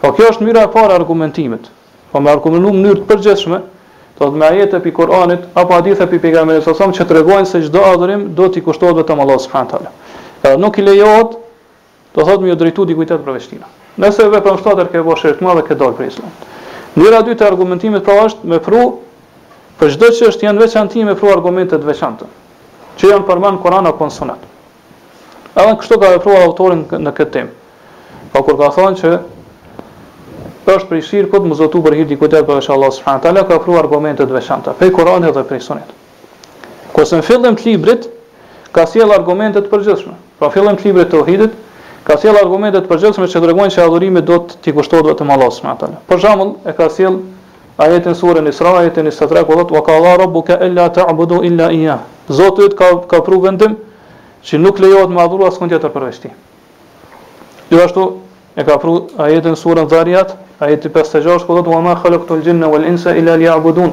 Po 0.00 0.14
kjo 0.14 0.30
është 0.36 0.46
mëyra 0.46 0.68
e 0.68 0.70
parë 0.76 0.96
argumentimit. 1.00 1.66
Po 2.14 2.22
me 2.22 2.30
argumentu 2.32 2.70
mënyrë 2.78 3.02
të 3.02 3.10
përgjithshme, 3.10 3.58
Do 4.18 4.28
të 4.32 4.38
me 4.40 4.46
ajete 4.48 4.78
pi 4.80 4.92
Kur'anit, 4.96 5.42
apo 5.60 5.76
hadithe 5.76 6.06
pi 6.08 6.16
pejgamberit 6.20 6.64
sa 6.64 6.72
sëmë, 6.76 6.94
që 6.96 7.04
të 7.10 7.16
regojnë 7.18 7.48
se 7.50 7.60
çdo 7.66 7.82
adhërim 7.84 8.22
do 8.38 8.46
t'i 8.54 8.62
kushtohet 8.64 8.96
vetëm 9.02 9.18
Allah 9.24 9.40
s.w.t. 9.42 10.56
Nuk 10.62 10.78
i 10.80 10.84
lejohet, 10.86 11.34
të 12.16 12.24
thot 12.24 12.40
me 12.44 12.48
ju 12.48 12.56
drejtu 12.56 12.86
dikujtet 12.88 13.20
për 13.26 13.36
veçtina. 13.36 13.68
Nëse 14.00 14.30
vepron 14.32 14.56
vepër 14.62 14.88
ke 14.94 15.02
bërë 15.04 15.22
shërtma 15.22 15.54
dhe 15.58 15.66
ke 15.68 15.76
dorë 15.80 15.98
për 16.00 16.08
islam. 16.08 16.32
Njëra 16.96 17.20
dy 17.28 17.36
të 17.36 17.44
argumentimit 17.50 18.06
pra 18.08 18.16
është 18.24 18.48
me 18.48 18.58
pru, 18.64 18.80
për 19.80 19.92
çdo 19.96 20.10
që 20.18 20.30
është 20.32 20.48
janë 20.48 20.64
veçantë 20.64 21.04
me 21.10 21.14
pru 21.20 21.28
argumentet 21.34 21.84
veçantë, 21.84 22.28
që 22.96 23.12
janë 23.12 23.26
përmanë 23.28 23.60
Kur'an 23.64 23.90
apo 23.92 24.08
në 24.08 24.38
Edhe 25.56 25.72
kështu 25.80 25.96
ka 25.96 26.08
vepruar 26.12 26.42
autorin 26.44 26.82
në 27.00 27.12
këtë 27.16 27.32
temp. 27.32 27.52
Pa 28.34 28.42
kur 28.44 28.58
ka 28.60 28.66
thonë 28.76 28.98
që 29.00 29.10
është 30.74 30.88
për 30.90 31.00
shirkut 31.06 31.44
më 31.46 31.54
zotu 31.60 31.80
për 31.82 31.94
hir 32.00 32.06
dikujt 32.10 32.32
apo 32.34 32.56
është 32.58 32.72
Allah 32.74 32.90
subhanahu 32.92 33.22
taala 33.22 33.42
ka 33.46 33.58
kruar 33.62 33.84
argumente 33.84 34.24
të 34.26 34.34
veçanta 34.34 34.72
pe 34.78 34.88
Kur'anit 34.90 35.34
dhe 35.36 35.44
pe 35.46 35.60
Sunnit. 35.62 35.90
Kur 36.92 37.06
sem 37.06 37.22
fillim 37.22 37.54
të 37.54 37.68
librit 37.68 38.08
ka 38.74 38.86
sjell 38.90 39.12
argumente 39.14 39.60
të 39.62 39.70
përgjithshme. 39.70 40.16
Pra 40.40 40.50
fillim 40.50 40.76
të 40.80 40.88
librit 40.88 41.12
të 41.12 41.20
Ohidit 41.20 41.54
ka 42.06 42.16
sjell 42.18 42.40
argumente 42.42 42.80
të 42.82 42.90
përgjithshme 42.90 43.28
që 43.30 43.44
tregojnë 43.46 43.74
se 43.76 43.82
adhurimi 43.84 44.22
do 44.26 44.40
të 44.48 44.58
ti 44.66 44.74
kushtohet 44.76 45.06
vetëm 45.12 45.30
Allah 45.36 45.52
subhanahu 45.54 45.82
taala. 45.84 46.02
Për 46.10 46.22
shembull 46.24 46.52
e 46.70 46.74
ka 46.80 46.90
sjell 46.96 47.20
ajetin 47.86 48.16
surën 48.18 48.50
Isra 48.50 48.74
ajetin 48.82 49.06
23 49.10 49.46
ku 49.46 49.60
thotë 49.60 49.78
wa 49.78 49.84
qala 49.86 50.16
rabbuka 50.22 50.58
alla 50.66 50.88
ta'budu 50.90 51.44
illa 51.46 51.70
iya. 51.70 51.98
Zoti 52.40 52.66
ka 52.74 52.90
ka 53.06 53.22
pru 53.22 53.40
vendim 53.46 53.78
që 54.42 54.58
nuk 54.62 54.82
lejohet 54.82 55.14
të 55.14 55.22
adhurohet 55.24 55.54
askush 55.54 55.70
tjetër 55.74 55.94
përveç 55.94 56.22
tij. 56.24 56.32
Gjithashtu 57.70 58.10
e 58.56 58.64
ka 58.64 58.78
pru 58.80 59.04
ajetën 59.20 59.52
surën 59.56 59.84
dharjat, 59.88 60.32
ajeti 60.64 60.88
56, 60.88 61.44
ku 61.44 61.52
dhëtë 61.60 61.72
wa 61.76 61.80
ma 61.84 61.92
khalëk 62.00 62.22
të 62.24 62.38
lëgjinnë 62.40 62.70
wal 62.72 62.86
insa 62.88 63.12
ila 63.12 63.34
li 63.36 63.48
abudun. 63.52 63.92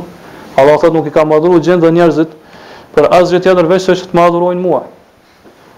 Allah 0.55 0.79
thëtë 0.79 0.95
nuk 0.95 1.09
i 1.11 1.11
ka 1.11 1.25
madhuru 1.27 1.59
gjendë 1.59 1.83
dhe 1.83 1.91
njerëzit 1.97 2.31
për 2.95 3.09
asgjë 3.19 3.41
tjetër 3.47 3.67
veç 3.73 3.87
se 3.89 3.95
që 3.99 4.07
të 4.13 4.17
madhurojnë 4.21 4.61
mua. 4.63 4.79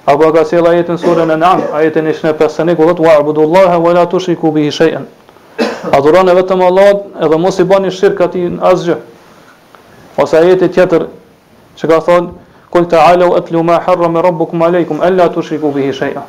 Apo 0.06 0.30
ka 0.36 0.43
sjell 0.45 0.67
ajetin 0.69 1.00
surën 1.02 1.34
An'am, 1.34 1.63
ajetin 1.74 2.06
151, 2.13 2.76
ku 2.78 2.86
thotë 2.91 3.08
wa'budullaha 3.08 3.80
wa 3.82 3.95
la 3.98 4.04
tushriku 4.06 4.52
bihi 4.54 4.69
shay'an. 4.69 5.08
Adhuroni 5.98 6.36
vetëm 6.38 6.62
Allahun 6.62 7.17
edhe 7.26 7.39
mos 7.41 7.60
i 7.60 7.63
bani 7.63 7.89
shirk 7.91 8.21
atin 8.21 8.60
asgjë. 8.62 9.00
Ose 10.21 10.38
ajeti 10.38 10.69
tjetër 10.78 11.08
që 11.80 11.89
ka 11.89 11.98
thonë 12.06 12.69
kul 12.71 12.86
ta'alu 12.91 13.34
atlu 13.39 13.63
ma 13.65 13.82
harrama 13.88 14.21
rabbukum 14.21 14.62
alaykum 14.67 15.02
alla 15.02 15.26
tushriku 15.34 15.74
bihi 15.76 15.89
shay'an 15.91 16.28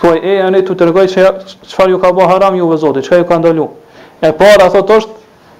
thuaj 0.00 0.20
e 0.24 0.38
ani 0.46 0.62
të 0.64 0.74
tregoj 0.80 1.06
që 1.12 1.24
çfarë 1.70 1.92
ju 1.92 1.98
ka 2.00 2.10
bë 2.16 2.28
haram 2.30 2.54
juve 2.56 2.76
Zoti, 2.80 3.02
çka 3.04 3.18
ju 3.20 3.24
ka 3.28 3.38
ndalu. 3.38 3.66
E 4.22 4.32
para 4.32 4.70
thot 4.72 4.88
është 4.96 5.18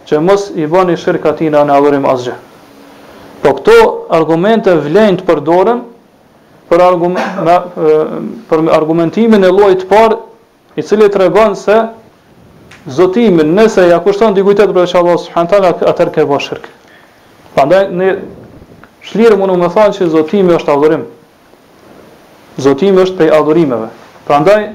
që 0.08 0.20
mos 0.24 0.48
i 0.56 0.64
bëni 0.66 0.96
shirk 0.96 1.26
atin 1.28 1.52
në 1.54 1.74
adhurim 1.76 2.06
asgjë. 2.08 2.34
Po 3.44 3.52
këto 3.60 3.76
argumente 4.16 4.72
vlen 4.86 5.20
të 5.20 5.26
përdoren 5.28 5.82
për 6.70 6.82
argument 6.86 7.76
për 8.48 8.64
argumentimin 8.78 9.44
e 9.44 9.52
llojit 9.52 9.86
par, 9.88 10.16
parë 10.16 10.18
i 10.78 10.82
cili 10.86 11.08
tregon 11.12 11.56
se 11.56 11.76
zotimin 12.96 13.52
nëse 13.58 13.88
ja 13.90 13.98
kushton 14.04 14.34
dikujt 14.36 14.60
tjetër 14.62 14.76
për 14.76 14.96
Allah 15.02 15.16
subhanahu 15.18 15.50
taala 15.52 15.74
atër 15.92 16.12
ke 16.16 16.24
bërë 16.30 16.46
shirk. 16.48 16.68
Prandaj 17.54 17.88
ne 17.90 18.12
shlirëm 19.08 19.42
unë 19.44 19.58
më 19.64 19.72
thonë 19.76 19.98
që 20.00 20.10
zotimi 20.16 20.54
është 20.56 20.76
adhurim. 20.76 21.08
Zotimi 22.60 23.02
është 23.04 23.18
për 23.18 23.36
adhurimeve. 23.40 23.88
Prandaj 24.30 24.68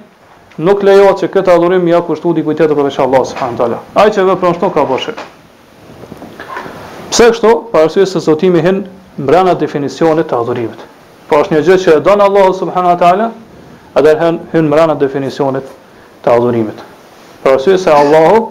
nuk 0.67 0.81
lejohet 0.83 1.21
që 1.21 1.27
këtë 1.31 1.51
adhurim 1.53 1.85
ja 1.87 2.01
kushtu 2.03 2.33
diku 2.35 2.51
tjetër 2.59 2.75
përveç 2.75 2.97
Allah 2.99 3.21
subhanahu 3.25 3.59
teala. 3.61 3.77
Ai 3.95 4.11
që 4.11 4.25
vepron 4.27 4.57
shto 4.57 4.67
ka 4.75 4.83
bëshë. 4.89 5.13
Pse 7.13 7.29
kështu? 7.31 7.51
Për 7.71 7.85
arsye 7.87 8.03
se 8.11 8.19
zotimi 8.25 8.59
hin 8.65 8.81
brenda 9.15 9.53
definicionit 9.61 10.27
të 10.27 10.35
adhurimit. 10.43 10.81
Po 11.31 11.39
është 11.39 11.55
një 11.55 11.61
gjë 11.69 11.77
që 11.85 11.95
e 11.95 12.03
don 12.03 12.25
Allah 12.27 12.49
subhanahu 12.59 12.99
teala, 12.99 13.29
atëherë 13.95 14.27
hin, 14.27 14.41
hin 14.57 14.67
brenda 14.75 14.97
definicionit 15.05 15.71
të 16.27 16.35
adhurimit. 16.35 16.83
Për 17.47 17.55
arsye 17.55 17.79
se 17.87 17.95
Allahu 17.95 18.43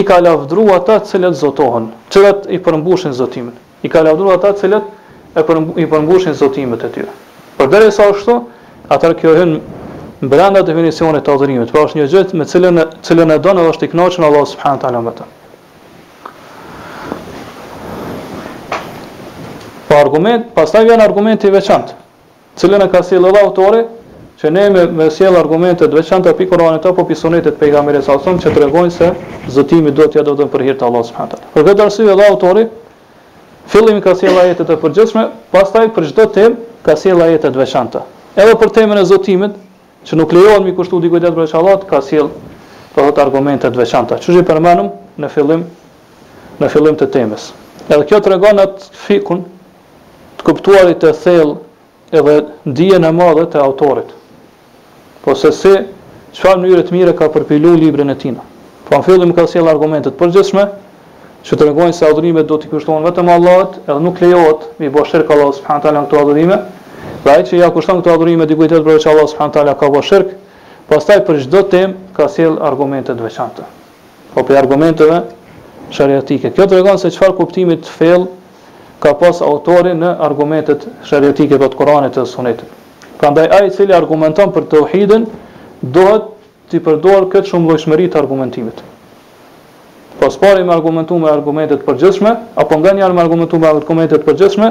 i 0.00 0.06
ka 0.08 0.22
lavdruar 0.24 0.80
ata 0.80 0.96
të 1.04 1.12
cilët 1.12 1.36
zotohen, 1.44 1.90
cilët 2.08 2.48
i 2.56 2.62
përmbushin 2.64 3.12
zotimin. 3.20 3.52
I 3.84 3.92
ka 3.92 4.06
lavdruar 4.08 4.40
ata 4.40 4.56
të 4.56 4.64
cilët 4.64 5.86
përmbushin 5.92 6.32
zotimet 6.32 6.88
e 6.88 6.94
tyre. 6.96 7.10
Por 7.60 7.68
derisa 7.68 8.08
ashtu, 8.14 8.40
atëherë 8.88 9.20
kjo 9.20 9.36
hyn 9.44 9.54
brenda 10.20 10.62
definicionit 10.64 11.24
të 11.26 11.34
adhurimit, 11.34 11.72
pra 11.72 11.82
është 11.84 11.98
një 12.00 12.06
gjë 12.08 12.38
me 12.40 12.46
cilën 12.48 12.78
e 12.80 12.84
cilën 13.04 13.32
e 13.34 13.40
donë 13.42 13.60
edhe 13.60 13.64
është 13.74 13.88
i 13.88 13.90
kënaqur 13.92 14.24
Allah 14.28 14.46
subhanahu 14.48 14.80
taala 14.80 15.02
me 15.04 15.12
të. 15.16 15.26
Po 19.88 19.98
argument, 20.00 20.48
pastaj 20.56 20.86
vjen 20.88 21.00
argumenti 21.04 21.46
i 21.50 21.52
veçantë, 21.54 21.94
cilën 22.58 22.86
e 22.86 22.88
ka 22.92 23.02
si 23.04 23.16
edhe 23.18 23.32
autori, 23.42 23.84
që 24.40 24.50
ne 24.52 24.64
me, 24.70 24.86
me 24.92 25.06
sjell 25.10 25.36
argumente 25.40 25.86
të 25.88 25.96
veçanta 25.96 26.34
pikë 26.36 26.50
Kur'anit 26.50 26.84
apo 26.84 27.06
pikë 27.08 27.16
Sunetit 27.20 27.54
të 27.54 27.60
pejgamberit 27.60 28.04
sa 28.04 28.18
thon 28.20 28.36
që 28.36 28.50
tregojnë 28.52 28.92
se 28.92 29.08
zotimi 29.48 29.88
duhet 29.96 30.12
t'ia 30.12 30.20
dëvdon 30.26 30.50
për 30.52 30.64
hir 30.66 30.76
të 30.76 30.84
Allah 30.90 31.04
subhanahu 31.08 31.30
taala. 31.30 31.48
Për 31.54 31.64
këtë 31.70 31.84
arsye 31.86 32.08
edhe 32.12 32.26
autori 32.28 32.66
fillim 33.72 34.02
ka 34.04 34.12
sjell 34.14 34.36
ajete 34.36 34.66
të 34.68 34.76
përgjithshme, 34.82 35.24
pastaj 35.54 35.86
për 35.96 36.10
çdo 36.10 36.28
temë 36.36 36.84
ka 36.84 36.96
sjell 37.00 37.24
ajete 37.24 37.48
të 37.56 37.62
veçanta. 37.64 38.04
Edhe 38.36 38.58
për 38.60 38.74
temën 38.76 39.00
e 39.00 39.06
zotimit, 39.08 39.56
që 40.06 40.16
nuk 40.18 40.32
lejohet 40.32 40.62
mi 40.62 40.70
kushtu 40.74 41.00
dikujt 41.02 41.24
tjetër 41.24 41.34
për 41.36 41.48
shallat, 41.50 41.84
ka 41.90 41.98
sjell 42.06 42.28
për 42.94 43.08
ato 43.08 43.22
argumente 43.24 43.66
të 43.74 43.80
veçanta. 43.82 44.18
Çuçi 44.22 44.44
për 44.46 44.60
mënum 44.62 44.90
në 45.20 45.30
fillim 45.34 45.64
në 46.62 46.68
fillim 46.72 46.96
të 47.00 47.08
temës. 47.16 47.48
Edhe 47.90 48.06
kjo 48.06 48.20
tregon 48.24 48.62
atë 48.62 48.90
fikun 49.06 49.42
të 50.38 50.46
kuptuarit 50.46 51.02
të 51.02 51.10
thellë 51.24 51.58
edhe 52.20 52.36
dijen 52.78 53.04
e 53.04 53.10
madhe 53.12 53.48
të 53.50 53.60
autorit. 53.66 54.14
Po 55.24 55.34
se 55.34 55.50
si 55.52 55.74
çfarë 56.38 56.62
mënyre 56.62 56.86
të 56.86 56.94
mira 56.94 57.16
ka 57.18 57.28
përpilu 57.34 57.74
librin 57.82 58.14
e 58.14 58.18
tij. 58.18 58.38
Po 58.86 58.96
në 59.00 59.06
fillim 59.08 59.34
ka 59.34 59.48
sjell 59.50 59.66
argumente 59.68 60.12
të 60.12 60.20
përgjithshme 60.22 60.68
që 61.46 61.58
tregojnë 61.58 61.94
se 61.98 62.06
autorimet 62.06 62.46
do 62.50 62.56
të 62.58 62.70
kushtohen 62.72 63.04
vetëm 63.06 63.28
Allahut, 63.34 63.76
edhe 63.86 63.98
nuk 64.06 64.22
lejohet 64.22 64.70
mi 64.80 64.88
bëshër 64.90 65.26
kollos 65.28 65.58
subhanallahu 65.60 66.10
te 66.10 66.46
në 66.46 66.54
këto 66.54 66.72
pastaj 67.26 67.44
që 67.50 67.58
ja 67.58 67.66
kushton 67.74 67.98
këto 68.00 68.12
adhurime 68.14 68.44
dikujt 68.46 68.70
tjetër 68.70 68.84
përveç 68.86 69.04
Allah 69.10 69.26
subhanahu 69.30 69.74
ka 69.80 69.86
bërë 69.94 70.06
shirk, 70.06 70.28
pastaj 70.90 71.20
për 71.26 71.40
çdo 71.42 71.62
temë 71.66 72.14
ka 72.14 72.28
sjell 72.30 72.54
argumente 72.68 73.10
të 73.18 73.24
veçanta. 73.26 73.64
Po 74.34 74.44
për 74.46 74.58
argumentet 74.60 75.32
shariatike. 75.90 76.52
Kjo 76.54 76.66
tregon 76.70 76.98
se 76.98 77.10
çfarë 77.10 77.34
kuptimi 77.40 77.76
të 77.82 77.90
thell 77.98 78.26
ka 79.02 79.14
pas 79.18 79.42
autori 79.42 79.96
në 79.98 80.12
argumentet 80.28 80.86
shariatike 81.08 81.58
të 81.58 81.70
Kuranit 81.74 82.14
dhe 82.18 82.26
Sunetit. 82.30 82.68
Prandaj 83.20 83.50
ai 83.58 83.66
i 83.70 83.74
cili 83.74 83.94
argumenton 83.96 84.52
për 84.54 84.68
tauhidin 84.72 85.26
duhet 85.82 86.30
të 86.70 86.78
përdor 86.86 87.26
këtë 87.32 87.50
shumë 87.50 88.06
të 88.14 88.22
argumentimit. 88.22 88.84
Pas 90.20 90.32
po, 90.36 90.46
pari 90.46 90.64
me 90.64 90.72
argumentu 90.72 91.18
me 91.18 91.26
argumentet 91.30 91.82
përgjithshme, 91.86 92.30
apo 92.56 92.78
nga 92.80 92.92
njërë 92.96 93.14
me 93.14 93.20
argumentu 93.20 93.58
me 93.60 93.66
argumentet 93.68 94.22
përgjithshme, 94.24 94.70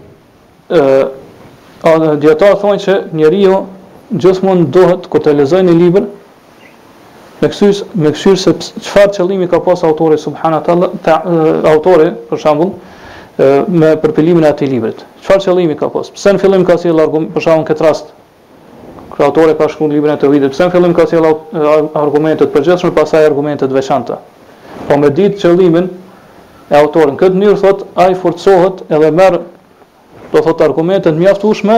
ë 0.71 2.17
dietar 2.21 2.55
thonë 2.61 2.79
që 2.79 2.97
njeriu 3.17 3.63
gjithmonë 4.11 4.69
duhet 4.75 5.05
kur 5.11 5.23
të 5.23 5.35
lexojë 5.39 5.67
një 5.69 5.75
libër 5.81 6.05
me 7.41 7.49
kësyr 7.49 7.79
me 7.97 8.11
se 8.15 8.53
çfarë 8.85 9.15
qëllimi 9.17 9.47
ka 9.49 9.59
pas 9.65 9.83
autori 9.87 10.17
subhanallahu 10.17 10.91
autori 11.67 12.11
për 12.29 12.41
shembull 12.43 12.75
me 13.71 13.95
përpilimin 14.03 14.43
e 14.45 14.51
atij 14.51 14.69
librit. 14.69 14.99
Çfarë 15.23 15.47
qëllimi 15.47 15.75
ka 15.79 15.87
pas? 15.89 16.11
Pse 16.13 16.29
në 16.35 16.39
fillim 16.43 16.65
ka 16.67 16.75
si 16.77 16.89
argument 16.91 17.31
për 17.33 17.41
shembull 17.47 17.65
këtë 17.71 17.87
rast? 17.87 18.11
Kur 19.11 19.25
autori 19.27 19.55
ka 19.57 19.67
shkruar 19.71 19.89
librin 19.91 20.13
e 20.13 20.19
të 20.21 20.29
vitit, 20.31 20.53
pse 20.53 20.67
në 20.69 20.73
fillim 20.75 20.93
ka 20.95 21.07
sjell 21.09 21.25
argumentet 21.97 22.45
të 22.47 22.53
përgjithshme 22.53 22.93
pasaj 22.95 23.25
argumente 23.27 23.67
të 23.67 23.75
veçanta? 23.75 24.19
Po 24.87 24.99
me 25.01 25.09
ditë 25.09 25.41
qëllimin 25.41 25.89
e 26.71 26.77
autorin 26.77 27.17
këtë 27.19 27.39
mënyrë 27.41 27.59
thot 27.63 27.87
ai 27.99 28.13
forcohet 28.15 28.85
edhe 28.91 29.09
merr 29.11 29.41
do 30.31 30.39
thot 30.39 30.61
argumente 30.63 31.11
të 31.11 31.15
mjaftueshme 31.19 31.77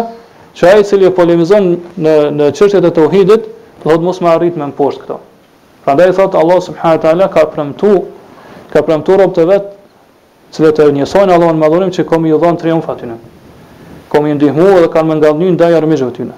që 0.58 0.70
ai 0.70 0.82
i 0.84 0.88
cili 0.88 1.10
polemizon 1.16 1.70
në 1.97 2.14
në 2.38 2.49
çështjet 2.58 2.86
e 2.86 2.91
tauhidit, 2.93 3.45
do 3.82 3.89
thot 3.89 4.04
mos 4.06 4.20
më 4.22 4.30
arrit 4.34 4.58
më 4.60 4.68
poshtë 4.78 5.01
këto. 5.06 5.18
Prandaj 5.86 6.14
thot 6.20 6.36
Allah 6.39 6.60
subhanahu 6.62 7.01
taala 7.04 7.28
ka 7.34 7.47
premtu 7.51 7.93
ka 8.74 8.82
premtu 8.86 9.18
rob 9.20 9.34
të 9.36 9.45
vet 9.49 9.72
cilë 10.56 10.74
të 10.78 10.91
njësojnë 10.99 11.34
Allahun 11.36 11.58
më 11.62 11.70
dhurim 11.74 11.91
që 11.97 12.06
komi 12.10 12.30
ju 12.30 12.38
dhonë 12.41 12.62
triumf 12.62 12.88
atyne. 12.93 13.18
Komi 14.14 14.30
ju 14.34 14.39
ndihmu 14.39 14.68
dhe 14.84 14.88
kanë 14.93 15.08
më 15.12 15.16
ngallë 15.20 15.39
ndaj 15.39 15.56
dajë 15.64 15.78
armizhë 15.82 16.08
atyne. 16.12 16.36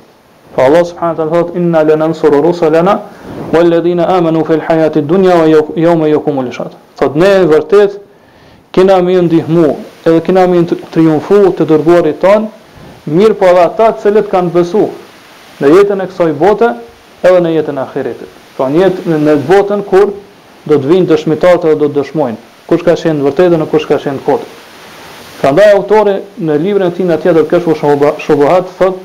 Fa 0.54 0.56
pra 0.56 0.66
Allah 0.70 0.86
subhanët 0.86 1.20
alë 1.20 1.34
thotë, 1.36 1.58
inna 1.60 1.82
le 1.84 1.96
nënsuru 2.00 2.38
rusë 2.46 2.70
lëna, 2.72 2.94
wa 3.52 3.64
lëdhina 3.72 4.06
amanu 4.16 4.46
fil 4.48 4.62
hajati 4.64 5.02
dunja, 5.04 5.36
wa 5.36 5.46
jo, 5.50 5.96
me 6.00 6.08
jo 6.10 6.20
kumu 6.24 6.44
Thotë, 6.96 7.16
ne 7.20 7.32
vërtet, 7.52 7.98
kina 8.72 9.02
mi 9.02 9.20
ndihmu 9.20 9.68
edhe 10.06 10.22
kina 10.22 10.46
me 10.48 10.62
triumfu 10.66 11.40
të 11.58 11.66
dërguarit 11.70 12.20
ton, 12.22 12.48
mirë 13.10 13.36
po 13.40 13.48
edhe 13.50 13.64
ata 13.66 13.90
të 13.96 14.04
cilët 14.04 14.28
kanë 14.30 14.52
besu 14.54 14.86
në 15.62 15.72
jetën 15.72 16.04
e 16.04 16.08
kësaj 16.12 16.34
bote 16.38 16.70
edhe 17.26 17.40
në 17.42 17.54
jetën 17.56 17.80
e 17.80 17.84
ahiretit. 17.86 18.36
Pra 18.56 18.68
në 18.70 18.84
jetën 18.84 19.18
në 19.26 19.36
botën 19.50 19.82
kur 19.90 20.14
do 20.70 20.78
të 20.78 20.92
vinë 20.92 21.10
dëshmitarët 21.10 21.66
edhe 21.66 21.80
do 21.82 21.90
të 21.90 21.98
dëshmojnë 21.98 22.38
kush 22.70 22.86
ka 22.86 22.94
qenë 23.02 23.26
vërtetë 23.28 23.54
dhe 23.56 23.60
në 23.64 23.68
kush 23.74 23.88
ka 23.90 23.98
qenë 24.06 24.22
kotë. 24.28 24.46
Prandaj 25.42 25.72
autore 25.74 26.20
në 26.42 26.56
librin 26.62 26.88
e 26.88 26.96
tij 26.96 27.06
na 27.10 27.18
tjetër 27.22 27.50
kështu 27.50 27.76
shoqohat 28.26 28.72
thot 28.78 29.02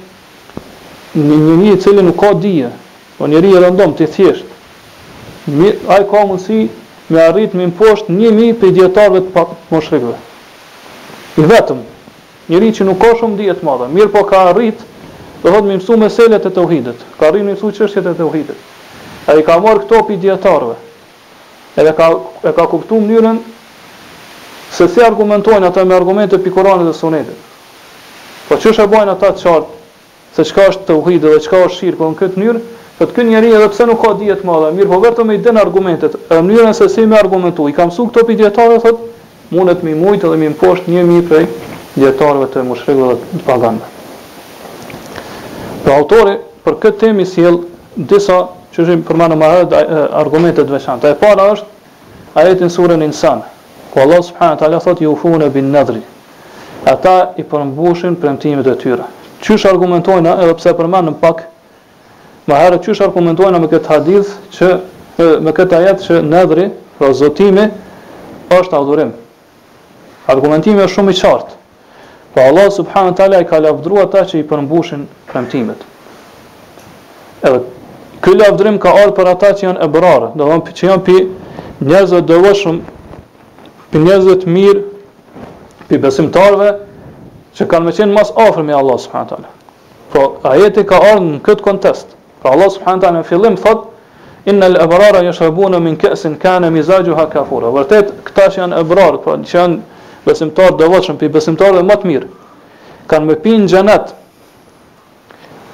një 1.15 1.59
një 1.65 1.99
i 1.99 2.03
nuk 2.07 2.17
ka 2.23 2.35
dije, 2.41 2.69
po 3.19 3.27
njeri 3.29 3.51
i 3.51 3.61
rëndom, 3.63 3.97
ti 3.99 4.07
thjesht, 4.07 4.45
ai 5.93 6.05
ka 6.11 6.23
mundësi 6.27 6.61
me 7.11 7.21
arritë 7.29 7.59
më 7.59 7.67
poshtë 7.79 8.15
1000 8.17 8.53
pediatarëve 8.63 9.21
të 9.35 9.47
moshrikëve 9.75 10.17
i 11.41 11.47
vetëm 11.49 11.81
njëri 12.51 12.69
që 12.77 12.87
nuk 12.89 12.99
ka 13.03 13.13
shumë 13.19 13.39
dije 13.41 13.55
të 13.61 13.91
mirë 13.95 14.13
po 14.15 14.25
ka 14.31 14.45
arrit, 14.51 14.81
dhe 15.43 15.49
thotë 15.55 15.67
më 15.71 15.77
mësua 15.79 15.97
meselet 16.01 16.47
e 16.47 16.51
tauhidit, 16.57 17.01
ka 17.19 17.29
arrit 17.31 17.45
më 17.47 17.55
mësua 17.55 17.75
çështjet 17.79 18.09
e 18.11 18.15
tauhidit. 18.19 18.57
Ai 19.31 19.43
ka 19.47 19.57
marrë 19.63 19.85
këto 19.85 20.01
pi 20.09 20.17
dietarëve. 20.23 20.77
Edhe 21.79 21.93
ka 21.97 22.09
e 22.49 22.53
ka 22.57 22.65
kuptuar 22.73 23.01
mënyrën 23.07 23.39
se 24.75 24.89
si 24.91 25.03
argumentojnë 25.05 25.69
ata 25.71 25.85
me 25.85 25.95
argumente 25.95 26.39
të 26.39 26.51
Kuranit 26.55 26.89
dhe 26.91 26.95
Sunetit. 26.95 27.39
Po 28.49 28.59
çu 28.59 28.73
është 28.73 28.89
bën 28.93 29.13
ata 29.15 29.31
qartë, 29.39 29.79
se 30.35 30.45
çka 30.51 30.67
është 30.73 30.91
tauhidi 30.91 31.29
dhe 31.31 31.41
çka 31.47 31.63
është 31.67 31.79
shirku 31.79 32.11
në 32.11 32.19
këtë 32.21 32.41
mënyrë, 32.41 32.65
po 32.99 33.07
të 33.07 33.15
ky 33.17 33.25
njeri 33.31 33.55
edhe 33.55 33.69
pse 33.73 33.87
nuk 33.87 34.03
ka 34.03 34.13
dije 34.19 34.37
të 34.43 34.51
mirë 34.75 34.91
po 34.91 34.99
vetëm 35.07 35.31
i 35.35 35.39
din 35.39 35.57
argumentet, 35.63 36.19
e 36.35 36.43
mënyrën 36.43 36.75
se 36.75 36.89
si 36.93 37.07
më 37.09 37.23
i 37.55 37.77
Ka 37.79 37.87
mësua 37.87 38.11
këto 38.11 38.27
pi 38.27 38.35
thotë 38.43 38.99
mundet 39.51 39.83
mi 39.83 39.95
mujt 39.95 40.23
dhe 40.23 40.37
mi 40.37 40.49
mposht 40.49 40.87
një 40.89 41.03
mi 41.07 41.23
prej 41.27 41.47
djetarëve 41.99 42.47
të 42.55 42.63
mushrikëve 42.69 43.17
të 43.21 43.41
paganëve. 43.47 43.87
Pra 45.83 45.95
autori 45.99 46.37
për 46.65 46.77
këtë 46.83 46.99
temë 47.03 47.25
sjell 47.27 47.57
disa 47.97 48.37
çështje 48.73 49.01
për 49.09 49.17
më 49.19 49.27
shumë 49.33 50.05
argumente 50.21 50.63
të 50.63 50.71
veçanta. 50.77 51.11
E 51.11 51.19
para 51.23 51.49
është 51.57 52.37
ajeti 52.39 52.63
në 52.69 52.75
surën 52.77 53.03
Insan, 53.07 53.43
ku 53.91 53.99
Allah 54.05 54.23
subhanahu 54.23 54.55
wa 54.55 54.61
taala 54.61 54.81
thotë 54.85 55.03
yufuna 55.09 55.49
bin 55.51 55.73
nadhr. 55.75 55.99
Ata 56.87 57.33
i 57.39 57.43
përmbushin 57.43 58.15
premtimet 58.23 58.67
e 58.67 58.75
tyre. 58.79 59.09
Çysh 59.43 59.67
argumentojnë 59.67 60.37
edhe 60.45 60.55
pse 60.61 60.73
përmendën 60.79 61.17
pak 61.21 61.43
më 62.49 62.57
herë 62.63 62.79
çysh 62.87 63.03
argumentojnë 63.09 63.59
me 63.61 63.69
këtë 63.73 63.91
hadith 63.93 64.31
që 64.59 64.71
me 65.45 65.53
këtë 65.59 65.77
ajet 65.83 65.99
që 66.07 66.21
nadhri, 66.33 66.69
pra 66.99 67.11
zotimi 67.17 67.67
është 68.55 68.77
adhurim, 68.79 69.11
argumentimi 70.31 70.83
është 70.85 70.95
shumë 70.99 71.15
i 71.15 71.19
qartë. 71.21 71.57
Po 72.35 72.45
Allah 72.47 72.69
subhanahu 72.73 73.17
teala 73.19 73.41
i 73.43 73.47
ka 73.51 73.59
lavdruar 73.63 74.07
ata 74.09 74.23
që 74.33 74.39
i 74.41 74.45
përmbushin 74.47 75.05
premtimet. 75.33 75.81
Edhe 77.49 77.61
ky 78.25 78.35
lafdrim 78.37 78.79
ka 78.83 78.93
ardhur 79.03 79.15
për 79.19 79.31
ata 79.35 79.53
që 79.59 79.67
janë 79.69 79.85
ebrarë, 79.89 80.29
do 80.39 80.45
të 80.45 80.51
thonë 80.53 80.77
që 80.79 80.89
janë 80.91 81.07
pi 81.09 81.19
njerëzve 81.91 82.23
të 82.31 82.41
për 83.91 84.07
pi 84.07 84.35
të 84.45 84.55
mirë, 84.57 84.83
pi 85.89 85.99
besimtarëve 86.05 86.69
që 87.59 87.67
kanë 87.71 87.87
më 87.89 87.95
qenë 87.99 88.15
mas 88.19 88.31
afër 88.47 88.67
me 88.69 88.77
Allah 88.79 88.99
subhanahu 89.03 89.31
teala. 89.33 89.51
Po 90.13 90.25
ajeti 90.55 90.85
ka 90.91 91.01
ardhur 91.13 91.27
në 91.33 91.41
këtë 91.47 91.67
kontest. 91.67 92.15
Po 92.15 92.45
pra 92.45 92.53
Allah 92.59 92.71
subhanahu 92.77 93.03
teala 93.07 93.23
në 93.25 93.31
fillim 93.33 93.59
thotë 93.65 93.89
Inna 94.49 94.71
al-abrara 94.71 95.19
yashrabuna 95.21 95.77
min 95.85 95.99
ka'sin 96.01 96.39
kana 96.41 96.71
mizajuha 96.73 97.27
kafura. 97.29 97.69
Vërtet 97.75 98.13
këta 98.25 98.47
që 98.55 98.61
janë 98.63 98.79
ebrarë, 98.81 99.19
po 99.21 99.35
pra 99.35 99.49
që 99.51 99.53
janë 99.59 99.99
besimtar 100.31 100.73
devotshëm, 100.79 101.19
për 101.21 101.33
besimtarë 101.37 101.81
dhe 101.81 101.87
më 101.91 101.97
të 102.03 102.11
mirë. 102.11 102.29
kanë 103.11 103.27
më 103.27 103.35
pinë 103.45 103.67
xhenet 103.67 104.11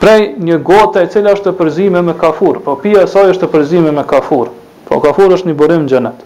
prej 0.01 0.21
një 0.49 0.57
gota 0.65 1.03
e 1.05 1.09
cila 1.13 1.35
është 1.37 1.51
të 1.51 1.53
përzime 1.59 2.01
me 2.07 2.15
kafur, 2.21 2.61
po 2.65 2.77
pia 2.81 3.03
e 3.05 3.11
saj 3.13 3.35
është 3.35 3.45
të 3.45 3.51
përzime 3.55 3.91
me 3.93 4.05
kafur. 4.09 4.49
Po 4.89 5.01
kafur 5.05 5.35
është 5.37 5.51
një 5.51 5.57
burim 5.61 5.83
në 5.85 5.91
xhenet. 5.93 6.23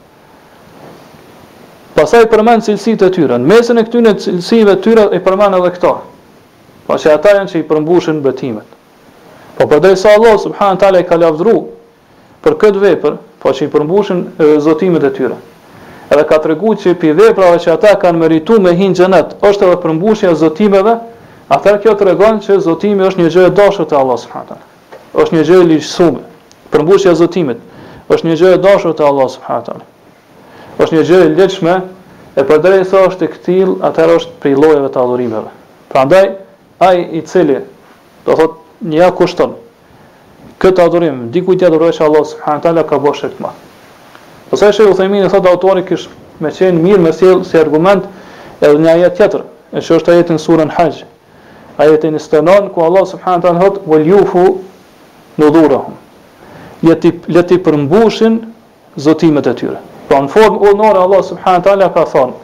Pastaj 1.96 2.28
përmend 2.30 2.62
cilësitë 2.66 3.08
e 3.08 3.12
tyre. 3.16 3.38
Në 3.42 3.48
mesën 3.50 3.80
e 3.82 3.86
këtyre 3.88 4.12
cilësive 4.22 4.74
të 4.78 4.84
tyre 4.86 5.04
i 5.18 5.22
përmend 5.26 5.58
edhe 5.58 5.72
këto. 5.74 5.92
Po 6.86 6.92
që 6.94 7.12
ata 7.16 7.32
janë 7.40 7.50
që 7.54 7.58
i 7.58 7.66
përmbushin 7.72 8.22
betimet. 8.22 8.68
Po 9.58 9.66
përdej 9.70 9.96
sa 9.98 10.14
Allah 10.14 10.38
subhanë 10.46 10.80
tala 10.84 11.02
i 11.02 11.08
ka 11.10 11.18
lafdru 11.18 11.56
për 12.44 12.58
këtë 12.62 12.84
vepër, 12.86 13.18
po 13.42 13.48
që 13.50 13.66
i 13.66 13.72
përmbushin 13.74 14.22
zotimet 14.66 15.10
e 15.10 15.14
tyre 15.18 15.38
edhe 16.10 16.24
ka 16.26 16.36
të 16.42 16.48
regu 16.52 16.72
që 16.82 16.92
për 16.98 17.12
veprave 17.20 17.58
që 17.62 17.70
ata 17.76 17.92
kanë 18.02 18.18
meritu 18.24 18.56
me 18.62 18.72
hinë 18.76 18.98
gjenet, 18.98 19.36
është 19.46 19.66
edhe 19.66 19.76
përmbushja 19.84 20.32
zotimeve, 20.40 20.96
atër 21.54 21.76
kjo 21.84 21.92
të 21.98 22.08
regon 22.10 22.40
që 22.42 22.56
zotimi 22.66 23.06
është 23.08 23.22
një 23.22 23.30
gjë 23.34 23.44
e 23.46 23.52
dashër 23.60 23.86
të 23.90 23.98
Allah 24.00 24.18
subhatën, 24.24 24.66
është 25.22 25.36
një 25.36 25.44
gjë 25.48 25.60
e 25.64 25.68
lishësume, 25.70 26.24
përmbushja 26.74 27.14
zotimit, 27.20 27.62
është 28.14 28.28
një 28.28 28.36
gjë 28.42 28.52
e 28.56 28.60
dashër 28.66 28.96
të 28.98 29.06
Allah 29.10 29.28
subhatën, 29.36 29.82
është 30.82 30.98
një 30.98 31.06
gjë 31.12 31.20
e 31.22 31.30
lëqme, 31.38 31.76
e 32.40 32.44
përderi 32.50 32.86
thë 32.90 33.04
është 33.08 33.26
e 33.28 33.32
këtil, 33.36 33.72
atër 33.90 34.14
është 34.18 34.34
prej 34.42 34.54
lojeve 34.62 34.90
të 34.94 35.02
adhurimeve. 35.04 35.54
Pra 35.90 36.02
ndaj, 36.10 36.26
aj 36.90 36.94
i 37.18 37.22
cili, 37.26 37.60
do 38.26 38.36
thot, 38.38 38.58
një 38.94 39.08
kushton, 39.18 39.54
këtë 40.62 40.84
adhurim, 40.86 41.26
diku 41.34 41.54
i 41.54 41.58
tjetër 41.62 41.88
është 41.90 42.06
Allah 42.06 42.26
subhatën, 42.34 42.82
ka 42.86 42.98
bërë 43.06 43.32
Po 44.50 44.58
sa 44.58 44.72
shehu 44.74 44.90
themin 44.98 45.22
e 45.22 45.28
thot 45.30 45.46
autori 45.46 45.86
kish 45.86 46.08
me 46.40 46.50
qen 46.50 46.74
mirë 46.82 46.98
me 46.98 47.12
sjell 47.14 47.44
si 47.46 47.56
argument 47.58 48.02
edhe 48.60 48.80
një 48.82 48.90
ajet 48.94 49.16
tjetër, 49.16 49.44
e 49.72 49.78
që 49.78 49.94
është 49.96 50.12
ajetin 50.14 50.40
surën 50.42 50.72
Hajj. 50.74 51.04
Ajetin 51.78 52.18
e 52.18 52.20
stënon, 52.20 52.66
ku 52.74 52.82
Allah 52.82 53.06
subhanahu 53.06 53.42
taala 53.46 53.60
thot 53.62 53.78
waljufu 53.86 54.42
nudurahum. 55.38 55.94
Ja 56.82 56.94
ti 56.98 57.12
le 57.28 57.42
ti 57.46 57.58
përmbushin 57.62 58.40
zotimet 58.98 59.46
e 59.46 59.54
tyre. 59.54 59.78
Pra 60.08 60.18
në 60.26 60.32
formë 60.34 60.74
onore 60.74 60.98
Allah 61.06 61.22
subhanahu 61.24 61.62
taala 61.68 61.88
ka 61.94 62.04
thon. 62.10 62.34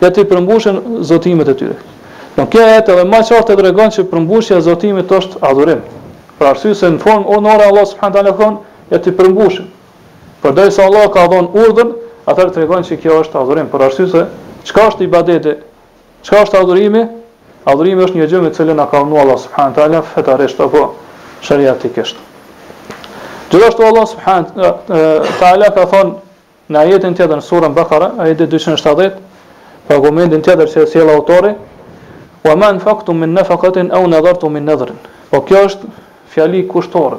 Le 0.00 0.08
ti 0.10 0.24
përmbushin 0.24 1.02
zotimet 1.04 1.48
e 1.52 1.60
tyre. 1.60 1.76
Do 2.40 2.46
kjo 2.48 2.64
ajet 2.64 2.88
edhe 2.88 3.04
më 3.04 3.20
qartë 3.28 3.58
tregon 3.60 3.90
se 3.92 4.08
përmbushja 4.10 4.62
e 4.62 4.64
zotimit 4.70 5.12
është 5.12 5.44
adhurim. 5.44 5.82
Për 6.38 6.52
arsyesë 6.54 6.92
në 6.96 7.02
formë 7.04 7.34
onore 7.36 7.68
Allah 7.68 7.84
subhanahu 7.92 8.16
taala 8.16 8.32
thon 8.40 8.62
ja 8.90 8.96
ti 8.98 9.12
përmbushin. 9.12 9.74
Por 10.42 10.52
dhe 10.54 10.70
se 10.70 10.80
Allah 10.82 11.08
ka 11.10 11.26
dhonë 11.30 11.50
urdhën, 11.58 11.88
atër 12.30 12.52
të 12.54 12.66
se 12.82 12.94
që 12.94 12.98
kjo 13.02 13.14
është 13.24 13.40
adhurim, 13.40 13.68
për 13.72 13.84
arsysë 13.88 14.10
se, 14.12 14.22
qka 14.70 14.84
është 14.92 15.04
i 15.06 15.10
badete, 15.12 15.54
qka 16.22 16.42
është 16.46 16.58
adhurimi, 16.62 17.02
adhurimi 17.68 18.04
është 18.06 18.18
një 18.20 18.26
gjë 18.30 18.40
me 18.46 18.50
cilën 18.54 18.82
a 18.82 18.86
ka 18.90 19.00
unu 19.06 19.18
Allah 19.18 19.38
subhanët 19.44 19.78
ala, 19.82 20.02
fetarisht 20.12 20.60
apo 20.60 20.84
shërja 21.44 21.74
të 21.82 21.90
kësht. 21.96 22.20
Gjithashtu 23.50 23.86
Allah 23.88 24.06
subhanët 24.14 24.92
ta'ala 25.40 25.72
ka 25.74 25.86
thonë 25.90 26.14
në 26.72 26.78
ajetin 26.84 27.16
tjetër 27.16 27.40
në 27.40 27.44
surën 27.48 27.74
Bakara, 27.74 28.12
ajetin 28.22 28.50
270, 28.52 29.16
për 29.88 29.96
argumentin 29.96 30.42
tjetër 30.44 30.68
që 30.72 30.82
e 30.84 30.90
sjela 30.92 31.14
autori, 31.18 31.54
wa 32.46 32.54
ma 32.56 32.70
në 32.76 33.14
min 33.14 33.34
në 33.34 33.44
aw 33.48 34.36
au 34.38 34.48
min 34.50 34.64
në 34.66 34.92
Po 35.28 35.42
kjo 35.44 35.60
është 35.68 35.84
fjali 36.32 36.60
kushtore, 36.64 37.18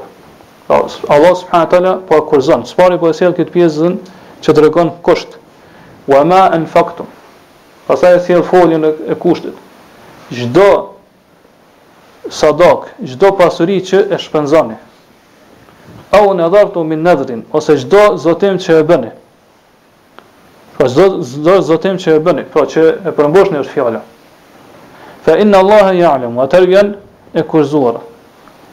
Allah 0.70 0.90
subhanahu 0.90 1.52
wa 1.52 1.66
taala 1.66 1.94
po 2.06 2.22
kurzon. 2.26 2.62
Çfarë 2.64 3.00
po 3.02 3.10
e 3.10 3.14
sjell 3.18 3.34
këtë 3.34 3.54
pjesën 3.56 3.96
që 4.46 4.54
tregon 4.54 4.92
kusht. 5.02 5.40
Wa 6.06 6.22
ma 6.24 6.44
anfaqtum. 6.54 7.08
Pastaj 7.88 8.20
e 8.20 8.20
sjell 8.28 8.44
foljen 8.46 8.84
e 8.86 9.16
kushtit. 9.18 9.56
Çdo 10.30 10.94
sadak, 12.30 12.92
çdo 13.10 13.28
pasuri 13.38 13.80
që 13.90 14.12
e 14.14 14.18
shpenzoni. 14.22 14.78
Au 16.14 16.38
nadartu 16.38 16.84
min 16.84 17.02
nadrin, 17.04 17.42
ose 17.54 17.78
çdo 17.82 18.06
zotim 18.22 18.56
që 18.64 18.74
e 18.78 18.84
bëni. 18.90 19.12
Po 20.78 20.84
çdo 20.88 21.60
zotim 21.70 21.96
që 21.98 22.10
e 22.22 22.24
bëni, 22.30 22.44
pra 22.54 22.64
që 22.72 22.82
e 23.10 23.18
përmbushni 23.18 23.58
është 23.64 23.74
fjala. 23.74 24.02
Fa 25.26 25.32
inna 25.42 25.58
Allaha 25.66 25.94
ya'lam 25.98 26.40
atër 26.40 26.52
tarbiyan 26.60 26.90
e 27.34 27.42
kurzuara. 27.42 28.02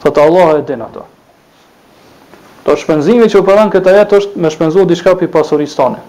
Fa 0.05 0.09
Allah 0.27 0.49
e 0.61 0.65
din 0.67 0.79
ato. 0.85 1.01
Po 2.67 2.73
shpenzimi 2.75 3.29
që 3.31 3.39
u 3.39 3.43
pranon 3.47 3.69
këta 3.71 3.93
jetë 3.95 4.17
është 4.19 4.41
me 4.43 4.49
shpenzuar 4.51 4.87
diçka 4.89 5.13
për 5.21 5.29
pasurinë 5.31 5.71
tonë. 5.77 5.99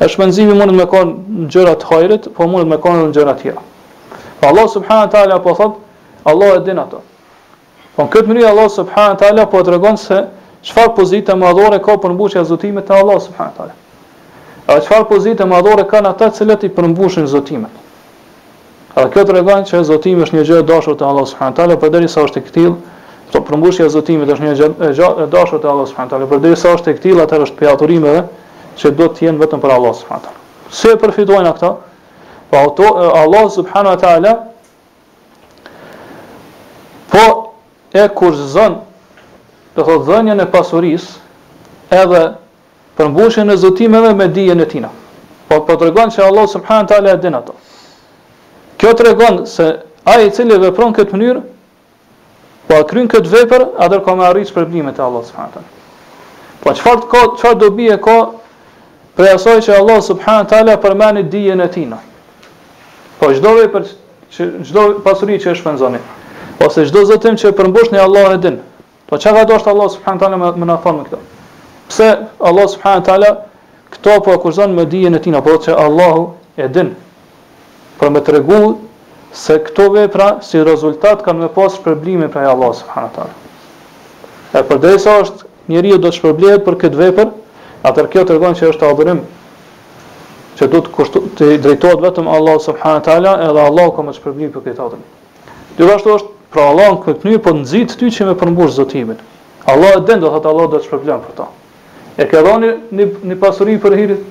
E 0.00 0.06
shpenzimi 0.08 0.54
mund 0.56 0.72
të 0.72 0.76
më 0.78 0.84
kon 0.88 1.08
në 1.42 1.48
gjëra 1.52 1.74
të 1.82 1.88
hajrit, 1.90 2.28
po 2.38 2.46
mund 2.48 2.64
të 2.64 2.70
më 2.72 2.78
kon 2.80 2.94
në 3.02 3.10
gjëra 3.18 3.34
të 3.36 3.42
tjera. 3.44 3.64
Po 4.40 4.46
Allah 4.48 4.70
subhanahu 4.76 5.10
taala 5.12 5.36
po 5.44 5.52
thot, 5.58 5.74
Allah 6.24 6.54
e 6.54 6.62
din 6.64 6.80
ato. 6.80 7.02
Po 7.92 8.06
në 8.06 8.12
këtë 8.14 8.30
mënyrë 8.30 8.46
Allah 8.54 8.70
subhanahu 8.78 9.12
wa 9.14 9.20
taala 9.26 9.44
po 9.52 9.60
tregon 9.68 10.00
se 10.00 10.22
çfarë 10.70 10.94
pozitë 10.96 11.36
më 11.42 11.50
dhore 11.60 11.80
ka 11.84 11.98
për 12.00 12.16
e 12.40 12.44
zotimet 12.52 12.90
e 12.90 12.94
Allah 13.02 13.18
subhanahu 13.26 13.52
wa 13.52 13.58
taala. 13.58 13.76
A 14.72 14.80
çfarë 14.80 15.08
pozite 15.12 15.44
më 15.44 15.58
dhore 15.66 15.84
kanë 15.84 16.08
ata 16.14 16.30
cilët 16.30 16.64
i 16.64 16.70
përmbushin 16.78 17.26
zotimet? 17.26 17.76
Ka 18.94 19.04
kjo 19.12 19.24
tregon 19.28 19.68
që 19.68 19.82
zotimi 19.92 20.24
është 20.24 20.36
një 20.40 20.46
gjë 20.48 20.62
e 20.64 20.64
dashur 20.72 20.96
te 20.96 21.04
Allah 21.04 21.28
subhanahu 21.28 21.52
wa 21.52 21.58
taala, 21.60 21.76
përderisa 21.76 22.20
po 22.24 22.28
është 22.30 22.40
e 22.40 22.46
kthill, 22.48 22.74
Po 23.32 23.40
përmbushja 23.46 23.84
e 23.86 23.92
zotimit 23.92 24.30
është 24.32 24.46
një 24.46 24.52
gjë 24.58 24.68
e 25.24 25.26
dashur 25.30 25.60
te 25.62 25.68
Allahu 25.70 25.86
subhanahu 25.86 26.08
teala, 26.10 26.26
por 26.26 26.56
sa 26.58 26.70
është 26.76 26.90
e 26.90 26.94
këtill 26.98 27.20
atë 27.22 27.38
është 27.46 27.58
pejaturimeve 27.60 28.24
që 28.80 28.92
do 28.98 29.06
të 29.14 29.26
jenë 29.28 29.42
vetëm 29.44 29.60
për 29.62 29.74
Allahu 29.74 29.98
subhanahu 30.00 30.26
teala. 30.26 30.70
Si 30.78 30.88
e 30.90 30.96
përfitojnë 30.98 31.52
ato? 31.52 31.70
Po 32.50 32.62
ato 32.64 32.88
Allahu 33.20 33.52
subhanahu 33.56 33.96
teala 34.02 34.32
po 37.12 37.54
e 37.94 38.08
kurzon 38.18 38.80
do 39.76 39.86
të 39.86 40.00
dhënien 40.10 40.42
e 40.42 40.48
pasurisë 40.50 41.94
edhe 42.00 42.24
përmbushjen 42.98 43.54
e 43.54 43.58
zotimeve 43.62 44.10
me 44.18 44.26
dijen 44.28 44.64
e 44.66 44.66
tina. 44.66 44.90
Po 45.48 45.62
po 45.66 45.76
tregon 45.78 46.10
se 46.10 46.22
Allahu 46.26 46.50
subhanahu 46.56 46.86
teala 46.90 47.14
e 47.14 47.22
din 47.22 47.34
ato. 47.38 47.54
Kjo 48.78 48.94
tregon 48.98 49.44
se 49.46 49.70
ai 50.04 50.26
i 50.26 50.34
cili 50.34 50.58
vepron 50.58 50.94
këtë 50.98 51.14
mënyrë 51.14 51.46
Po 52.70 52.78
a 52.78 52.84
kryen 52.86 53.08
këtë 53.10 53.30
vepër, 53.32 53.62
atëherë 53.82 54.04
ka 54.06 54.12
me 54.14 54.26
arritë 54.30 54.52
shpërblimet 54.52 54.98
e 55.00 55.02
Allah 55.02 55.24
subhanahu 55.26 56.60
Po 56.62 56.74
çfarë 56.78 57.08
ka 57.10 57.22
çfarë 57.34 57.58
do 57.64 57.70
e 57.82 57.96
ka 58.04 58.14
për 59.18 59.30
asaj 59.34 59.64
që 59.66 59.72
Allah 59.74 59.96
subhanahu 60.08 60.46
taala 60.52 60.76
përmend 60.84 61.24
dijen 61.32 61.60
e 61.60 61.66
tij. 61.68 61.90
Po 63.18 63.32
çdo 63.34 63.56
vepër 63.58 63.88
që 64.30 64.46
çdo 64.68 64.82
pasuri 65.02 65.40
që 65.42 65.50
e 65.50 65.54
shpenzoni 65.58 65.98
ose 66.64 66.86
çdo 66.86 67.02
zotim 67.10 67.34
që 67.40 67.50
e 67.50 67.54
përmbushni 67.58 67.98
Allah 67.98 68.36
e 68.36 68.38
din. 68.38 68.60
Po 69.10 69.18
çka 69.18 69.34
ka 69.34 69.42
është 69.50 69.70
Allah 69.74 69.88
subhanahu 69.90 70.38
me 70.38 70.52
më 70.62 70.68
na 70.70 70.78
thonë 70.84 71.08
këto? 71.08 71.18
Pse 71.90 72.08
Allah 72.38 72.66
subhanahu 72.70 73.02
taala 73.02 73.30
këto 73.90 74.20
po 74.22 74.36
akuzon 74.38 74.70
me 74.78 74.86
dijen 74.86 75.18
e 75.18 75.18
tij 75.20 75.34
apo 75.34 75.58
që 75.64 75.74
Allahu 75.74 76.22
e 76.54 76.68
din. 76.68 76.94
Për 77.98 78.14
me 78.14 78.22
tregu 78.22 78.62
se 79.32 79.60
këto 79.62 79.90
vepra 79.94 80.40
si 80.42 80.58
rezultat 80.64 81.22
kanë 81.26 81.46
me 81.46 81.48
pas 81.54 81.74
shpërblime 81.78 82.26
prej 82.34 82.48
Allahut 82.50 82.78
subhanahu 82.80 83.12
taala. 83.14 83.36
Dhe 84.52 84.62
përdesa 84.66 85.16
është 85.22 85.46
njeriu 85.70 85.98
do 86.02 86.08
të 86.10 86.16
shpërblehet 86.18 86.64
për 86.66 86.78
këtë 86.82 86.98
vepër, 87.00 87.30
atë 87.86 88.06
kjo 88.14 88.24
tregon 88.26 88.56
se 88.58 88.70
është 88.72 88.88
adhurim 88.90 89.20
që 90.58 90.66
do 90.72 90.80
të 90.82 90.90
kushtu, 90.96 91.22
të 91.38 91.52
drejtohet 91.62 92.02
vetëm 92.02 92.28
Allahut 92.30 92.64
subhanahu 92.66 93.04
taala 93.06 93.36
edhe 93.46 93.62
Allahu 93.68 93.94
ka 93.96 94.02
më 94.08 94.16
shpërblim 94.18 94.50
për 94.56 94.64
këtë 94.66 94.84
adhurim. 94.88 95.06
Gjithashtu 95.78 95.94
vështu 95.94 96.14
është 96.16 96.36
për 96.54 96.64
Allahun 96.66 96.98
këtë 97.06 97.30
një 97.30 97.40
po 97.46 97.54
nxit 97.62 97.94
ty 98.02 98.10
që 98.16 98.26
më 98.32 98.36
përmbush 98.42 98.74
zotimin. 98.80 99.22
Allah 99.70 99.94
e 99.96 100.04
den 100.10 100.20
do 100.20 100.32
thotë 100.34 100.50
Allah 100.50 100.66
do 100.72 100.80
të 100.80 100.84
shpërblem 100.90 101.20
për 101.28 101.38
ta. 101.38 101.46
E 102.18 102.26
ke 102.26 102.42
dhënë 102.44 102.72
një 102.90 103.06
një 103.30 103.38
pasuri 103.40 103.78
për 103.80 103.96
hirin. 103.96 104.22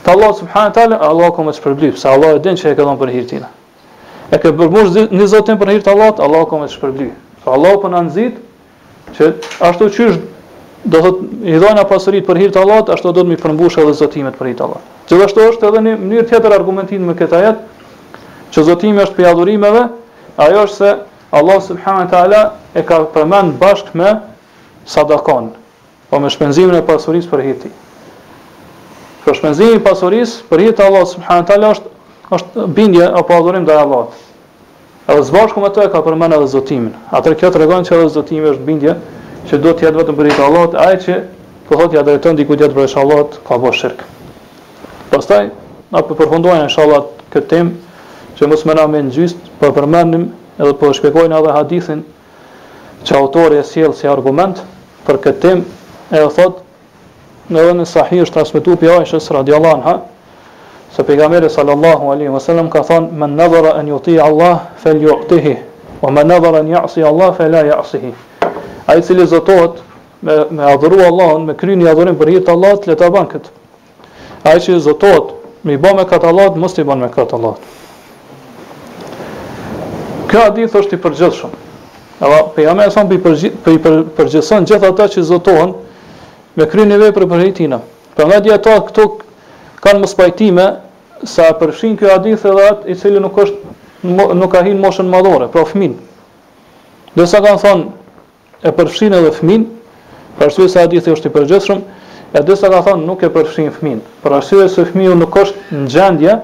Te 0.00 0.14
Allah 0.14 0.32
subhanahu 0.32 0.72
taala, 0.74 0.96
Allah 1.04 1.28
ka 1.36 1.42
më 1.44 1.52
shpërblim, 1.60 1.92
se 2.00 2.08
Allah 2.08 2.38
e 2.38 2.42
den 2.42 2.56
që 2.56 2.72
e 2.72 2.78
ka 2.78 2.86
dhënë 2.86 3.00
për 3.04 3.12
hirin 3.14 3.28
tina 3.34 3.50
e 4.30 4.38
ke 4.38 4.52
përmbush 4.54 5.10
në 5.10 5.26
zotin 5.30 5.58
për 5.58 5.72
hir 5.74 5.80
të 5.84 5.90
Allahut, 5.94 6.20
Allahu 6.22 6.46
ka 6.52 6.58
më 6.60 6.66
të 6.68 6.74
shpërbly. 6.76 7.08
Fa 7.42 7.54
Allahu 7.56 7.80
po 7.82 7.88
na 7.90 8.02
nxit 8.06 8.38
që 9.16 9.30
ashtu 9.68 9.88
qysh 9.96 10.20
do 10.84 11.00
thot 11.04 11.24
i 11.50 11.58
dhona 11.60 11.82
pasurit 11.88 12.24
për 12.26 12.38
hir 12.44 12.52
të 12.54 12.62
Allahut, 12.62 12.92
ashtu 12.94 13.10
do 13.12 13.24
të 13.24 13.32
më 13.32 13.40
përmbush 13.42 13.80
edhe 13.82 13.94
zotimet 14.00 14.38
për 14.38 14.52
hir 14.52 14.56
të 14.60 14.64
Allahut. 14.68 14.96
Gjithashtu 15.10 15.46
është 15.50 15.68
edhe 15.70 15.82
në 15.86 15.96
mënyrë 16.04 16.28
tjetër 16.30 16.56
argumentin 16.58 17.06
me 17.10 17.16
këtë 17.18 17.38
ajet, 17.40 17.64
që 18.54 18.64
zotimi 18.70 19.02
është 19.02 19.16
për 19.18 19.28
adhurimeve, 19.34 19.82
ajo 20.46 20.62
është 20.68 20.78
se 20.78 20.96
Allahu 21.40 21.64
subhanahu 21.66 22.04
wa 22.06 22.10
taala 22.14 22.44
e 22.74 22.82
ka 22.86 23.00
përmend 23.14 23.58
bashkë 23.60 23.98
me 23.98 24.12
sadakon, 24.86 25.50
po 26.10 26.20
me 26.22 26.30
shpenzimin 26.30 26.78
e 26.78 26.84
pasurisë 26.86 27.30
për 27.30 27.44
hir 27.48 27.58
të 27.64 27.74
Për 29.24 29.36
shpenzimin 29.36 29.76
e 29.82 29.82
pasurisë 29.84 30.46
për 30.48 30.64
hir 30.66 30.72
të 30.78 30.86
subhanahu 31.12 31.42
wa 31.42 31.46
taala 31.50 31.74
është 31.74 31.98
është 32.34 32.64
bindje 32.78 33.06
apo 33.20 33.34
adhurim 33.36 33.64
ndaj 33.66 33.76
Allahut. 33.84 34.14
Edhe 35.10 35.22
zbashku 35.26 35.60
me 35.60 35.70
të 35.74 35.82
e 35.86 35.90
ka 35.90 36.02
përmendë 36.06 36.36
edhe 36.36 36.48
zotimin. 36.52 36.92
Atëherë 37.10 37.38
kjo 37.42 37.50
tregon 37.56 37.84
se 37.86 37.94
edhe 37.96 38.08
zotimi 38.16 38.50
është 38.52 38.66
bindje 38.68 38.94
që 39.50 39.58
duhet 39.64 39.80
të 39.80 39.86
jetë 39.88 40.00
vetëm 40.02 40.18
për 40.20 40.28
ditë 40.28 40.44
Allahut, 40.46 40.76
ai 40.84 40.96
që 41.06 41.16
pohot 41.70 41.96
ja 41.96 42.04
drejton 42.06 42.38
diku 42.38 42.56
tjetër 42.58 42.76
për 42.76 42.94
Allahut 43.02 43.34
ka 43.48 43.58
bosh 43.64 43.82
shirk. 43.82 44.04
Pastaj 45.10 45.48
na 45.94 46.04
po 46.06 46.14
përfundojnë 46.20 46.68
inshallah 46.68 47.02
këtë 47.34 47.46
temë 47.50 48.38
që 48.38 48.50
mos 48.52 48.62
më 48.66 48.78
na 48.78 48.86
më 48.92 49.02
ngjyst, 49.08 49.50
po 49.58 49.72
përmendim 49.76 50.28
edhe 50.60 50.74
po 50.80 50.92
shpjegojnë 50.96 51.38
edhe 51.40 51.56
hadithin 51.58 52.04
që 53.08 53.18
autori 53.18 53.58
e 53.58 53.66
sjell 53.72 53.94
si 53.98 54.06
argument 54.06 54.62
për 55.08 55.18
këtë 55.24 55.42
temë, 55.42 55.64
e 56.14 56.22
thot 56.38 56.62
në 57.50 57.66
dhënë 57.66 57.88
sahih 57.96 58.22
është 58.24 58.36
transmetuar 58.38 58.78
pi 58.82 58.92
Aisha 58.94 59.18
radhiyallahu 59.38 59.80
anha 59.82 59.98
Se 60.96 61.02
pejgamberi 61.04 61.50
sallallahu 61.50 62.10
alaihi 62.10 62.30
wasallam 62.34 62.70
ka 62.70 62.82
thonë 62.82 63.12
men 63.14 63.36
nadhara 63.36 63.76
an 63.78 63.86
yuti 63.86 64.18
Allah 64.18 64.74
fal 64.76 64.98
yu'tihi 64.98 65.56
wa 66.02 66.10
man 66.10 66.26
nadhara 66.26 66.58
an 66.58 66.66
ya'si 66.68 67.02
Allah 67.02 67.32
fala 67.32 67.62
ya'sihi. 67.62 68.12
Ai 68.88 69.02
cili 69.02 69.26
zotohet 69.26 69.78
me 70.22 70.44
me 70.50 70.62
adhuru 70.64 70.98
Allahun, 71.00 71.46
me 71.46 71.54
kryeni 71.54 71.86
adhurim 71.86 72.18
për 72.18 72.30
hir 72.34 72.40
të 72.42 72.50
Allahut, 72.54 72.86
le 72.86 72.94
ta 72.96 73.06
bën 73.10 73.28
kët. 73.30 73.46
Ai 74.44 74.58
që 74.58 74.80
zotohet 74.82 75.30
me 75.62 75.78
i 75.78 75.78
bë 75.78 75.94
me 75.94 76.04
kët 76.10 76.24
Allahut, 76.26 76.58
mos 76.58 76.74
i 76.78 76.82
bën 76.82 76.98
me 76.98 77.06
kët 77.08 77.32
Allahut. 77.38 77.62
Kjo 80.30 80.42
hadith 80.50 80.74
është 80.78 80.98
i 80.98 81.04
përgjithshëm. 81.06 81.54
Edhe 82.20 82.42
pejgamberi 82.58 82.90
sa 82.92 83.06
mbi 83.06 83.16
për 83.18 83.78
për 83.86 83.96
përgjithson 84.18 84.66
gjithë 84.68 84.90
ata 84.90 85.06
që 85.14 85.22
zotohen 85.30 85.72
me 86.58 86.66
kryeni 86.66 86.98
veprë 87.00 87.30
për 87.30 87.46
hir 87.46 87.54
të 87.54 87.62
tij. 87.70 87.80
Prandaj 88.18 88.58
ato 88.58 88.76
këto 88.90 89.04
kanë 89.84 90.02
mos 90.04 90.14
pajtime 90.16 90.66
sa 91.28 91.50
përfshin 91.60 91.96
kjo 92.00 92.12
hadith 92.14 92.46
edhe 92.48 92.64
atë 92.72 92.92
i 92.92 92.96
cili 92.98 93.20
nuk 93.22 93.36
është 93.44 94.28
nuk 94.36 94.52
ka 94.54 94.62
hin 94.64 94.78
moshën 94.80 95.08
madhore, 95.12 95.50
pra 95.52 95.66
fëmin. 95.68 95.98
Dhe 97.16 97.26
sa 97.28 97.42
kanë 97.44 97.60
thonë 97.64 98.66
e 98.66 98.72
përfshin 98.76 99.12
edhe 99.18 99.32
fëmin, 99.36 99.66
për 100.38 100.46
arsye 100.48 100.68
se 100.72 100.80
hadithi 100.80 101.12
është 101.12 101.28
i 101.28 101.34
përgjithshëm, 101.36 101.82
e 102.32 102.40
dhe 102.44 102.56
kanë 102.62 102.80
thonë 102.88 103.04
nuk 103.06 103.24
e 103.24 103.32
përfshin 103.34 103.68
fëmin, 103.76 104.00
për 104.24 104.38
arsye 104.40 104.68
se 104.72 104.84
fëmiu 104.92 105.18
nuk 105.20 105.36
është 105.42 105.76
në 105.82 105.90
gjendje 105.94 106.36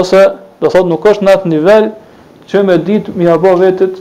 ose 0.00 0.24
do 0.62 0.68
thotë 0.72 0.88
nuk 0.92 1.08
është 1.12 1.26
në 1.28 1.36
atë 1.36 1.52
nivel 1.52 1.90
që 2.48 2.64
me 2.64 2.78
ditë 2.86 3.14
më 3.18 3.28
apo 3.34 3.52
vetët 3.60 4.00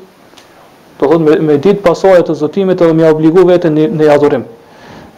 do 1.00 1.06
thotë 1.06 1.24
me, 1.28 1.36
me 1.52 1.60
ditë 1.62 1.84
pasojë 1.86 2.24
të 2.30 2.36
zotimit 2.42 2.82
edhe 2.82 2.96
më 2.98 3.12
obligo 3.12 3.44
veten 3.50 3.76
në 3.76 4.08
adhurim. 4.14 4.48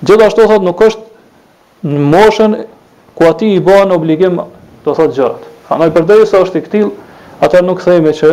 Gjithashtu 0.02 0.48
thotë 0.50 0.66
nuk 0.66 0.82
është 0.82 1.88
në 1.88 2.02
moshën 2.12 2.58
ku 3.20 3.26
ati 3.26 3.54
i 3.54 3.60
bën 3.60 3.92
obligim 3.92 4.38
do 4.86 4.94
thotë 4.96 5.14
gjërat. 5.18 5.48
Andaj 5.76 5.90
përderi 5.92 6.26
se 6.28 6.40
është 6.40 6.56
i 6.56 6.64
këtil, 6.64 6.86
atër 7.44 7.66
nuk 7.68 7.82
thejme 7.84 8.14
që 8.16 8.30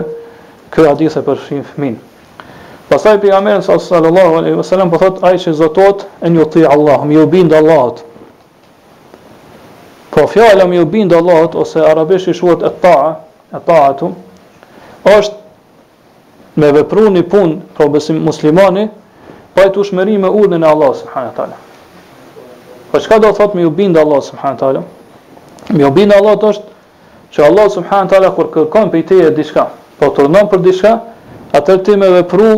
kjo 0.76 0.84
hadith 0.86 1.16
e 1.18 1.22
përshim 1.26 1.64
fëmin. 1.72 1.96
Pasaj 2.86 3.18
për 3.24 3.32
jamerën, 3.32 3.64
sallallahu 3.66 4.36
alaihi 4.40 4.60
vësallam, 4.60 4.92
për 4.92 4.94
po 4.94 5.00
thotë, 5.08 5.24
aj 5.26 5.40
që 5.44 5.54
zotot 5.58 6.04
e 6.22 6.30
një 6.30 6.46
të 6.54 6.62
Allah, 6.70 7.02
më 7.08 7.16
ju 7.18 7.24
bindë 7.34 7.58
Allahot. 7.60 8.04
Po 10.14 10.28
fjallë 10.30 10.68
më 10.70 10.78
ju 10.78 10.86
bindë 10.94 11.18
Allahot, 11.18 11.58
ose 11.66 11.82
arabisht 11.90 12.30
i 12.30 12.36
shuat 12.38 12.62
e 12.62 12.70
taa, 12.86 13.10
e 13.50 13.64
taa 13.66 13.88
atu, 13.90 14.12
është 15.16 16.62
me 16.62 16.70
vepru 16.78 17.10
një 17.16 17.26
punë, 17.34 17.58
pro 17.76 17.90
besim 17.92 18.22
muslimani, 18.24 18.86
pa 19.54 19.66
e 19.66 19.74
të 19.74 19.90
shmeri 19.90 20.14
me 20.22 20.30
urnën 20.30 20.62
e 20.64 20.70
Allah, 20.76 20.94
subhanët 21.02 21.36
talë. 21.42 21.62
Për 22.96 23.02
po 23.02 23.04
çka 23.04 23.18
do 23.20 23.28
thotë 23.36 23.56
me 23.58 23.64
u 23.68 23.70
bindë 23.76 24.00
Allah 24.00 24.20
subhanahu 24.24 24.58
taala? 24.58 24.80
Me 25.68 25.84
u 25.84 25.90
bindë 25.92 26.14
Allah 26.16 26.36
është 26.38 26.62
që 27.34 27.42
Allah 27.46 27.66
subhanahu 27.72 28.08
taala 28.08 28.30
kur 28.36 28.46
kërkon 28.54 28.88
për 28.92 29.02
teje 29.08 29.30
diçka, 29.36 29.64
po 30.00 30.08
turnon 30.16 30.48
për 30.48 30.62
diçka, 30.64 30.92
atë 31.58 31.76
ti 31.84 31.92
më 32.00 32.08
vepru 32.14 32.54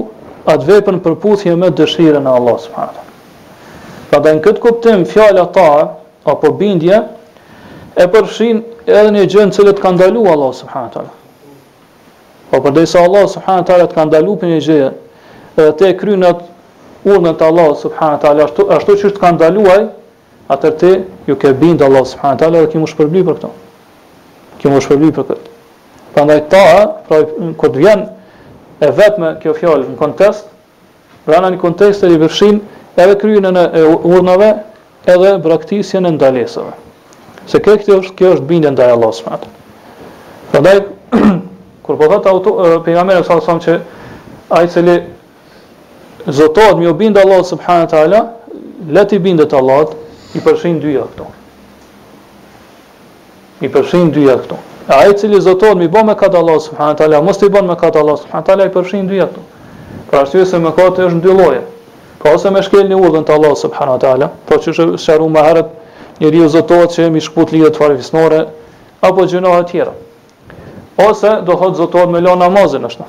atë 0.52 0.68
veprën 0.68 1.00
për 1.02 1.16
puthje 1.24 1.56
me 1.58 1.72
dëshirën 1.80 2.22
e 2.22 2.30
Allah 2.38 2.54
subhanahu 2.54 2.94
taala. 2.94 3.82
Pra 4.12 4.20
dhe 4.28 4.36
në 4.38 4.42
këtë 4.46 4.62
kuptim, 4.62 5.02
fjallë 5.10 5.42
ata, 5.42 5.98
apo 6.32 6.52
bindje, 6.60 7.00
e 7.98 8.06
përshin 8.12 8.62
edhe 8.86 9.10
një 9.18 9.26
gjënë 9.34 9.58
cilë 9.58 9.72
po 9.74 9.80
të 9.80 9.88
kandalu 9.88 10.24
Allah 10.38 10.52
subhanët 10.60 11.00
ala. 11.02 11.14
Po 12.52 12.62
për 12.68 12.78
dhe 12.78 12.86
sa 12.94 13.02
Allah 13.10 13.26
subhanët 13.34 13.74
ala 13.74 13.90
të 13.90 13.98
kandalu 14.00 14.38
për 14.44 14.54
një 14.54 14.62
gjënë, 14.70 14.96
edhe 15.58 15.74
te 15.82 15.94
kry 15.98 16.14
në 16.22 16.34
urnën 17.10 17.34
të 17.40 17.50
Allah 17.50 17.70
subhanët 17.82 18.28
ala, 18.30 18.46
ashtu, 18.46 18.70
ashtu 18.78 19.00
që 19.02 19.16
të 19.18 19.26
kandaluaj, 19.26 19.80
atër 20.48 20.72
ti 20.80 20.92
ju 21.28 21.36
ke 21.40 21.52
bindë 21.52 21.84
Allah 21.86 22.04
subhanë 22.08 22.40
talë 22.40 22.62
dhe 22.64 22.70
kimo 22.72 22.88
shpërbli 22.88 23.22
për 23.28 23.36
këto. 23.38 23.50
Kimo 24.62 24.80
shpërbli 24.84 25.10
për 25.14 25.26
këtë. 25.28 25.50
Pra 26.14 26.24
ndaj 26.24 26.38
ta, 26.50 26.62
pra 27.08 27.18
këtë 27.62 27.82
vjen 27.84 28.06
e 28.80 28.88
vetë 29.00 29.20
me 29.22 29.32
kjo 29.42 29.52
fjallë 29.58 29.90
në 29.92 29.98
kontest, 30.00 30.48
rana 31.28 31.50
një 31.52 31.60
kontest 31.62 32.04
e 32.04 32.10
i 32.14 32.20
vërshin 32.22 32.62
edhe 32.96 33.18
kryinën 33.20 33.60
e 33.66 33.84
urnave 33.92 34.54
edhe 35.06 35.34
braktisjen 35.44 36.08
e 36.08 36.14
ndalesëve. 36.16 36.72
Se 37.48 37.60
kjo 37.62 37.76
këtë 37.82 37.98
është, 38.00 38.16
kjo 38.16 38.32
është 38.38 38.48
bindë 38.48 38.72
ndaj 38.78 38.92
Allah 38.96 39.12
subhanë 39.18 39.44
talë. 39.44 39.54
ndaj, 40.56 40.80
kur 41.84 41.96
po 42.00 42.08
thëtë 42.12 42.32
auto, 42.32 42.56
pejgamerë 42.88 43.20
e 43.20 43.24
sa 43.28 43.36
që 43.36 43.80
a 44.48 44.62
i 44.64 44.68
cili 44.68 44.96
zotohet 46.26 46.76
mjë 46.80 46.92
bindë 46.96 47.20
Allah 47.20 47.44
subhanë 47.44 47.88
talë, 47.92 48.22
leti 48.88 49.18
bindët 49.20 49.52
Allah 49.52 49.92
i 50.36 50.40
përfshin 50.44 50.80
dyja 50.82 51.06
këto. 51.12 51.26
I 53.64 53.70
përfshin 53.72 54.10
dyja 54.12 54.34
këto. 54.42 54.58
A 54.88 55.02
ai 55.04 55.12
i 55.12 55.16
cili 55.18 55.40
zotohet 55.44 55.80
i 55.84 55.88
bo 55.92 56.02
me 56.04 56.14
kat 56.16 56.34
Allah 56.34 56.60
subhanahu 56.62 56.94
wa 56.96 56.98
taala, 56.98 57.22
mos 57.24 57.40
i 57.42 57.48
bën 57.52 57.66
me 57.68 57.76
kat 57.76 57.96
Allah 57.96 58.16
subhanahu 58.20 58.42
wa 58.44 58.48
taala 58.48 58.66
i 58.68 58.72
përfshin 58.74 59.08
dyja 59.08 59.26
këto. 59.30 59.42
Pra 60.10 60.20
arsye 60.24 60.44
se 60.46 60.58
me 60.58 60.68
mëkati 60.68 61.04
është 61.06 61.18
në 61.18 61.24
dy 61.28 61.34
lloje. 61.38 61.62
ka 62.18 62.32
ose 62.34 62.50
me 62.50 62.58
shkelni 62.62 62.94
urdhën 62.98 63.24
të 63.24 63.32
Allah 63.32 63.54
subhanahu 63.56 63.94
wa 63.94 64.00
taala, 64.02 64.28
po 64.46 64.56
që 64.58 64.72
shërru 64.74 64.96
sharuar 64.98 65.30
më 65.30 65.42
herët, 65.48 65.66
njeriu 66.20 66.48
zotohet 66.50 66.90
që 66.90 67.06
mi 67.14 67.20
shkput 67.22 67.52
lijet 67.54 67.74
të 67.78 67.78
farefisnore 67.78 68.40
apo 69.00 69.22
gjënohet 69.30 69.66
tjera. 69.70 69.92
Ose 70.98 71.36
do 71.46 71.54
thot 71.56 71.76
zotohet 71.78 72.08
me 72.10 72.20
lo 72.20 72.34
namazin 72.36 72.84
është. 72.90 73.04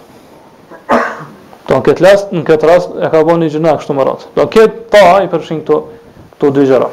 në 1.70 1.82
këtë 1.86 2.04
rast, 2.06 2.32
në 2.34 2.44
këtë 2.46 2.68
rast 2.70 2.90
e 3.06 3.10
ka 3.12 3.24
bo 3.26 3.34
një 3.38 3.50
gjëna 3.50 3.78
kështu 3.82 3.94
më 3.98 4.04
radh. 4.06 4.24
Do 4.36 4.46
këtë 4.46 4.90
ta 4.94 5.22
i 5.26 5.30
përfshin 5.34 5.66
këto 5.66 6.54
dy 6.54 6.70
gjëra. 6.70 6.90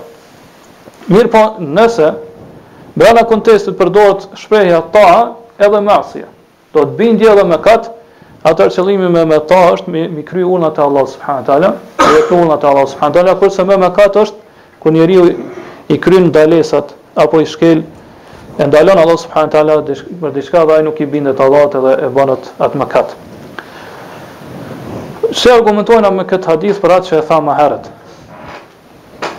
Mirë 1.06 1.30
po 1.30 1.40
nëse 1.62 2.08
Brana 2.96 3.22
kontestit 3.28 3.76
përdojt 3.78 4.22
shprejhja 4.40 4.78
ta 4.94 5.04
edhe 5.60 5.80
masja 5.84 6.24
Do 6.74 6.80
të 6.82 6.94
bindje 6.98 7.30
edhe 7.34 7.44
me 7.50 7.58
katë 7.62 7.90
Atër 8.46 8.68
qëllimi 8.74 9.08
me 9.10 9.22
me 9.26 9.38
ta 9.50 9.60
është 9.74 9.88
mi, 9.90 10.02
mi 10.16 10.22
kry 10.24 10.42
unë 10.46 10.64
atë 10.72 10.80
Allah 10.86 11.06
subhanë 11.12 11.44
tala 11.48 11.70
Dhe 12.00 12.22
kry 12.28 12.36
unë 12.42 12.52
atë 12.56 12.66
Allah 12.72 12.86
subhanë 12.94 13.14
tala 13.18 13.36
kurse 13.40 13.62
me 13.68 13.76
me 13.84 13.90
katë 13.96 14.16
është 14.24 14.38
ku 14.82 14.88
njeri 14.94 15.16
i, 15.16 15.18
i 15.94 15.96
kryn 16.02 16.26
dalesat 16.34 16.86
Apo 17.18 17.36
i 17.40 17.46
shkel 17.48 17.78
E 18.58 18.64
ndalon 18.66 18.98
Allah 19.02 19.18
subhanë 19.22 19.50
tala 19.54 19.74
Për 19.86 20.30
diçka 20.34 20.60
dhe 20.70 20.80
nuk 20.88 20.96
i 21.04 21.10
bindet 21.10 21.38
Allah 21.40 21.64
dhe 21.74 21.78
e 22.06 22.08
banët 22.18 22.44
atë 22.66 22.76
me 22.82 22.86
katë 22.90 23.12
Se 25.34 25.48
argumentojna 25.54 26.10
me 26.18 26.24
këtë 26.30 26.46
hadith 26.54 26.78
Për 26.82 26.90
atë 26.98 27.06
që 27.10 27.14
e 27.22 27.26
tha 27.32 27.38
më 27.42 27.52
herët 27.62 27.86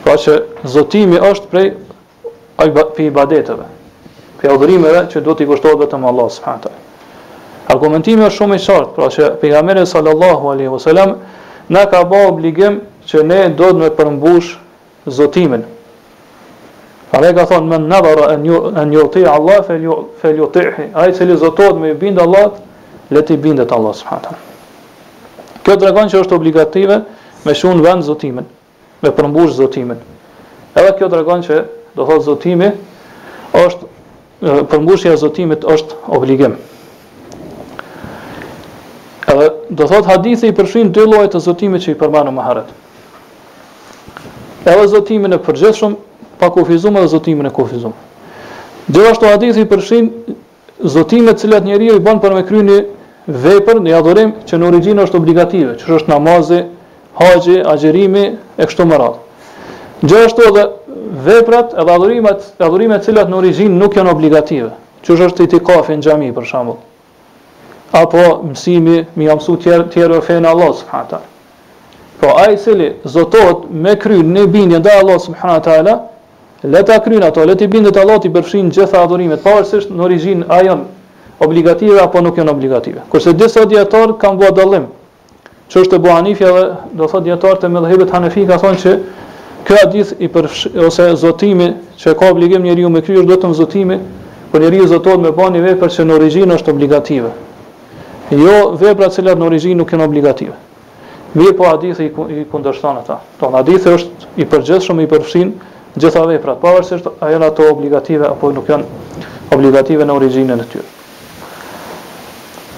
Pra 0.08 0.16
që 0.24 0.36
zotimi 0.72 1.18
është 1.20 1.50
prej 1.52 1.66
pi 2.96 3.08
ibadeteve, 3.10 3.66
pi 4.40 4.48
adhurimeve 4.48 5.02
që 5.12 5.20
do 5.26 5.34
t'i 5.36 5.44
kushtohet 5.50 5.82
vetëm 5.82 6.06
Allah 6.08 6.30
s.a. 6.32 6.54
Argumentimi 7.76 8.24
është 8.30 8.38
shumë 8.38 8.56
i 8.60 8.64
shartë, 8.70 8.94
pra 8.96 9.10
që 9.12 9.28
pejgamberi 9.44 9.84
sallallahu 9.92 10.48
alaihi 10.54 10.72
wasallam 10.72 11.14
na 11.76 11.84
ka 11.92 12.06
bë 12.08 12.22
obligim 12.30 12.78
që 13.10 13.26
ne 13.28 13.42
do 13.60 13.68
të 13.74 13.82
më 13.84 13.90
përmbush 14.00 14.54
zotimin. 15.20 15.66
Pra 17.12 17.26
ai 17.28 17.36
ka 17.36 17.44
thonë 17.52 17.68
men 17.76 17.90
nadara 17.92 18.32
an 18.38 18.94
yuti 18.96 19.28
Allah 19.36 19.60
fa 20.24 20.32
yutihi, 20.40 20.88
ai 20.96 21.10
që 21.12 21.34
zotohet 21.44 21.76
me 21.84 21.92
bind 22.00 22.24
Allah, 22.24 22.54
le 23.12 23.26
të 23.28 23.42
bindet 23.44 23.76
Allah 23.76 23.92
subhanahu. 24.00 24.40
Kjo 25.68 25.76
tregon 25.84 26.08
që 26.08 26.24
është 26.24 26.40
obligative 26.40 27.02
me 27.46 27.52
shumë 27.64 27.84
vend 27.90 28.08
zotimin 28.08 28.54
me 29.02 29.12
përmbush 29.18 29.54
zotimin. 29.62 30.00
Edhe 30.78 30.94
kjo 30.98 31.10
tregon 31.12 31.44
që 31.46 31.60
do 31.98 32.06
thotë 32.06 32.26
zotimi 32.28 32.70
është 33.58 34.64
përmbushja 34.72 35.14
e 35.16 35.20
zotimit 35.24 35.66
është 35.68 35.96
obligim. 36.18 36.56
Edhe 39.30 39.48
do 39.80 39.88
thotë 39.90 40.08
hadithi 40.12 40.52
i 40.52 40.56
përfshin 40.60 40.92
dy 40.96 41.06
lloje 41.10 41.32
të 41.36 41.42
zotimit 41.48 41.82
që 41.86 41.94
i 41.96 42.00
përmendëm 42.00 42.38
më 42.40 42.46
herët. 42.50 42.68
Edhe 44.68 44.88
zotimin 44.94 45.34
e 45.38 45.42
përgjithshëm 45.48 45.96
pa 46.42 46.50
kufizum 46.54 46.98
edhe 47.02 47.10
zotimin 47.16 47.50
e 47.50 47.54
kufizum. 47.56 47.94
Gjithashtu 48.88 49.28
hadithi 49.30 49.66
i 49.66 49.70
përfshin 49.72 50.12
zotime 50.94 51.32
cilat 51.34 51.40
cilat 51.42 51.66
njeriu 51.66 51.96
i 51.98 52.04
bën 52.06 52.22
për 52.24 52.34
me 52.38 52.46
kryer 52.48 52.66
një 52.70 52.78
vepër, 53.44 53.82
një 53.88 53.96
adhurim 53.98 54.34
që 54.48 54.56
në 54.58 54.68
origjinë 54.70 55.04
është 55.04 55.18
obligative, 55.20 55.74
që 55.82 55.96
është 55.98 56.12
namazi, 56.14 56.62
haqë, 57.18 57.62
agjerimi, 57.74 58.26
e 58.58 58.66
kështu 58.66 58.86
më 58.90 59.00
radhë. 59.02 59.24
Gjë 60.08 60.20
është 60.28 60.42
të 60.42 60.50
dhe 60.58 60.66
veprat 61.28 61.74
edhe 61.82 61.94
adhurimet, 61.94 62.44
adhurimet 62.62 63.06
cilat 63.06 63.30
në 63.32 63.40
origjinë 63.42 63.80
nuk 63.82 63.96
janë 63.98 64.14
obligative, 64.14 64.70
që 65.04 65.16
është 65.16 65.40
të 65.40 65.48
i 65.48 65.52
të 65.56 65.62
kafe 65.70 65.98
në 65.98 66.08
gjami, 66.08 66.34
për 66.38 66.52
shembull? 66.52 66.84
apo 67.96 68.24
mësimi, 68.44 68.98
mi 69.16 69.30
jamësu 69.30 69.54
tjerë, 69.64 69.86
tjerë 69.94 70.18
e 70.20 70.24
fejnë 70.28 70.50
Allah, 70.50 70.74
së 70.76 70.90
përhanë 70.90 71.20
Po, 72.20 72.34
a 72.42 72.48
i 72.52 72.58
cili 72.60 72.88
zotot 73.06 73.68
me 73.72 73.94
krynë 74.02 74.28
në 74.36 74.44
bindje 74.52 74.80
dhe 74.84 74.92
Allah, 75.00 75.16
së 75.24 75.32
përhanë 75.34 75.94
leta 76.74 76.98
krynë 77.06 77.30
ato, 77.30 77.46
leti 77.48 77.68
bindje 77.72 77.94
të 77.96 78.02
Allah, 78.02 78.20
të 78.20 78.28
i 78.32 78.64
gjitha 78.76 79.04
adhurimet, 79.06 79.42
pa 79.44 79.54
është 79.62 79.94
në 79.96 80.04
origjinë 80.04 80.46
a 80.52 80.58
janë 80.66 80.84
obligative, 81.46 82.02
apo 82.04 82.22
nuk 82.26 82.38
janë 82.38 82.52
obligative. 82.52 83.06
Kërse 83.12 83.32
disa 83.40 83.64
djetarë 83.66 84.18
kanë 84.20 84.40
bua 84.42 84.52
dalimë, 84.58 84.90
që 85.72 85.82
është 85.84 85.96
e 85.96 86.00
bu 86.00 86.12
Hanifja 86.14 86.52
dhe 86.56 86.62
do 86.98 87.08
thot 87.12 87.26
djetarët 87.28 87.66
e 87.68 87.70
me 87.70 87.82
dhehebet 87.84 88.12
Hanefi 88.16 88.46
ka 88.48 88.56
thonë 88.62 88.80
që 88.84 88.94
kjo 89.68 89.80
adith 89.84 90.14
i 90.24 90.30
përfsh, 90.32 90.70
ose 90.80 91.10
zotimi 91.20 91.68
që 92.00 92.14
ka 92.20 92.30
obligim 92.32 92.64
njeri 92.64 92.86
ju 92.86 92.90
me 92.94 93.02
kryur 93.04 93.26
do 93.28 93.36
të 93.36 93.50
më 93.52 93.58
zotimi 93.60 93.98
për 93.98 94.52
po 94.54 94.62
njeri 94.64 94.80
ju 94.80 94.86
zotot 94.94 95.20
me 95.20 95.32
bani 95.36 95.60
vepër 95.64 95.92
që 95.98 96.06
në 96.08 96.16
origin 96.16 96.54
është 96.56 96.72
obligative 96.74 97.34
jo 98.32 98.56
vepra 98.80 99.10
cilat 99.12 99.38
në 99.40 99.48
origin 99.50 99.78
nuk 99.78 99.92
kënë 99.92 100.08
obligative 100.08 100.56
mi 101.38 101.52
po 101.54 101.68
adith 101.70 102.00
i, 102.02 102.08
kundërshtanë 102.50 103.04
ta 103.08 103.20
ton 103.42 103.58
adith 103.60 103.90
është 103.92 104.40
i 104.42 104.48
përgjith 104.50 104.88
shumë 104.88 105.04
i 105.04 105.12
përfshin 105.12 105.52
gjitha 106.00 106.24
veprat 106.32 106.62
pavarësisht 106.64 107.12
a 107.20 107.34
jenë 107.34 107.52
ato 107.52 107.68
obligative 107.74 108.30
apo 108.32 108.54
nuk 108.56 108.72
janë 108.72 109.52
obligative 109.56 110.08
në 110.08 110.16
originën 110.22 110.64
e 110.64 110.72
tyre 110.76 110.94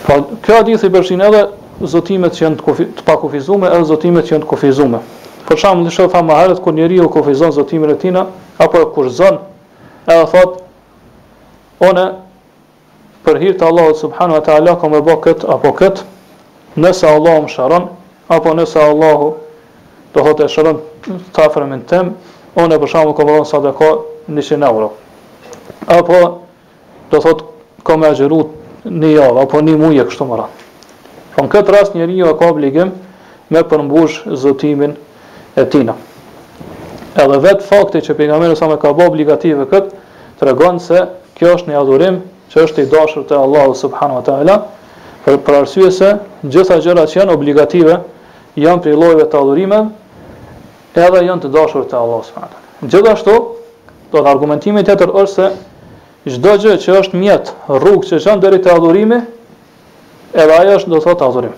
Po 0.10 0.16
kjo 0.42 0.56
adith 0.64 0.84
i 0.88 0.90
përfshin 0.90 1.22
edhe 1.22 1.46
zotimet 1.88 2.36
që 2.36 2.44
janë 2.46 2.58
të, 2.60 2.66
kufi, 2.66 2.86
të 2.98 3.06
pakufizume 3.08 3.70
edhe 3.70 3.86
zotimet 3.88 4.28
që 4.28 4.34
janë 4.36 4.44
të 4.44 4.50
kufizume. 4.50 5.00
Për 5.48 5.58
shembull, 5.62 5.88
dishoj 5.88 6.10
fa 6.12 6.22
më 6.26 6.36
herët 6.42 6.60
ku 6.64 6.74
njeriu 6.76 7.06
kufizon 7.12 7.54
zotimin 7.56 7.90
e 7.94 7.98
tij 7.98 8.12
apo 8.60 8.80
kur 8.94 9.08
zon, 9.10 9.38
edhe 10.08 10.26
thot 10.32 10.58
one 11.80 12.04
për 13.24 13.40
hir 13.40 13.54
të 13.58 13.68
Allahut 13.68 13.96
subhanahu 13.98 14.36
wa 14.36 14.44
taala 14.46 14.74
kam 14.82 14.94
e 14.98 15.00
bë 15.02 15.16
kët 15.24 15.46
apo 15.50 15.72
kët, 15.80 16.04
nëse 16.76 17.08
Allah 17.08 17.40
më 17.46 17.54
shëron 17.56 17.86
apo 18.28 18.54
nëse 18.60 18.80
Allahu 18.84 19.30
do 20.14 20.28
të 20.36 20.52
shëron 20.52 20.82
ta 21.34 21.48
afërmën 21.48 21.88
tem, 21.88 22.14
one 22.60 22.76
për 22.80 22.88
shembull 22.92 23.16
kam 23.16 23.28
dhënë 23.32 23.48
sadaka 23.48 23.90
100 24.28 24.66
euro. 24.74 24.92
Apo 25.88 26.42
do 27.12 27.18
thotë 27.20 27.48
kam 27.88 28.04
e 28.04 28.12
xhiru 28.18 28.44
një 28.86 29.16
javë 29.22 29.42
apo 29.48 29.64
një 29.64 29.80
muaj 29.82 30.04
kështu 30.10 30.28
më 30.30 30.38
radhë. 30.44 30.68
Po 31.40 31.46
në 31.48 31.54
këtë 31.54 31.72
rast 31.72 31.94
njeriu 31.96 32.34
ka 32.36 32.50
obligim 32.52 32.90
me 33.54 33.62
përmbush 33.64 34.26
zotimin 34.42 34.92
e 35.56 35.64
tina. 35.72 35.94
Edhe 37.16 37.38
vetë 37.46 37.64
fakti 37.64 38.02
që 38.04 38.16
pejgamberi 38.20 38.58
sa 38.60 38.68
më 38.68 38.76
ka 38.82 38.92
bë 38.98 39.06
obligative 39.08 39.64
kët, 39.72 39.88
tregon 40.42 40.82
se 40.84 41.06
kjo 41.40 41.54
është 41.56 41.72
një 41.72 41.78
adhurim 41.80 42.18
që 42.52 42.64
është 42.66 42.84
i 42.84 42.90
dashur 42.92 43.24
te 43.30 43.40
Allahu 43.40 43.72
subhanahu 43.84 44.20
wa 44.20 44.26
taala, 44.28 44.58
për, 45.24 45.40
për 45.48 45.58
arsye 45.62 45.88
se 45.96 46.12
gjitha 46.44 46.82
gjërat 46.84 47.14
që 47.14 47.22
janë 47.22 47.38
obligative 47.40 47.96
janë 48.60 48.84
për 48.84 49.00
llojeve 49.00 49.30
të 49.32 49.40
adhurimeve, 49.40 49.90
edhe 51.08 51.24
janë 51.30 51.48
të 51.48 51.54
dashur 51.56 51.88
te 51.88 51.96
Allahu 52.04 52.28
subhanahu 52.28 52.52
wa 52.52 52.60
taala. 52.60 52.84
Gjithashtu, 52.92 53.40
do 54.12 54.26
të 54.28 54.34
argumentimi 54.36 54.84
tjetër 54.84 55.16
është 55.24 55.34
se 55.40 56.36
çdo 56.36 56.60
gjë 56.66 56.76
që 56.84 57.00
është 57.02 57.24
mjet, 57.24 57.56
rrugë 57.80 58.08
që 58.12 58.24
çon 58.28 58.44
deri 58.44 58.60
te 58.62 58.76
adhurimi, 58.76 59.24
edhe 60.34 60.54
ajo 60.54 60.76
është 60.78 60.90
ndoshta 60.92 61.14
të 61.20 61.26
adhurim. 61.28 61.54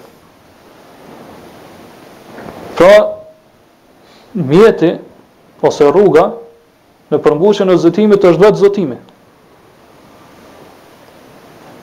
Pra, 2.80 2.94
mjeti, 4.34 4.92
ose 5.62 5.90
rruga, 5.92 6.30
në 7.12 7.20
përmbushën 7.26 7.70
e 7.70 7.76
zëtimit 7.84 8.22
të 8.24 8.30
është 8.34 8.46
vetë 8.46 8.62
zëtimi. 8.64 8.96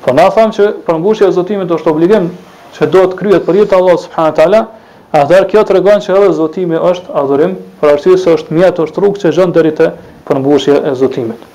Po 0.04 0.14
na 0.16 0.28
thamë 0.32 0.56
që 0.56 0.68
përmbushja 0.86 1.28
e 1.28 1.36
zëtimit 1.36 1.74
është 1.76 1.90
obligim 1.92 2.30
që 2.76 2.88
do 2.92 3.02
të 3.12 3.18
kryet 3.20 3.44
për 3.44 3.58
jetë 3.62 3.76
Allah 3.76 3.98
subhanë 4.04 4.34
tala, 4.38 4.62
atëherë 5.20 5.48
kjo 5.52 5.62
të 5.68 5.76
regon 5.76 6.02
që 6.04 6.14
edhe 6.16 6.32
zëtimi 6.38 6.80
është 6.90 7.12
adhurim, 7.20 7.54
për 7.80 7.92
arsi 7.94 8.16
se 8.18 8.34
është 8.38 8.56
mjetë 8.56 8.88
është 8.88 9.00
rrugë 9.04 9.22
që 9.24 9.34
gjënë 9.36 9.56
dërit 9.58 9.84
e 9.84 9.90
përmbushja 10.30 10.80
e 10.90 10.96
zëtimit. 11.02 11.46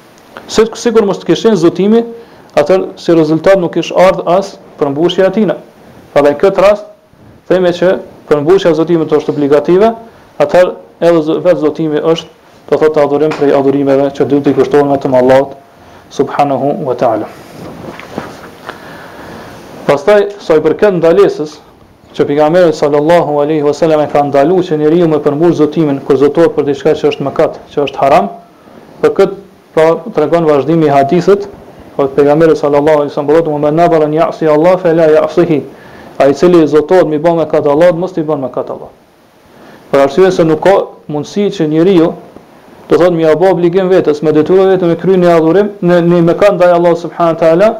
Sitë 0.45 0.71
kësikur 0.75 1.05
mështë 1.09 1.25
të 1.25 1.29
kishin 1.31 1.57
zëtimi, 1.61 2.05
atër 2.55 2.93
si 2.95 3.13
rezultat 3.13 3.57
nuk 3.59 3.75
ish 3.81 3.91
ardh 3.97 4.21
as 4.29 4.57
përmbushja 4.79 5.27
atina. 5.29 5.57
Pra 6.13 6.21
dhe 6.23 6.33
në 6.35 6.39
këtë 6.41 6.61
rast, 6.61 6.85
theme 7.49 7.71
që 7.73 7.95
përmbushja 8.29 8.73
zotimit 8.77 9.13
është 9.13 9.33
obligative, 9.33 9.91
atër 10.41 10.73
edhe 11.03 11.39
vetë 11.43 11.61
zotimi 11.65 11.99
është 11.99 12.69
të 12.69 12.79
thotë 12.79 13.01
adhurim 13.03 13.33
prej 13.35 13.53
adhurimeve 13.57 14.11
që 14.15 14.27
dhëtë 14.29 14.53
i 14.53 14.57
kështohën 14.59 14.91
me 14.93 14.97
të 15.03 15.09
mallat, 15.13 15.55
subhanahu 16.13 16.69
wa 16.85 16.95
ta'ala. 16.95 17.27
Pastaj, 19.89 20.29
sa 20.39 20.55
i 20.57 20.61
përket 20.63 20.99
ndalesës, 21.01 21.57
që 22.13 22.27
pejgamberi 22.29 22.73
sallallahu 22.77 23.39
alaihi 23.41 23.65
wasallam 23.65 24.03
e 24.03 24.07
ka 24.11 24.21
ndalu 24.27 24.59
që 24.67 24.77
njeriu 24.79 25.07
me 25.09 25.17
përmbush 25.25 25.57
zotimin 25.59 25.97
kur 26.05 26.21
zotohet 26.21 26.53
për 26.55 26.67
diçka 26.69 26.93
që 26.99 27.09
është 27.09 27.25
mëkat, 27.27 27.57
që 27.73 27.79
është 27.87 28.01
haram, 28.03 28.29
për 29.01 29.13
këtë 29.17 29.41
pra 29.73 29.87
tregon 30.15 30.45
vazhdimi 30.45 30.85
i 30.85 30.93
hadithit 30.93 31.49
Thot 31.95 32.15
pejgamberi 32.15 32.55
sallallahu 32.57 32.97
alaihi 33.05 33.13
wasallam, 33.13 33.29
"Më 33.51 33.59
men 33.61 33.75
nabara 33.75 34.05
an 34.05 34.13
ya'si 34.13 34.47
Allah 34.47 34.77
fa 34.77 34.93
la 34.93 35.05
ya'sihi." 35.07 35.61
Ai 36.19 36.33
cili 36.33 36.65
zotohet 36.67 37.07
mi 37.07 37.17
bën 37.17 37.37
me 37.37 37.45
kat 37.45 37.65
Allah, 37.67 37.91
mos 37.93 38.11
ti 38.13 38.21
bën 38.21 38.39
me 38.39 38.49
kat 38.49 38.69
Allah. 38.69 38.89
Për 39.91 39.99
arsye 39.99 40.31
se 40.31 40.43
nuk 40.43 40.61
ka 40.61 40.85
mundësi 41.09 41.45
që 41.51 41.67
njeriu 41.69 42.13
të 42.89 42.97
thotë 42.97 43.13
mi 43.13 43.25
apo 43.25 43.45
obligim 43.49 43.89
vetes, 43.89 44.21
me 44.23 44.31
detyrë 44.31 44.65
vetë 44.77 44.85
me 44.89 44.95
kryen 44.95 45.21
një 45.21 45.35
adhurim 45.37 45.69
në 45.81 45.99
në 46.07 46.21
me 46.29 46.33
kan 46.39 46.55
ndaj 46.57 46.71
Allah 46.73 46.95
subhanahu 46.95 47.37
taala, 47.39 47.71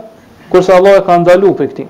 kurse 0.50 0.70
Allah 0.74 0.98
e 0.98 1.02
ka 1.06 1.18
ndaluar 1.18 1.54
për 1.58 1.68
këtë. 1.74 1.86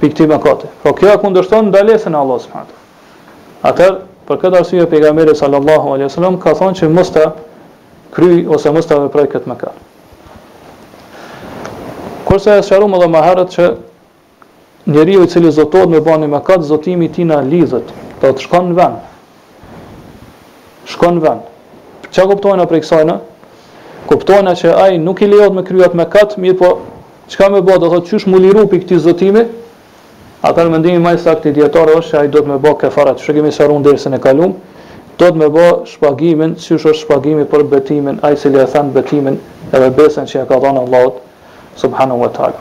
Për 0.00 0.08
këtë 0.14 0.26
mëkate. 0.32 0.66
Po 0.82 0.90
kjo 0.92 1.18
kundërshton 1.22 1.70
ndalesën 1.70 2.12
e 2.12 2.16
Allah 2.18 2.38
subhanahu 2.38 2.68
taala. 2.70 3.72
Atë 3.72 3.90
për 4.28 4.36
këtë 4.42 4.56
arsye 4.62 4.86
pejgamberi 4.86 5.34
sallallahu 5.36 5.86
alaihi 5.94 6.08
wasallam 6.10 6.38
ka 6.38 6.52
thonë 6.54 6.74
që 6.80 6.88
mos 6.88 7.10
ta 7.10 7.32
kry 8.12 8.46
ose 8.46 8.70
mos 8.70 8.86
ta 8.86 8.96
veproj 8.98 9.26
këtë 9.36 9.46
mëkat. 9.48 9.74
Kurse 12.28 12.50
e 12.58 12.62
sharum 12.66 12.92
edhe 12.94 13.06
më 13.08 13.20
herët 13.24 13.54
që 13.56 13.66
njeriu 14.92 15.22
i 15.24 15.28
cili 15.32 15.48
zotohet 15.58 15.88
me 15.88 15.98
bani 16.04 16.26
me 16.28 16.36
kat, 16.44 16.60
zotimi 16.68 17.06
i 17.08 17.10
tij 17.12 17.24
na 17.30 17.38
lidhet, 17.40 17.88
do 18.20 18.32
të 18.36 18.42
shkon 18.44 18.66
në 18.68 18.74
vend. 18.76 18.96
Shkon 20.92 21.14
në 21.16 21.22
vend. 21.24 21.46
Çka 22.12 22.26
kuptojnë 22.28 22.66
për 22.68 22.82
kësaj 22.84 23.06
në? 23.08 23.14
Kuptojnë 24.10 24.52
që 24.60 24.74
ai 24.82 24.98
nuk 25.00 25.22
i 25.24 25.28
lejohet 25.32 25.56
me 25.56 25.64
kryat 25.68 25.96
me 25.96 26.04
kat, 26.14 26.34
mirë 26.44 26.58
po 26.60 26.70
çka 27.32 27.48
më 27.54 27.62
bë, 27.64 27.78
do 27.82 27.88
thotë 27.94 28.10
çysh 28.12 28.26
mu 28.28 28.40
liru 28.44 28.66
pikë 28.72 28.84
këtij 28.84 29.00
zotimi? 29.06 29.46
Ata 30.48 30.66
në 30.66 30.74
mendimin 30.76 31.06
më 31.08 31.14
saktë 31.24 31.48
i 31.48 31.56
dietarëve 31.62 32.02
është 32.02 32.10
se 32.10 32.18
ai 32.20 32.28
do 32.32 32.42
të 32.44 32.50
më 32.52 32.58
bë 32.66 32.74
kefara, 32.84 33.14
çka 33.20 33.38
kemi 33.38 33.52
sharuar 33.56 33.80
derisën 33.88 34.18
e 34.18 34.18
kaluam, 34.26 34.52
do 35.18 35.24
të 35.24 35.40
më 35.40 35.48
bë 35.56 35.64
shpagimin, 35.94 36.52
çysh 36.60 36.88
është 36.92 37.00
shpagimi 37.06 37.48
për 37.50 37.64
betimin, 37.72 38.20
ai 38.20 38.36
cili 38.40 38.60
e 38.62 38.68
than 38.74 38.92
betimin, 38.94 39.40
edhe 39.72 39.88
besën 39.98 40.28
që 40.30 40.42
ja 40.42 40.44
ka 40.52 40.60
dhënë 40.62 40.84
Allahu 40.84 41.16
subhanahu 41.78 42.20
wa 42.26 42.30
taala. 42.34 42.58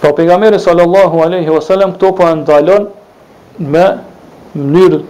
Po 0.00 0.12
pejgamberi 0.14 0.58
sallallahu 0.62 1.20
alaihi 1.26 1.50
wasallam 1.50 1.92
këto 1.98 2.10
po 2.14 2.24
ndalon 2.40 2.86
me 3.58 3.86
mënyrë 4.54 5.02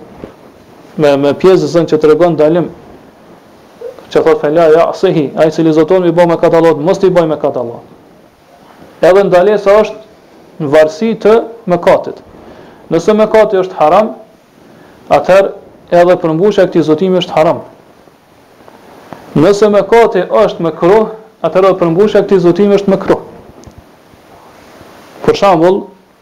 me 0.97 1.17
me 1.21 1.33
pjesën 1.37 1.69
zonë 1.75 1.91
që 1.93 1.99
tregon 2.01 2.37
dalim 2.37 2.71
që 4.11 4.23
thot 4.25 4.41
fe 4.41 4.51
ja 4.57 4.87
sehi 4.97 5.29
ai 5.37 5.51
se 5.53 5.63
lizoton 5.63 6.03
mi 6.03 6.11
boj 6.11 6.27
me 6.33 6.37
katallot 6.41 6.79
mos 6.81 6.99
ti 6.99 7.11
bëj 7.13 7.27
me 7.29 7.37
katallot. 7.37 7.85
Edhe 9.03 9.27
ndalesa 9.29 9.75
është 9.85 10.05
në 10.65 10.71
varësi 10.73 11.11
të 11.21 11.33
mëkatit. 11.69 12.23
Nëse 12.89 13.13
mëkati 13.19 13.59
është 13.61 13.75
haram, 13.77 14.15
atëherë 15.13 15.51
edhe 15.93 16.15
përmbushja 16.23 16.63
e 16.65 16.69
këtij 16.71 16.87
zotimi 16.87 17.19
është 17.21 17.35
haram. 17.37 17.59
Nëse 19.37 19.69
mëkati 19.75 20.23
është 20.45 20.65
me 20.65 20.71
kruh, 20.81 21.11
atëherë 21.45 21.73
të 21.77 22.07
e 22.07 22.23
këti 22.23 22.39
zotim 22.41 22.73
është 22.73 22.93
më 22.93 22.97
kru. 23.03 23.17
Për 25.27 25.35
shambull, 25.37 25.81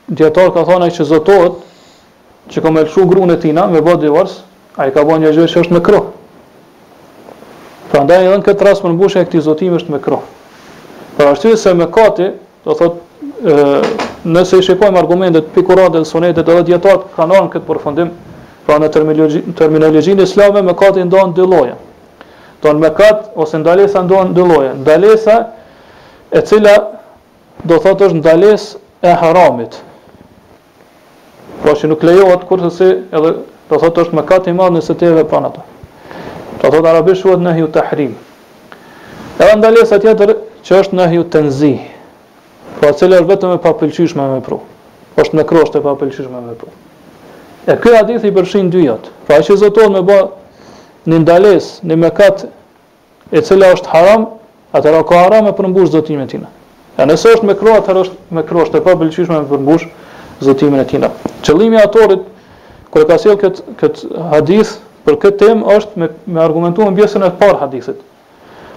djetarë 0.09 0.53
ka 0.55 0.63
thënë 0.69 0.89
që 0.97 1.07
zotohet, 1.13 1.59
që 2.51 2.61
ka 2.63 2.71
me 2.71 2.83
lëshu 2.85 3.07
gru 3.09 3.27
tina, 3.41 3.67
me 3.67 3.81
bëtë 3.81 4.01
divorës, 4.03 4.39
a 4.77 4.89
i 4.89 4.93
ka 4.93 5.05
bën 5.05 5.23
një 5.23 5.33
gjithë 5.37 5.53
që 5.55 5.61
është 5.65 5.75
më 5.77 5.81
kru. 5.87 6.01
Pra 7.93 8.03
ndaj 8.05 8.23
një 8.25 8.33
në 8.39 8.45
këtë 8.47 8.65
rrasë 8.65 8.89
më 8.89 9.13
e 9.15 9.25
këti 9.29 9.41
zotim 9.45 9.75
është 9.77 9.93
më 9.93 9.99
kru. 10.03 10.19
Pra 11.17 11.31
ashtu 11.31 11.57
se 11.57 11.75
me 11.75 11.87
kati, 11.87 12.31
do 12.65 12.75
thotë 12.75 12.99
nëse 14.25 14.59
i 14.59 14.63
shikojmë 14.65 14.99
argumentet, 14.99 15.51
pikurat 15.55 15.93
dhe 15.93 16.05
sonetet 16.05 16.49
edhe 16.49 16.63
djetarë, 16.67 17.03
ka 17.15 17.27
nërën 17.27 17.51
këtë 17.55 17.67
përfundim, 17.69 18.09
pra 18.67 18.79
në 18.81 18.89
terminologjinë 18.91 19.55
terminologi 19.55 20.15
me 20.63 20.75
kati 20.75 21.05
ndonë 21.05 21.47
loja 21.47 21.77
ton 22.65 22.81
mëkat 22.81 23.29
ose 23.37 23.61
ndalesa 23.61 24.01
ndon 24.09 24.33
dy 24.35 24.41
lloje. 24.41 24.71
Ndalesa 24.81 25.35
e 26.33 26.41
cila 26.49 26.73
do 27.69 27.77
thotë 27.85 28.09
është 28.09 28.21
ndalesë 28.23 28.85
e 29.05 29.13
haramit. 29.21 29.77
Po 31.61 31.75
që 31.77 31.91
nuk 31.93 32.07
lejohet 32.09 32.47
kurse 32.49 32.71
si 32.73 32.87
edhe 33.13 33.33
do 33.69 33.77
thotë 33.85 34.07
është 34.07 34.17
mëkat 34.17 34.49
i 34.49 34.55
madh 34.57 34.73
nëse 34.79 34.97
ti 34.97 35.05
e 35.05 35.13
vepron 35.21 35.51
atë. 35.51 35.63
Do 36.63 36.71
thotë 36.73 36.89
arabisht 36.89 37.27
quhet 37.29 37.53
hiu 37.59 37.69
tahrim. 37.77 38.15
Edhe 39.37 39.57
ndalesa 39.61 39.99
tjetër 40.01 40.33
që 40.65 40.79
është 40.81 41.09
hiu 41.13 41.25
tenzi. 41.35 41.75
Po 42.81 42.89
cila 42.97 43.21
është 43.21 43.29
vetëm 43.35 43.53
e 43.53 43.59
papëlqyeshme 43.65 44.31
me 44.33 44.41
pru. 44.47 44.63
Po 45.13 45.19
është 45.21 45.37
me 45.37 45.45
kroshtë 45.45 45.83
e 45.83 45.85
papëlqyeshme 45.85 46.41
me 46.49 46.57
pru. 46.61 46.73
E 47.69 47.77
ky 47.81 47.93
hadith 47.97 48.25
i 48.29 48.33
përfshin 48.37 48.73
dy 48.73 48.87
jot. 48.89 49.13
Pra 49.29 49.43
që 49.45 49.59
zotohet 49.61 49.93
me 49.93 50.01
bë 50.09 50.19
në 51.11 51.19
ndales, 51.23 51.67
në 51.85 51.97
mëkat 52.01 52.47
e 53.35 53.43
cila 53.45 53.73
është 53.75 53.91
haram, 53.93 54.27
atëra 54.75 55.03
ka 55.07 55.23
haram 55.25 55.49
e 55.51 55.55
përmbush 55.59 55.91
zotimin 55.93 56.25
e 56.25 56.31
tina. 56.31 56.49
E 56.99 57.07
nëse 57.09 57.35
është 57.37 57.49
me 57.49 57.57
kro, 57.59 57.75
atëra 57.81 58.05
është 58.05 58.35
me 58.37 58.45
kro, 58.47 58.65
është 58.65 58.81
e 58.81 58.85
pa 58.87 58.95
bëllqyshme 59.01 59.41
me 59.41 59.49
përmbush 59.51 59.87
zotimin 60.49 60.81
e 60.81 60.87
tina. 60.91 61.11
Qëllimi 61.45 61.81
atorit, 61.83 62.25
kër 62.93 63.05
e 63.05 63.09
ka 63.11 63.19
sel 63.21 63.37
këtë 63.41 63.77
kët 63.81 64.05
hadith, 64.33 64.77
për 65.05 65.19
këtë 65.23 65.39
tem 65.43 65.65
është 65.75 66.01
me, 66.01 66.09
me 66.33 66.41
argumentu 66.41 66.87
në 66.87 66.95
bjesën 66.97 67.27
e 67.27 67.33
par 67.41 67.59
hadithit. 67.61 67.99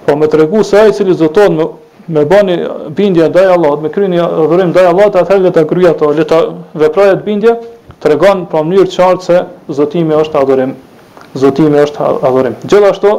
Po 0.05 0.15
me 0.19 0.28
të 0.32 0.41
regu 0.41 0.61
se 0.67 0.80
ajë 0.82 0.97
cili 0.97 1.15
zotonë 1.19 1.55
me, 1.59 1.65
me 2.15 2.23
bani 2.28 2.53
bindja 2.95 3.30
ndaj 3.32 3.47
Allah, 3.53 3.78
me 3.84 3.89
kry 3.93 4.09
një 4.11 4.25
rëvërim 4.41 4.69
ndaj 4.73 4.89
Allah, 4.91 5.07
të 5.13 5.21
atëherë 5.23 5.45
le 5.47 5.53
të 5.55 5.63
kryja 5.71 5.95
të, 5.99 6.11
le 6.19 6.25
të 6.30 6.41
veprajet 6.84 7.23
bindja, 7.25 7.55
të 8.03 8.11
regon 8.13 8.43
për 8.51 8.67
mënyrë 8.67 8.91
qartë 8.95 9.23
se 9.30 9.39
zotimi 9.80 10.17
është 10.19 10.41
adorim 10.41 10.75
zotimi 11.41 11.79
është 11.85 12.03
adhurim. 12.27 12.55
Gjithashtu, 12.65 13.11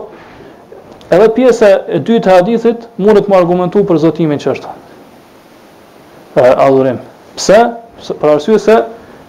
edhe 1.14 1.28
pjesa 1.36 1.68
e 1.70 1.98
dytë 2.04 2.30
e 2.30 2.34
hadithit 2.36 2.86
mund 3.00 3.20
të 3.22 3.30
më 3.32 3.38
argumentu 3.38 3.84
për 3.88 4.00
zotimin 4.04 4.40
që 4.42 4.52
është 4.56 4.74
adhurim. 6.66 7.00
Pse? 7.38 7.58
Për 8.20 8.34
arsye 8.36 8.58
se 8.62 8.76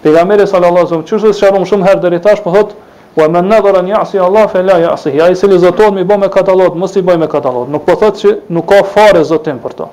pejgamberi 0.04 0.46
sallallahu 0.48 0.86
alajhi 0.86 0.90
wasallam 0.90 1.08
çështës 1.10 1.40
shaqon 1.44 1.68
shumë 1.70 1.88
herë 1.90 2.04
deri 2.08 2.20
tash 2.26 2.44
po 2.46 2.54
thotë 2.54 2.76
wa 3.18 3.28
man 3.34 3.48
nadara 3.50 3.82
ya'si 3.88 4.20
Allah 4.22 4.48
fa 4.52 4.62
la 4.64 4.76
ya'si. 4.86 5.16
Ai 5.24 5.36
se 5.36 5.48
zotohet 5.64 5.94
me 5.94 6.04
bëme 6.06 6.30
katalog, 6.34 6.76
mos 6.78 6.96
i 6.96 7.02
bëjmë 7.04 7.28
katallot. 7.32 7.70
Nuk 7.74 7.86
po 7.88 7.96
thotë 8.00 8.24
që 8.24 8.36
nuk 8.56 8.68
ka 8.70 8.84
fare 8.94 9.24
zotim 9.26 9.58
për 9.64 9.74
to. 9.80 9.90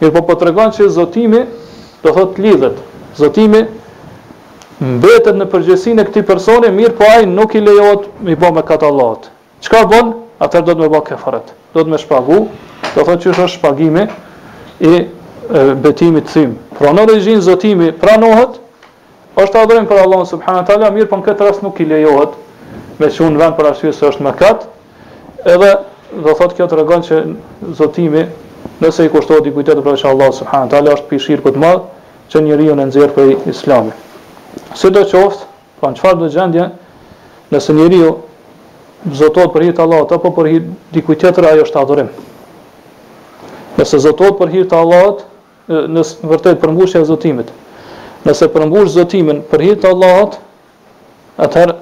Mirë 0.00 0.12
po 0.16 0.22
po 0.28 0.34
tregon 0.40 0.72
që 0.76 0.88
zotimi 1.00 1.44
do 2.04 2.14
thotë 2.16 2.44
lidhet. 2.44 2.78
Zotimi 3.16 3.64
mbetet 4.82 5.36
në 5.38 5.46
përgjësinë 5.52 6.02
e 6.02 6.06
këtij 6.08 6.24
personi, 6.26 6.70
mirë 6.74 6.94
po 6.98 7.06
ai 7.06 7.26
nuk 7.30 7.54
i 7.54 7.60
lejohet 7.62 8.08
me 8.22 8.34
bo 8.36 8.50
me 8.52 8.62
Allahot. 8.66 9.28
Çka 9.60 9.84
bën? 9.90 10.12
Atë 10.40 10.62
do 10.66 10.74
të 10.74 10.80
më 10.82 10.88
bëj 10.94 11.04
kefaret. 11.08 11.54
Do 11.74 11.84
të 11.84 11.90
më 11.94 11.98
shpagu, 12.02 12.40
do 12.94 13.00
të 13.00 13.04
thotë 13.06 13.22
që 13.22 13.30
është 13.30 13.46
shpagimi 13.54 14.04
i 14.80 15.06
betimit 15.82 16.26
të 16.26 16.32
tim. 16.32 16.58
Pra 16.78 16.92
në 16.92 17.06
regjin 17.12 17.40
zotimi 17.40 17.92
pranohet, 17.92 18.58
është 19.38 19.62
adhërim 19.62 19.86
për 19.86 20.00
Allah 20.02 20.24
subhanët 20.30 20.70
ala, 20.74 20.90
mirë 20.90 21.08
po 21.10 21.16
në 21.18 21.26
këtë 21.28 21.46
rast 21.48 21.62
nuk 21.62 21.78
i 21.80 21.86
lejohet 21.86 22.34
me 22.98 23.08
që 23.10 23.24
unë 23.28 23.40
vend 23.40 23.56
për 23.58 23.70
arsye 23.70 23.92
është 23.94 24.22
me 24.24 24.32
katë, 24.38 24.66
edhe 25.54 25.70
të 26.14 26.34
thotë 26.38 26.58
kjo 26.58 26.66
të 26.70 26.80
regon 26.80 27.02
që 27.06 27.20
zotimi, 27.78 28.26
nëse 28.82 29.06
i 29.06 29.10
kushtohet 29.12 29.46
i 29.46 29.54
kujtetë 29.54 29.84
për 29.86 29.96
është 30.00 30.10
Allah 30.10 30.32
subhanët 30.34 30.76
ala, 30.78 30.94
është 30.98 31.08
pishirë 31.12 31.46
këtë 31.46 31.62
madhë 31.62 31.84
që 32.30 32.44
njëri 32.46 32.68
ju 32.70 32.76
në 32.78 32.86
nëzirë 32.88 33.16
për 33.18 33.34
islamit. 33.52 34.02
Si 34.74 34.88
do 34.92 35.02
qoftë, 35.08 35.44
pa 35.44 35.82
po, 35.82 35.90
në 35.92 35.98
qfarë 36.00 36.20
do 36.20 36.28
gjendje, 36.32 36.66
nëse 37.54 37.74
njeri 37.76 37.98
jo 38.02 38.10
zotot 39.18 39.50
për 39.54 39.64
hirtë 39.68 39.82
Allahot, 39.84 40.12
apo 40.16 40.30
për 40.36 40.48
hirtë 40.52 40.72
dikuj 40.96 41.16
tjetër, 41.22 41.48
ajo 41.50 41.64
është 41.66 41.80
adhurim. 41.82 42.08
Nëse 43.78 43.98
zotot 44.06 44.38
për 44.38 44.52
hirtë 44.56 44.78
Allahot, 44.80 45.20
nësë 45.68 46.24
në 46.24 46.30
vërtet 46.32 46.60
për 46.62 46.72
e 46.72 47.04
zotimit, 47.10 47.48
nëse 48.24 48.48
për 48.54 48.66
mbush 48.70 48.90
zotimin 48.96 49.42
për 49.50 49.64
hirtë 49.68 49.90
Allahot, 49.92 50.38
atëherë, 51.46 51.76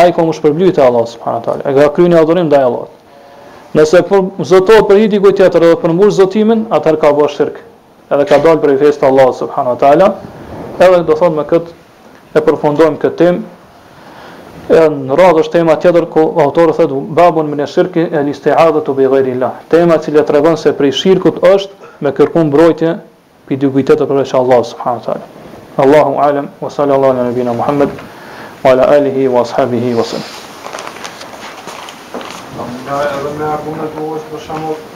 ai 0.00 0.12
komo 0.16 0.32
shpërblyer 0.36 0.74
te 0.76 0.82
Allah 0.86 1.04
subhanahu 1.08 1.40
wa 1.40 1.44
taala. 1.44 1.64
Ai 1.68 1.72
ka 1.80 1.88
kryen 1.96 2.12
e 2.12 2.18
adhurim 2.20 2.48
ndaj 2.50 2.64
Allahut. 2.68 2.90
Nëse 3.76 4.02
zotot 4.50 4.84
për 4.90 4.98
hir 5.00 5.12
dikujt 5.16 5.38
tjetër, 5.40 5.64
do 5.66 5.70
të 5.74 5.78
përmbush 5.84 6.12
zotimin, 6.20 6.64
atëherë 6.76 7.00
ka 7.00 7.12
bërë 7.16 7.30
shirk. 7.36 7.60
Edhe 8.12 8.26
ka 8.28 8.36
dalë 8.44 8.60
për 8.62 8.74
i 8.74 8.76
fest 8.84 9.00
të 9.02 9.08
Allahut 9.08 9.38
subhanahu 9.40 9.72
wa 9.72 9.78
taala, 9.80 10.10
edhe 10.84 11.02
do 11.08 11.14
thonë 11.16 11.38
me 11.40 11.44
këtë 11.48 12.36
e 12.36 12.42
përfundojmë 12.46 12.98
këtë 13.04 13.18
temë 13.26 14.76
e 14.76 14.84
në 14.92 15.16
radhë 15.18 15.44
është 15.44 15.54
tema 15.58 15.76
tjetër 15.80 16.06
ku 16.12 16.24
autorë 16.42 16.74
thëtë 16.80 17.00
babun 17.16 17.50
më 17.52 17.58
në 17.60 17.68
shirkë 17.72 18.04
e 18.18 18.24
liste 18.26 18.52
adhë 18.58 18.82
të 18.88 18.96
bëjgëri 18.98 19.36
la 19.42 19.50
tema 19.72 19.98
cilë 20.02 20.22
e 20.24 20.32
regonë 20.36 20.60
se 20.62 20.72
prej 20.78 20.92
shirkët 21.00 21.38
është 21.52 21.90
me 22.04 22.12
kërku 22.18 22.42
mbrojtje 22.48 22.96
për 23.48 23.60
dy 23.62 23.70
kujtetë 23.76 24.08
për 24.10 24.22
veshë 24.24 24.40
Allah 24.40 25.20
Allahu 25.84 26.18
alem 26.24 26.46
wa 26.60 26.70
sallallahu 26.72 27.12
ala 27.12 27.24
nëbina 27.30 27.52
Muhammed 27.58 27.90
wa 28.64 28.70
ala 28.70 28.86
alihi 28.96 29.26
wa 29.28 29.42
ashabihi 29.44 29.94
wa 29.98 30.04
sallam 30.04 30.28
Allahu 32.56 32.64
alem 32.64 32.88
wa 32.88 33.00
sallallahu 33.36 33.48
ala 33.48 33.56
nëbina 33.56 34.60
Muhammed 34.60 34.94